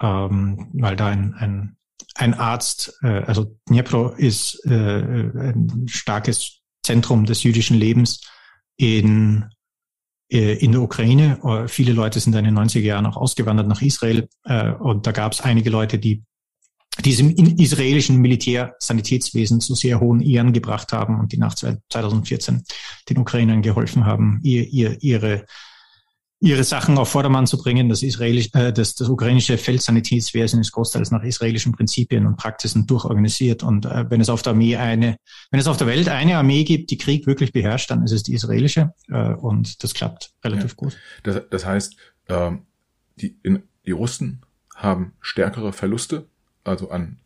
[0.00, 1.76] ähm, weil da ein, ein,
[2.16, 8.20] ein Arzt, äh, also Dnipro ist äh, ein starkes Zentrum des jüdischen Lebens
[8.76, 9.48] in
[10.32, 11.38] äh, in der Ukraine.
[11.44, 15.12] Äh, viele Leute sind in den 90er Jahren auch ausgewandert nach Israel äh, und da
[15.12, 16.24] gab es einige Leute, die
[17.00, 22.62] diesem israelischen Militärsanitätswesen zu sehr hohen Ehren gebracht haben und die nach 2014
[23.08, 25.46] den Ukrainern geholfen haben, ihr, ihr, ihre
[26.42, 27.88] ihre Sachen auf Vordermann zu bringen.
[27.88, 33.62] Das, israelisch, äh, das, das ukrainische Feldsanitätswesen ist großteils nach israelischen Prinzipien und Praxisen durchorganisiert.
[33.62, 35.16] Und äh, wenn es auf der Armee eine,
[35.52, 38.24] wenn es auf der Welt eine Armee gibt, die Krieg wirklich beherrscht, dann ist es
[38.24, 38.92] die israelische.
[39.08, 40.76] Äh, und das klappt relativ ja.
[40.76, 40.96] gut.
[41.22, 41.96] Das, das heißt,
[42.26, 42.50] äh,
[43.20, 44.42] die, in, die Russen
[44.74, 46.26] haben stärkere Verluste,
[46.64, 47.18] also an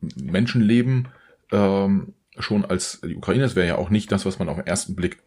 [0.00, 1.08] Menschenleben,
[1.50, 3.42] ähm, schon als die Ukraine.
[3.42, 5.22] Das wäre ja auch nicht das, was man auf den ersten Blick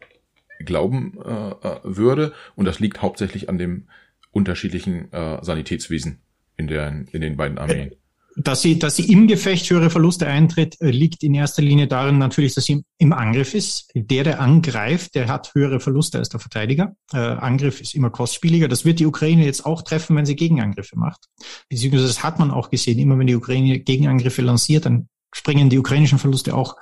[0.58, 2.32] glauben äh, äh, würde.
[2.54, 3.88] Und das liegt hauptsächlich an dem
[4.32, 6.18] unterschiedlichen äh, Sanitätswesen
[6.56, 7.92] in, der, in den beiden Armeen.
[8.38, 12.18] Dass sie, dass sie im Gefecht höhere Verluste eintritt, äh, liegt in erster Linie darin
[12.18, 13.90] natürlich, dass sie im Angriff ist.
[13.94, 16.94] Der, der angreift, der hat höhere Verluste als der Verteidiger.
[17.12, 18.68] Äh, Angriff ist immer kostspieliger.
[18.68, 21.26] Das wird die Ukraine jetzt auch treffen, wenn sie Gegenangriffe macht.
[21.70, 22.98] Beziehungsweise das hat man auch gesehen.
[22.98, 26.76] Immer wenn die Ukraine Gegenangriffe lanciert, dann springen die ukrainischen Verluste auch,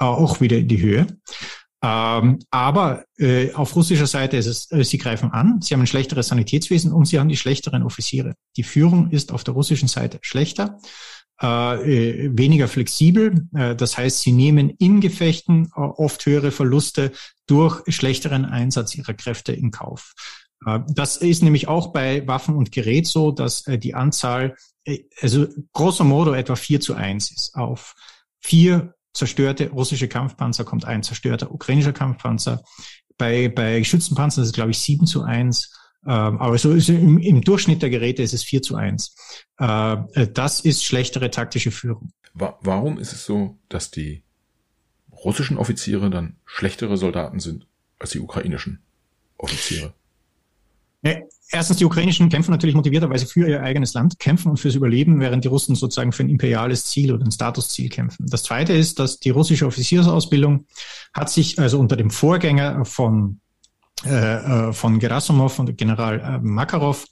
[0.00, 1.06] äh, auch wieder in die Höhe.
[1.86, 5.86] Ähm, aber äh, auf russischer Seite ist es, äh, sie greifen an, sie haben ein
[5.86, 8.34] schlechteres Sanitätswesen und sie haben die schlechteren Offiziere.
[8.56, 10.80] Die Führung ist auf der russischen Seite schlechter,
[11.40, 13.46] äh, äh weniger flexibel.
[13.54, 17.12] Äh, das heißt, sie nehmen in Gefechten äh, oft höhere Verluste
[17.46, 20.14] durch schlechteren Einsatz ihrer Kräfte in Kauf.
[20.88, 24.56] Das ist nämlich auch bei Waffen und Gerät so, dass die Anzahl,
[25.20, 27.94] also grosso modo etwa vier zu eins ist auf
[28.40, 32.62] vier zerstörte russische Kampfpanzer kommt ein zerstörter ukrainischer Kampfpanzer.
[33.18, 35.72] Bei, bei Schützenpanzern ist es, glaube ich, 7 zu 1.
[36.06, 39.16] Ähm, aber so ist im, im, Durchschnitt der Geräte ist es 4 zu 1.
[39.58, 39.96] Äh,
[40.32, 42.12] das ist schlechtere taktische Führung.
[42.34, 44.22] Warum ist es so, dass die
[45.10, 47.66] russischen Offiziere dann schlechtere Soldaten sind
[47.98, 48.82] als die ukrainischen
[49.38, 49.94] Offiziere?
[51.52, 55.44] Erstens, die ukrainischen kämpfen natürlich motivierterweise für ihr eigenes Land, kämpfen und fürs Überleben, während
[55.44, 58.26] die Russen sozusagen für ein imperiales Ziel oder ein Statusziel kämpfen.
[58.28, 60.66] Das Zweite ist, dass die russische Offiziersausbildung
[61.14, 63.40] hat sich also unter dem Vorgänger von,
[64.04, 67.04] äh, äh von Gerasimov und General äh, Makarov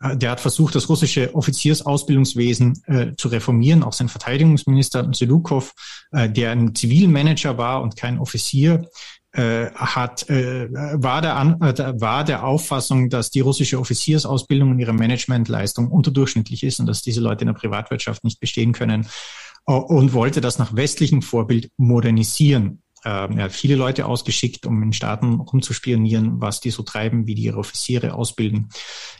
[0.00, 3.82] äh, der hat versucht, das russische Offiziersausbildungswesen äh, zu reformieren.
[3.82, 5.72] Auch sein Verteidigungsminister Selukov,
[6.12, 8.88] äh, der ein Zivilmanager war und kein Offizier,
[9.32, 14.78] äh, hat, äh, war, der An äh, war der Auffassung, dass die russische Offiziersausbildung und
[14.78, 19.06] ihre Managementleistung unterdurchschnittlich ist und dass diese Leute in der Privatwirtschaft nicht bestehen können
[19.66, 22.82] äh, und wollte das nach westlichem Vorbild modernisieren.
[23.04, 27.34] Ähm, er hat viele Leute ausgeschickt, um in Staaten rumzuspionieren, was die so treiben, wie
[27.34, 28.68] die ihre Offiziere ausbilden,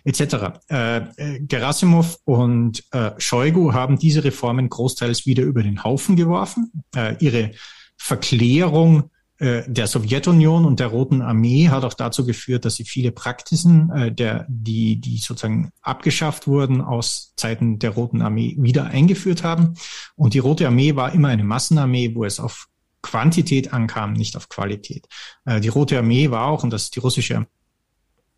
[0.05, 0.60] etc.
[0.68, 6.70] Äh, äh, Gerasimov und äh, Shoigu haben diese Reformen großteils wieder über den Haufen geworfen.
[6.94, 7.52] Äh, ihre
[7.97, 9.10] Verklärung
[9.43, 13.90] äh, der Sowjetunion und der Roten Armee hat auch dazu geführt, dass sie viele Praktiken,
[13.90, 19.74] äh, der, die, die sozusagen abgeschafft wurden aus Zeiten der Roten Armee, wieder eingeführt haben.
[20.14, 22.69] Und die Rote Armee war immer eine Massenarmee, wo es auf
[23.02, 25.09] Quantität ankam, nicht auf Qualität.
[25.44, 27.48] Äh, die Rote Armee war auch, und das ist die russische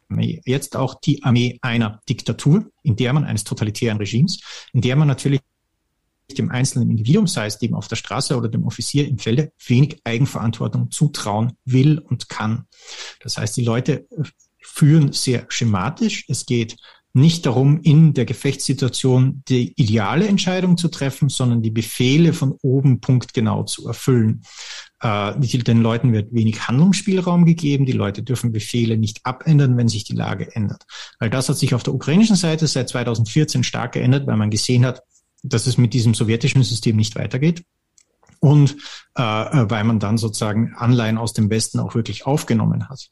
[0.08, 4.40] Armee, jetzt auch die Armee einer Diktatur, in der man eines totalitären Regimes,
[4.72, 5.40] in der man natürlich
[6.32, 10.00] dem einzelnen Individuum, sei es dem auf der Straße oder dem Offizier im Felde, wenig
[10.04, 12.66] Eigenverantwortung zutrauen will und kann.
[13.20, 14.24] Das heißt, die Leute äh,
[14.60, 16.24] führen sehr schematisch.
[16.28, 16.76] Es geht
[17.16, 23.00] nicht darum, in der Gefechtssituation die ideale Entscheidung zu treffen, sondern die Befehle von oben
[23.00, 24.42] punktgenau zu erfüllen.
[25.00, 27.86] Äh, den Leuten wird wenig Handlungsspielraum gegeben.
[27.86, 30.84] Die Leute dürfen Befehle nicht abändern, wenn sich die Lage ändert.
[31.20, 34.84] Weil das hat sich auf der ukrainischen Seite seit 2014 stark geändert, weil man gesehen
[34.84, 35.02] hat,
[35.44, 37.62] dass es mit diesem sowjetischen System nicht weitergeht.
[38.40, 38.76] Und
[39.14, 43.08] äh, weil man dann sozusagen Anleihen aus dem Westen auch wirklich aufgenommen hat.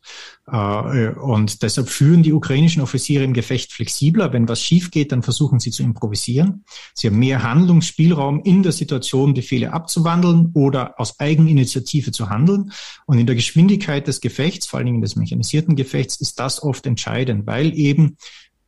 [0.47, 4.33] Äh, und deshalb führen die ukrainischen Offiziere im Gefecht flexibler.
[4.35, 6.65] Wenn was schief geht, dann versuchen sie zu improvisieren.
[6.93, 12.73] Sie haben mehr Handlungsspielraum in der Situation, Befehle abzuwandeln oder aus Eigeninitiative zu handeln.
[13.07, 16.85] Und in der Geschwindigkeit des Gefechts, vor allen Dingen des mechanisierten Gefechts, ist das oft
[16.85, 18.19] entscheidend, weil eben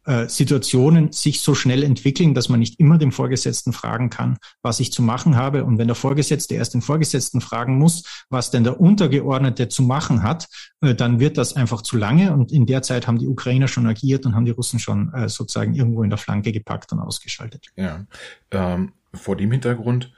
[0.06, 4.80] äh, Situationen sich so schnell entwickeln, dass man nicht immer dem Vorgesetzten fragen kann, was
[4.80, 5.64] ich zu machen habe.
[5.64, 10.22] Und wenn der Vorgesetzte erst den Vorgesetzten fragen muss, was denn der Untergeordnete zu machen
[10.22, 10.48] hat,
[10.80, 12.32] äh, dann wird das einfach zu lange.
[12.32, 15.28] Und in der Zeit haben die Ukrainer schon agiert und haben die Russen schon äh,
[15.28, 17.68] sozusagen irgendwo in der Flanke gepackt und ausgeschaltet.
[17.76, 18.04] Ja,
[18.50, 20.12] ähm, vor dem Hintergrund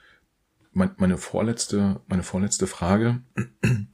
[0.72, 3.22] mein, meine vorletzte, meine vorletzte Frage.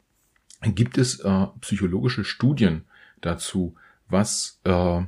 [0.63, 2.85] Gibt es äh, psychologische Studien
[3.21, 3.75] dazu,
[4.09, 5.03] was äh,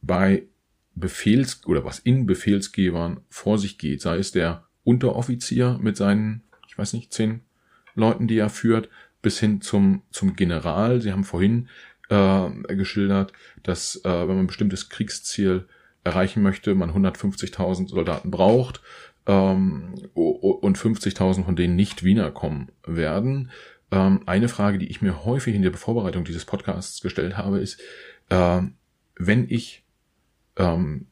[0.00, 0.44] bei
[0.94, 6.76] Befehls- oder was in Befehlsgebern vor sich geht, sei es der Unteroffizier mit seinen, ich
[6.76, 7.42] weiß nicht, zehn
[7.94, 8.88] Leuten, die er führt,
[9.22, 11.00] bis hin zum, zum General.
[11.00, 11.68] Sie haben vorhin
[12.08, 15.66] äh, geschildert, dass äh, wenn man ein bestimmtes Kriegsziel
[16.04, 18.80] erreichen möchte, man 150.000 Soldaten braucht
[19.26, 23.50] ähm, und 50.000 von denen nicht wiederkommen werden.
[23.90, 27.80] Ähm, eine Frage, die ich mir häufig in der Vorbereitung dieses Podcasts gestellt habe, ist,
[28.30, 28.62] äh,
[29.16, 29.84] wenn ich
[30.58, 31.06] ähm,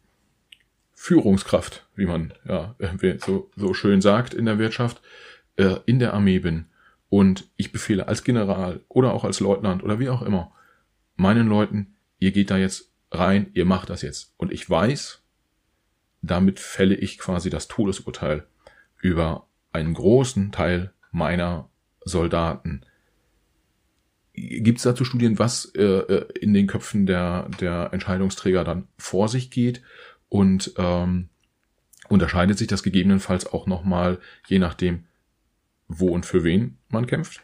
[0.95, 2.75] Führungskraft, wie man ja
[3.25, 5.01] so, so schön sagt in der Wirtschaft,
[5.57, 6.67] äh, in der Armee bin
[7.09, 10.53] und ich befehle als General oder auch als Leutnant oder wie auch immer
[11.17, 14.35] meinen Leuten, ihr geht da jetzt rein, ihr macht das jetzt.
[14.37, 15.23] Und ich weiß,
[16.23, 18.47] damit fälle ich quasi das Todesurteil
[19.01, 21.71] über einen großen Teil meiner
[22.05, 22.83] Soldaten.
[24.37, 29.29] Gibt es dazu Studien, was äh, äh, in den Köpfen der, der Entscheidungsträger dann vor
[29.29, 29.83] sich geht?
[30.29, 31.31] Und ähm,
[32.09, 35.05] unterscheidet sich das gegebenenfalls auch nochmal, je nachdem,
[35.89, 37.43] wo und für wen man kämpft?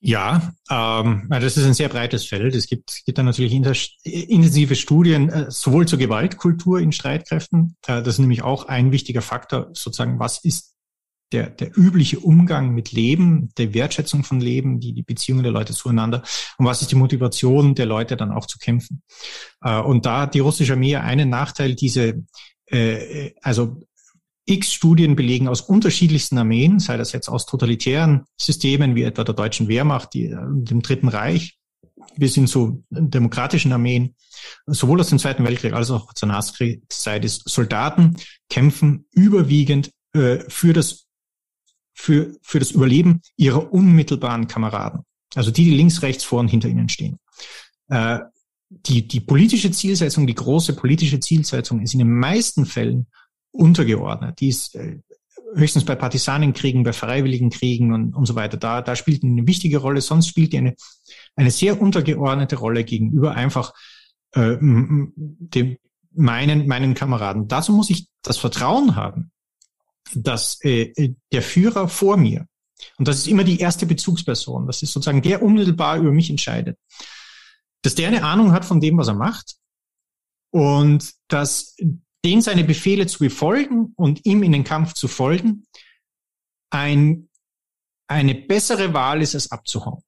[0.00, 2.54] Ja, ähm, das ist ein sehr breites Feld.
[2.54, 7.76] Es gibt, gibt da natürlich intensive Studien, äh, sowohl zur Gewaltkultur in Streitkräften.
[7.86, 10.76] Äh, das ist nämlich auch ein wichtiger Faktor, sozusagen, was ist
[11.32, 15.72] der, der übliche Umgang mit Leben, der Wertschätzung von Leben, die, die Beziehungen der Leute
[15.72, 16.22] zueinander
[16.56, 19.02] und was ist die Motivation der Leute dann auch zu kämpfen.
[19.62, 22.22] Äh, und da hat die russische Armee einen Nachteil, diese,
[22.66, 23.82] äh, also
[24.46, 29.34] x Studien belegen aus unterschiedlichsten Armeen, sei das jetzt aus totalitären Systemen wie etwa der
[29.34, 31.58] deutschen Wehrmacht, die, dem Dritten Reich,
[32.16, 34.14] bis hin zu demokratischen Armeen,
[34.66, 38.16] sowohl aus dem Zweiten Weltkrieg als auch zur Nachkriegszeit ist, Soldaten
[38.48, 41.07] kämpfen überwiegend äh, für das
[41.98, 45.00] für, für das Überleben ihrer unmittelbaren Kameraden.
[45.34, 47.18] Also die, die links, rechts, vor und hinter ihnen stehen.
[47.88, 48.20] Äh,
[48.70, 53.08] die, die politische Zielsetzung, die große politische Zielsetzung ist in den meisten Fällen
[53.50, 54.38] untergeordnet.
[54.40, 55.00] Die ist äh,
[55.54, 58.58] höchstens bei Partisanenkriegen, bei freiwilligen Kriegen und, und so weiter.
[58.58, 60.00] Da, da spielt eine wichtige Rolle.
[60.00, 60.74] Sonst spielt die eine,
[61.34, 63.74] eine sehr untergeordnete Rolle gegenüber einfach
[64.32, 65.78] äh, dem,
[66.12, 67.48] meinen, meinen Kameraden.
[67.48, 69.32] Dazu muss ich das Vertrauen haben,
[70.14, 72.46] dass äh, der Führer vor mir,
[72.96, 76.78] und das ist immer die erste Bezugsperson, das ist sozusagen der unmittelbar über mich entscheidet,
[77.82, 79.56] dass der eine Ahnung hat von dem, was er macht
[80.50, 81.76] und dass
[82.24, 85.66] den seine Befehle zu befolgen und ihm in den Kampf zu folgen,
[86.70, 87.28] ein,
[88.08, 90.02] eine bessere Wahl ist, es abzuhauen.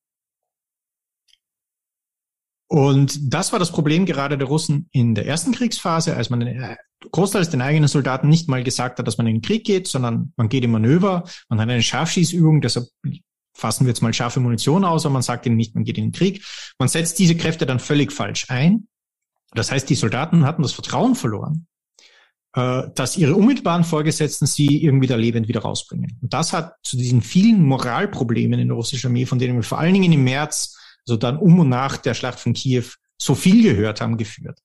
[2.68, 6.76] Und das war das Problem gerade der Russen in der ersten Kriegsphase, als man äh,
[7.10, 10.32] großteils den eigenen Soldaten nicht mal gesagt hat, dass man in den Krieg geht, sondern
[10.36, 12.88] man geht im Manöver, man hat eine Scharfschießübung, deshalb
[13.54, 16.04] fassen wir jetzt mal scharfe Munition aus, aber man sagt ihnen nicht, man geht in
[16.04, 16.44] den Krieg.
[16.78, 18.88] Man setzt diese Kräfte dann völlig falsch ein.
[19.52, 21.66] Das heißt, die Soldaten hatten das Vertrauen verloren,
[22.54, 26.18] äh, dass ihre unmittelbaren Vorgesetzten sie irgendwie da lebend wieder rausbringen.
[26.22, 29.78] Und das hat zu diesen vielen Moralproblemen in der russischen Armee, von denen wir vor
[29.78, 32.84] allen Dingen im März also dann um und nach der Schlacht von Kiew
[33.22, 34.58] so viel gehört haben, geführt.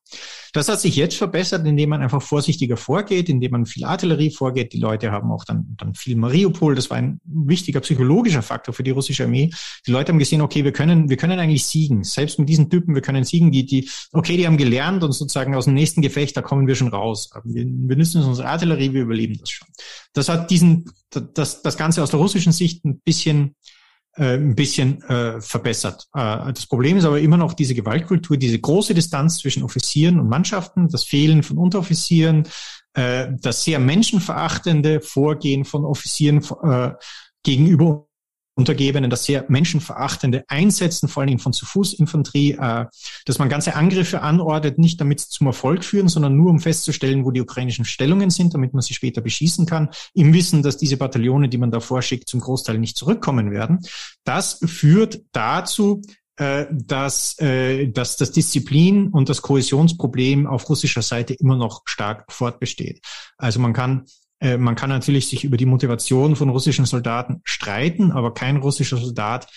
[0.53, 4.71] Das hat sich jetzt verbessert, indem man einfach vorsichtiger vorgeht, indem man viel Artillerie vorgeht.
[4.71, 6.73] Die Leute haben auch dann, dann viel Mariupol.
[6.73, 9.51] Das war ein wichtiger psychologischer Faktor für die russische Armee.
[9.85, 12.05] Die Leute haben gesehen, okay, wir können, wir können eigentlich siegen.
[12.05, 13.51] Selbst mit diesen Typen, wir können siegen.
[13.51, 16.75] Die, die, okay, die haben gelernt und sozusagen aus dem nächsten Gefecht, da kommen wir
[16.75, 17.29] schon raus.
[17.43, 19.67] Wir, wir nützen unsere Artillerie, wir überleben das schon.
[20.13, 23.55] Das hat diesen, das, das Ganze aus der russischen Sicht ein bisschen
[24.15, 26.07] äh, ein bisschen äh, verbessert.
[26.13, 30.29] Äh, das Problem ist aber immer noch diese Gewaltkultur, diese große Distanz zwischen Offizieren und
[30.29, 32.47] Mannschaften, das Fehlen von Unteroffizieren,
[32.93, 36.91] äh, das sehr menschenverachtende Vorgehen von Offizieren äh,
[37.43, 38.07] gegenüber
[38.55, 42.85] Untergebenen das sehr menschenverachtende Einsetzen, vor allen Dingen von Zu-Fuß-Infanterie, äh,
[43.25, 47.25] dass man ganze Angriffe anordnet, nicht damit sie zum Erfolg führen, sondern nur um festzustellen,
[47.25, 50.97] wo die ukrainischen Stellungen sind, damit man sie später beschießen kann, im Wissen, dass diese
[50.97, 53.79] Bataillone, die man da vorschickt, zum Großteil nicht zurückkommen werden.
[54.23, 56.01] Das führt dazu,
[56.37, 62.31] äh, dass, äh, dass das Disziplin und das Kohäsionsproblem auf russischer Seite immer noch stark
[62.31, 62.99] fortbesteht.
[63.37, 64.05] Also man kann
[64.39, 68.97] äh, man kann natürlich sich über die Motivation von russischen Soldaten streiten, aber kein russischer
[68.97, 69.47] Soldat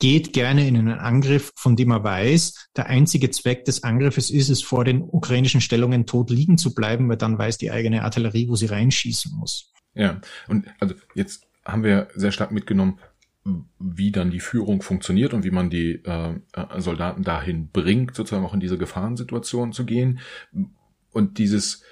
[0.00, 4.48] geht gerne in einen Angriff, von dem er weiß, der einzige Zweck des Angriffes ist
[4.48, 8.48] es, vor den ukrainischen Stellungen tot liegen zu bleiben, weil dann weiß die eigene Artillerie,
[8.48, 9.72] wo sie reinschießen muss.
[9.94, 12.98] Ja, und also jetzt haben wir sehr stark mitgenommen,
[13.78, 16.34] wie dann die Führung funktioniert und wie man die äh,
[16.78, 20.18] Soldaten dahin bringt, sozusagen auch in diese Gefahrensituation zu gehen.
[21.12, 21.82] Und dieses,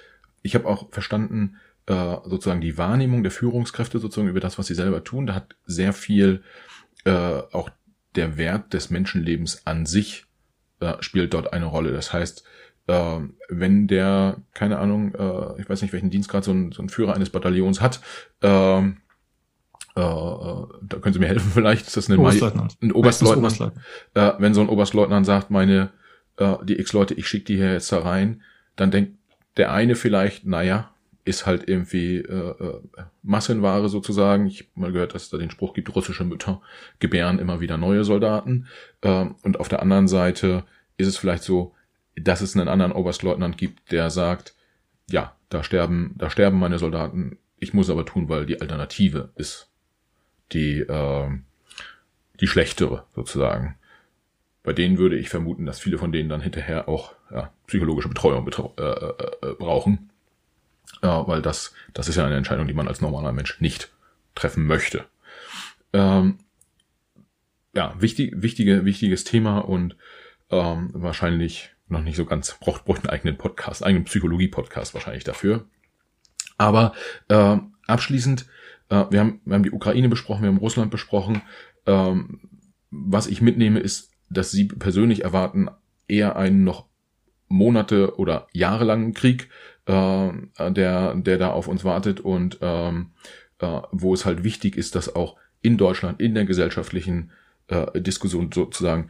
[0.41, 1.57] ich habe auch verstanden,
[1.87, 5.27] äh, sozusagen die Wahrnehmung der Führungskräfte sozusagen über das, was sie selber tun.
[5.27, 6.43] Da hat sehr viel
[7.05, 7.69] äh, auch
[8.15, 10.25] der Wert des Menschenlebens an sich
[10.79, 11.91] äh, spielt dort eine Rolle.
[11.91, 12.43] Das heißt,
[12.87, 13.19] äh,
[13.49, 17.15] wenn der, keine Ahnung, äh, ich weiß nicht, welchen Dienstgrad so ein, so ein Führer
[17.15, 18.01] eines Bataillons hat,
[18.41, 18.91] äh, äh,
[19.95, 22.77] da können Sie mir helfen vielleicht, ist das eine Oberstleutnant.
[22.81, 23.85] ein Oberstleutnant, Oberstleutnant.
[24.13, 25.91] Äh, wenn so ein Oberstleutnant sagt, meine,
[26.37, 28.41] äh, die X-Leute, ich schicke die hier jetzt da rein,
[28.75, 29.17] dann denkt
[29.57, 30.92] der eine vielleicht, naja,
[31.25, 32.81] ist halt irgendwie äh, äh,
[33.21, 34.47] Massenware sozusagen.
[34.47, 36.61] Ich habe mal gehört, dass es da den Spruch gibt, russische Mütter
[36.99, 38.67] gebären immer wieder neue Soldaten.
[39.01, 40.65] Äh, und auf der anderen Seite
[40.97, 41.73] ist es vielleicht so,
[42.15, 44.53] dass es einen anderen Oberstleutnant gibt, der sagt,
[45.09, 47.37] ja, da sterben, da sterben meine Soldaten.
[47.57, 49.69] Ich muss aber tun, weil die Alternative ist
[50.51, 51.29] die, äh,
[52.41, 53.77] die schlechtere sozusagen.
[54.61, 58.45] Bei denen würde ich vermuten, dass viele von denen dann hinterher auch ja, psychologische Betreuung
[58.45, 60.09] betrau äh, äh, äh brauchen
[61.03, 63.91] ja, weil das, das ist ja eine Entscheidung, die man als normaler Mensch nicht
[64.35, 65.05] treffen möchte.
[65.91, 66.39] Ähm,
[67.75, 69.95] ja, wichtig, wichtige, wichtiges Thema und
[70.49, 75.65] ähm, wahrscheinlich noch nicht so ganz, braucht, braucht einen eigenen Podcast, eigenen Psychologie-Podcast wahrscheinlich dafür.
[76.57, 76.93] Aber
[77.27, 77.57] äh,
[77.87, 78.45] abschließend,
[78.89, 81.41] äh, wir, haben, wir haben die Ukraine besprochen, wir haben Russland besprochen.
[81.85, 82.39] Ähm,
[82.91, 85.69] was ich mitnehme, ist, dass Sie persönlich erwarten
[86.07, 86.85] eher einen noch
[87.47, 89.49] Monate oder jahrelangen Krieg,
[89.85, 90.31] äh,
[90.71, 93.11] der, der da auf uns wartet und ähm,
[93.59, 97.31] äh, wo es halt wichtig ist, dass auch in Deutschland, in der gesellschaftlichen
[97.67, 99.09] äh, Diskussion sozusagen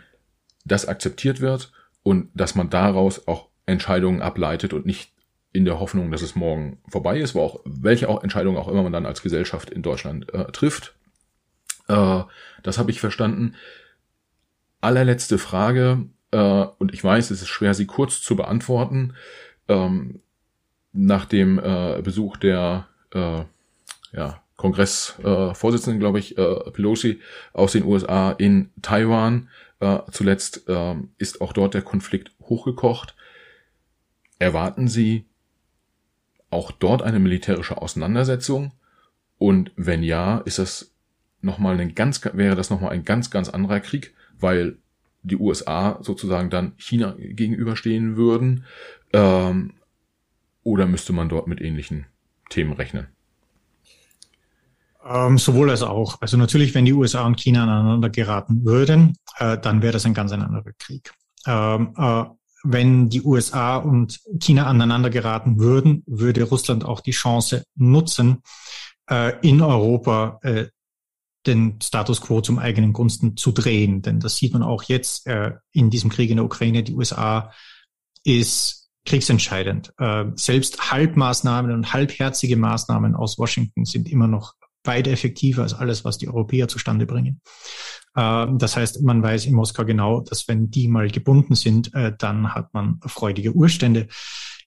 [0.66, 1.72] das akzeptiert wird
[2.04, 5.12] und dass man daraus auch Entscheidungen ableitet und nicht
[5.52, 8.84] in der Hoffnung, dass es morgen vorbei ist, wo auch welche auch Entscheidungen auch immer
[8.84, 10.96] man dann als Gesellschaft in Deutschland äh, trifft.
[11.88, 12.24] Äh,
[12.64, 13.56] das habe ich verstanden.
[14.82, 19.14] Allerletzte Frage, äh, und ich weiß, es ist schwer, sie kurz zu beantworten.
[19.68, 20.22] Ähm,
[20.94, 23.44] nach dem äh, Besuch der äh,
[24.14, 27.20] ja, Kongressvorsitzenden, äh, glaube ich, äh, Pelosi
[27.52, 29.50] aus den USA in Taiwan.
[29.80, 33.16] Äh, zuletzt äh, ist auch dort der Konflikt hochgekocht.
[34.40, 35.26] Erwarten Sie
[36.50, 38.72] auch dort eine militärische Auseinandersetzung?
[39.40, 40.92] Und wenn ja, ist das
[41.42, 44.78] nochmal ein ganz, wäre das nochmal ein ganz, ganz anderer Krieg, weil
[45.24, 48.66] die USA sozusagen dann China gegenüberstehen würden.
[49.12, 49.74] Ähm,
[50.64, 52.06] oder müsste man dort mit ähnlichen
[52.50, 53.08] Themen rechnen?
[55.06, 56.22] Ähm, sowohl als auch.
[56.22, 60.14] Also natürlich, wenn die USA und China aneinander geraten würden, äh, dann wäre das ein
[60.14, 61.12] ganz anderer Krieg.
[61.46, 62.24] Ähm, äh,
[62.64, 68.42] wenn die USA und China aneinander geraten würden, würde Russland auch die Chance nutzen,
[69.10, 70.68] äh, in Europa äh,
[71.46, 74.02] den Status quo zum eigenen Gunsten zu drehen.
[74.02, 76.84] Denn das sieht man auch jetzt äh, in diesem Krieg in der Ukraine.
[76.84, 77.52] Die USA
[78.24, 79.94] ist kriegsentscheidend.
[79.98, 84.54] Äh, selbst Halbmaßnahmen und halbherzige Maßnahmen aus Washington sind immer noch
[84.86, 87.42] weit effektiver als alles, was die Europäer zustande bringen.
[88.16, 92.14] Äh, das heißt, man weiß in Moskau genau, dass wenn die mal gebunden sind, äh,
[92.18, 94.08] dann hat man freudige Urstände.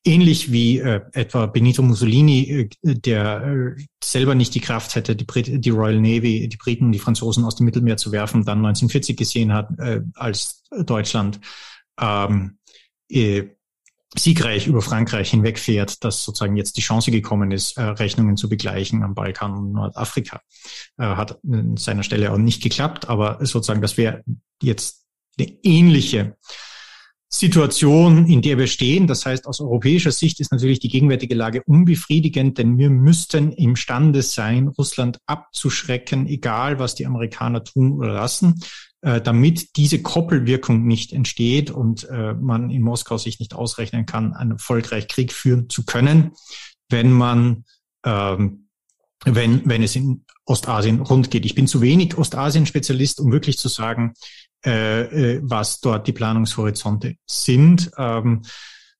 [0.04, 5.64] Ähnlich wie äh, etwa Benito Mussolini, äh, der selber nicht die Kraft hätte, die, Brit
[5.64, 9.16] die Royal Navy, die Briten und die Franzosen aus dem Mittelmeer zu werfen, dann 1940
[9.16, 9.68] gesehen hat,
[10.14, 11.40] als Deutschland
[12.00, 12.58] ähm,
[13.10, 13.55] äh,
[14.18, 19.02] siegreich über Frankreich hinwegfährt, dass sozusagen jetzt die Chance gekommen ist, äh, Rechnungen zu begleichen
[19.02, 20.40] am Balkan und Nordafrika.
[20.98, 24.24] Äh, hat an seiner Stelle auch nicht geklappt, aber sozusagen das wäre
[24.62, 25.04] jetzt
[25.38, 26.36] eine ähnliche
[27.28, 29.06] Situation, in der wir stehen.
[29.06, 34.22] Das heißt, aus europäischer Sicht ist natürlich die gegenwärtige Lage unbefriedigend, denn wir müssten imstande
[34.22, 38.62] sein, Russland abzuschrecken, egal was die Amerikaner tun oder lassen.
[39.02, 44.32] Äh, damit diese Koppelwirkung nicht entsteht und äh, man in Moskau sich nicht ausrechnen kann,
[44.32, 46.32] einen erfolgreich Krieg führen zu können,
[46.88, 47.64] wenn man
[48.04, 48.68] ähm,
[49.24, 51.44] wenn, wenn es in Ostasien rund geht.
[51.44, 54.14] Ich bin zu wenig Ostasien-Spezialist, um wirklich zu sagen,
[54.64, 57.90] äh, äh was dort die Planungshorizonte sind.
[57.98, 58.48] Ähm, äh,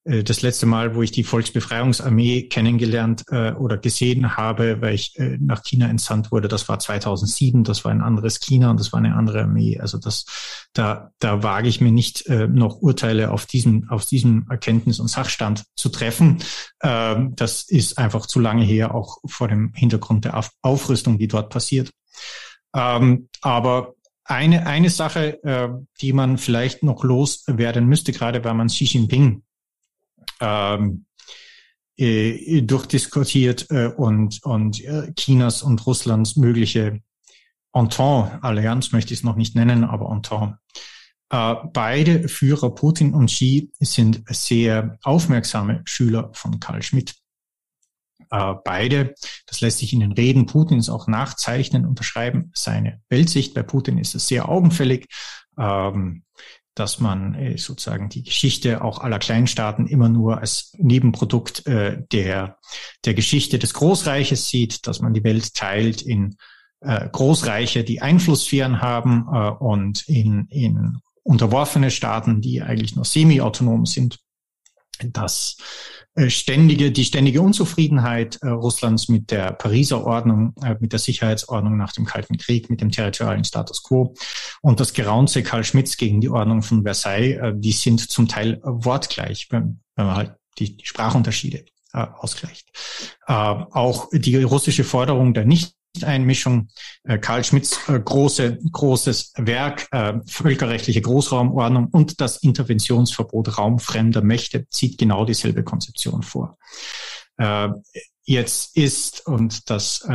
[0.06, 5.36] das letzte Mal, wo ich die Volksbefreiungsarmee kennengelernt äh, oder gesehen habe, weil ich äh,
[5.40, 8.98] nach China entsandt wurde, das war 2007, das war ein anderes China und das war
[8.98, 9.80] eine andere Armee.
[9.80, 10.26] Also das,
[10.72, 15.08] da, da wage ich mir nicht äh, noch Urteile auf diesem, auf diesem Erkenntnis- und
[15.08, 16.38] Sachstand zu treffen.
[16.82, 21.28] Ähm, das ist einfach zu lange her, auch vor dem Hintergrund der Auf Aufrüstung, die
[21.28, 21.90] dort passiert.
[22.74, 25.68] Ähm, aber eine, eine Sache, äh,
[26.00, 29.42] die man vielleicht noch loswerden müsste, gerade weil man Xi Jinping
[30.40, 31.06] ähm,
[31.96, 37.00] äh, durchdiskutiert äh, und, und äh, Chinas und Russlands mögliche
[37.72, 40.58] Entente, Allianz möchte ich es noch nicht nennen, aber Entente.
[41.30, 47.14] Äh, beide Führer, Putin und Xi, sind sehr aufmerksame Schüler von Karl Schmidt.
[48.30, 49.14] Äh, beide,
[49.46, 53.54] das lässt sich in den Reden Putins auch nachzeichnen, unterschreiben seine Weltsicht.
[53.54, 55.06] Bei Putin ist es sehr augenfällig.
[55.58, 56.24] Ähm,
[56.76, 62.58] dass man äh, sozusagen die Geschichte auch aller Kleinstaaten immer nur als Nebenprodukt äh, der,
[63.04, 66.36] der Geschichte des Großreiches sieht, dass man die Welt teilt in
[66.80, 73.86] äh, Großreiche, die Einflusssphären haben äh, und in, in unterworfene Staaten, die eigentlich nur semi-autonom
[73.86, 74.18] sind,
[75.02, 75.95] dass äh,
[76.28, 81.92] ständige, die ständige Unzufriedenheit äh, Russlands mit der Pariser Ordnung, äh, mit der Sicherheitsordnung nach
[81.92, 84.14] dem Kalten Krieg, mit dem territorialen Status quo
[84.62, 88.60] und das Geraunze Karl Schmitz gegen die Ordnung von Versailles, äh, die sind zum Teil
[88.62, 92.68] wortgleich, wenn, wenn man halt die, die Sprachunterschiede äh, ausgleicht.
[93.26, 96.68] Äh, auch die russische Forderung der nicht Einmischung.
[97.04, 104.68] Äh, Karl Schmitz äh, große, großes Werk, äh, völkerrechtliche Großraumordnung und das Interventionsverbot raumfremder Mächte
[104.68, 106.58] zieht genau dieselbe Konzeption vor.
[108.24, 110.08] Jetzt ist, und das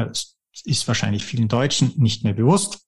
[0.66, 2.80] ist wahrscheinlich vielen Deutschen nicht mehr bewusst,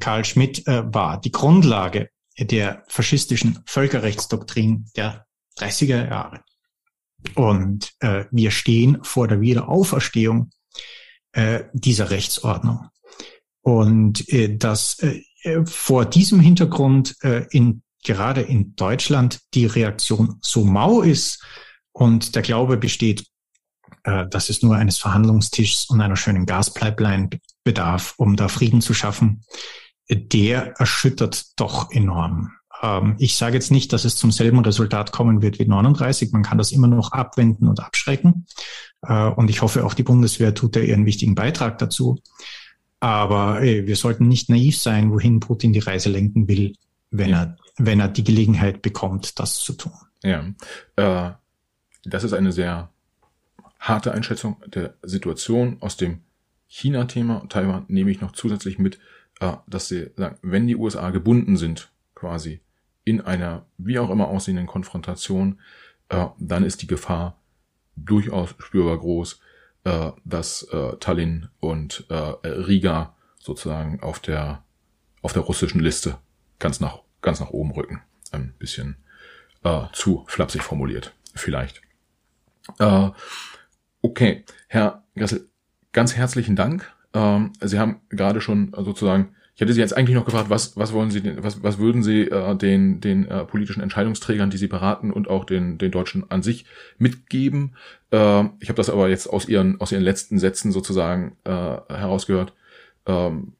[0.00, 2.08] Karl Schmidt war die Grundlage
[2.38, 5.26] der faschistischen Völkerrechtsdoktrin der
[5.58, 6.40] 30er Jahre.
[7.34, 10.50] Und wir stehen vor der Wiederauferstehung
[11.34, 12.88] äh, dieser Rechtsordnung.
[13.62, 15.22] Und äh, dass äh,
[15.64, 21.44] vor diesem Hintergrund äh, in, gerade in Deutschland die Reaktion so mau ist
[21.92, 23.26] und der Glaube besteht,
[24.04, 27.30] äh, dass es nur eines Verhandlungstischs und einer schönen Gaspipeline
[27.64, 29.44] bedarf, um da Frieden zu schaffen,
[30.10, 32.52] der erschüttert doch enorm.
[32.84, 36.32] Ähm, ich sage jetzt nicht, dass es zum selben Resultat kommen wird wie 39.
[36.32, 38.46] Man kann das immer noch abwenden und abschrecken.
[39.02, 42.20] Äh, und ich hoffe, auch die Bundeswehr tut da ihren wichtigen Beitrag dazu.
[43.00, 46.74] Aber äh, wir sollten nicht naiv sein, wohin Putin die Reise lenken will,
[47.10, 47.42] wenn ja.
[47.42, 49.92] er, wenn er die Gelegenheit bekommt, das zu tun.
[50.22, 50.44] Ja,
[50.96, 51.32] äh,
[52.04, 52.90] das ist eine sehr
[53.78, 56.20] harte Einschätzung der Situation aus dem
[56.68, 57.46] China-Thema.
[57.48, 58.98] Taiwan nehme ich noch zusätzlich mit,
[59.40, 62.60] äh, dass sie sagen, wenn die USA gebunden sind, quasi
[63.04, 65.60] in einer wie auch immer aussehenden Konfrontation,
[66.08, 67.40] äh, dann ist die Gefahr
[67.96, 69.40] durchaus spürbar groß,
[69.84, 74.62] äh, dass äh, Tallinn und äh, Riga sozusagen auf der
[75.22, 76.18] auf der russischen Liste
[76.58, 78.02] ganz nach ganz nach oben rücken.
[78.32, 78.96] Ein bisschen
[79.62, 81.82] äh, zu flapsig formuliert, vielleicht.
[82.78, 83.10] Äh,
[84.02, 85.48] okay, Herr Gressel,
[85.92, 86.92] ganz herzlichen Dank.
[87.12, 90.92] Ähm, Sie haben gerade schon sozusagen ich hätte Sie jetzt eigentlich noch gefragt, was, was
[90.92, 95.12] wollen Sie, was, was würden Sie äh, den, den äh, politischen Entscheidungsträgern, die Sie beraten
[95.12, 96.64] und auch den, den Deutschen an sich
[96.98, 97.76] mitgeben?
[98.10, 102.52] Äh, ich habe das aber jetzt aus Ihren, aus Ihren letzten Sätzen sozusagen äh, herausgehört.
[103.06, 103.52] Ähm,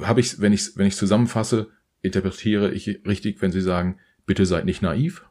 [0.00, 1.68] habe ich, wenn ich, wenn ich zusammenfasse,
[2.00, 5.26] interpretiere ich richtig, wenn Sie sagen, bitte seid nicht naiv?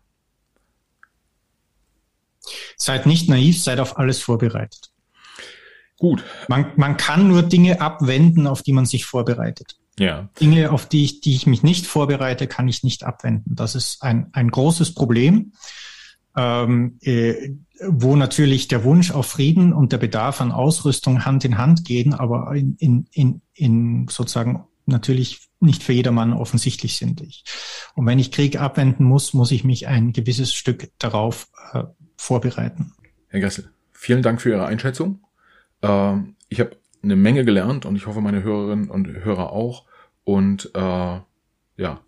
[2.78, 4.92] Seid nicht naiv, seid auf alles vorbereitet.
[5.98, 6.24] Gut.
[6.48, 9.78] Man, man kann nur Dinge abwenden, auf die man sich vorbereitet.
[9.98, 10.30] Ja.
[10.40, 13.56] Dinge, auf die ich, die ich mich nicht vorbereite, kann ich nicht abwenden.
[13.56, 15.54] Das ist ein, ein großes Problem,
[16.36, 17.52] ähm, äh,
[17.88, 22.14] wo natürlich der Wunsch auf Frieden und der Bedarf an Ausrüstung Hand in Hand gehen,
[22.14, 27.22] aber in, in, in, in sozusagen natürlich nicht für jedermann offensichtlich sind.
[27.22, 27.44] Ich.
[27.96, 31.84] Und wenn ich Krieg abwenden muss, muss ich mich ein gewisses Stück darauf äh,
[32.18, 32.94] vorbereiten.
[33.30, 35.25] Herr Gessel, vielen Dank für Ihre Einschätzung.
[35.82, 36.16] Äh,
[36.50, 39.86] ich habe eine Menge gelernt und ich hoffe, meine Hörerinnen und Hörer auch.
[40.24, 41.20] Und äh,
[41.78, 42.00] ja,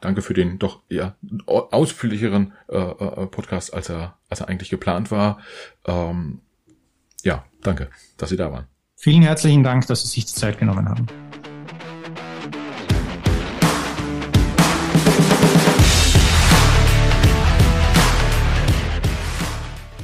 [0.00, 1.16] danke für den doch eher
[1.46, 5.38] ausführlicheren äh, äh, Podcast, als er, als er eigentlich geplant war.
[5.86, 6.40] Ähm,
[7.22, 8.66] ja, danke, dass Sie da waren.
[8.96, 11.06] Vielen herzlichen Dank, dass Sie sich die Zeit genommen haben.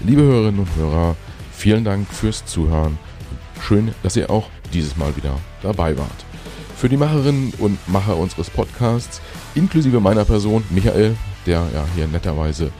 [0.04, 1.16] Liebe Hörerinnen und Hörer,
[1.64, 2.98] Vielen Dank fürs Zuhören.
[3.62, 6.26] Schön, dass ihr auch dieses Mal wieder dabei wart.
[6.76, 9.22] Für die Macherinnen und Macher unseres Podcasts,
[9.54, 11.16] inklusive meiner Person, Michael,
[11.46, 12.70] der ja hier netterweise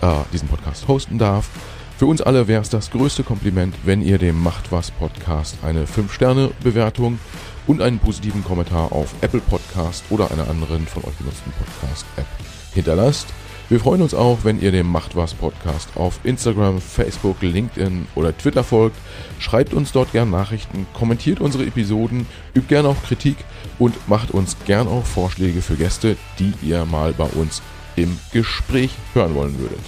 [0.00, 1.50] äh, diesen Podcast hosten darf.
[1.96, 5.84] Für uns alle wäre es das größte Kompliment, wenn ihr dem Macht was Podcast eine
[5.84, 7.20] 5-Sterne-Bewertung
[7.68, 12.26] und einen positiven Kommentar auf Apple Podcast oder einer anderen von euch benutzten Podcast-App
[12.74, 13.28] hinterlasst.
[13.72, 18.36] Wir freuen uns auch, wenn ihr dem Macht was Podcast auf Instagram, Facebook, LinkedIn oder
[18.36, 18.98] Twitter folgt.
[19.38, 23.38] Schreibt uns dort gern Nachrichten, kommentiert unsere Episoden, übt gern auch Kritik
[23.78, 27.62] und macht uns gern auch Vorschläge für Gäste, die ihr mal bei uns
[27.96, 29.80] im Gespräch hören wollen würdet.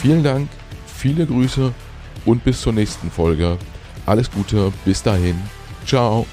[0.00, 0.48] Vielen Dank,
[0.86, 1.74] viele Grüße
[2.24, 3.58] und bis zur nächsten Folge.
[4.06, 5.38] Alles Gute, bis dahin.
[5.84, 6.24] Ciao.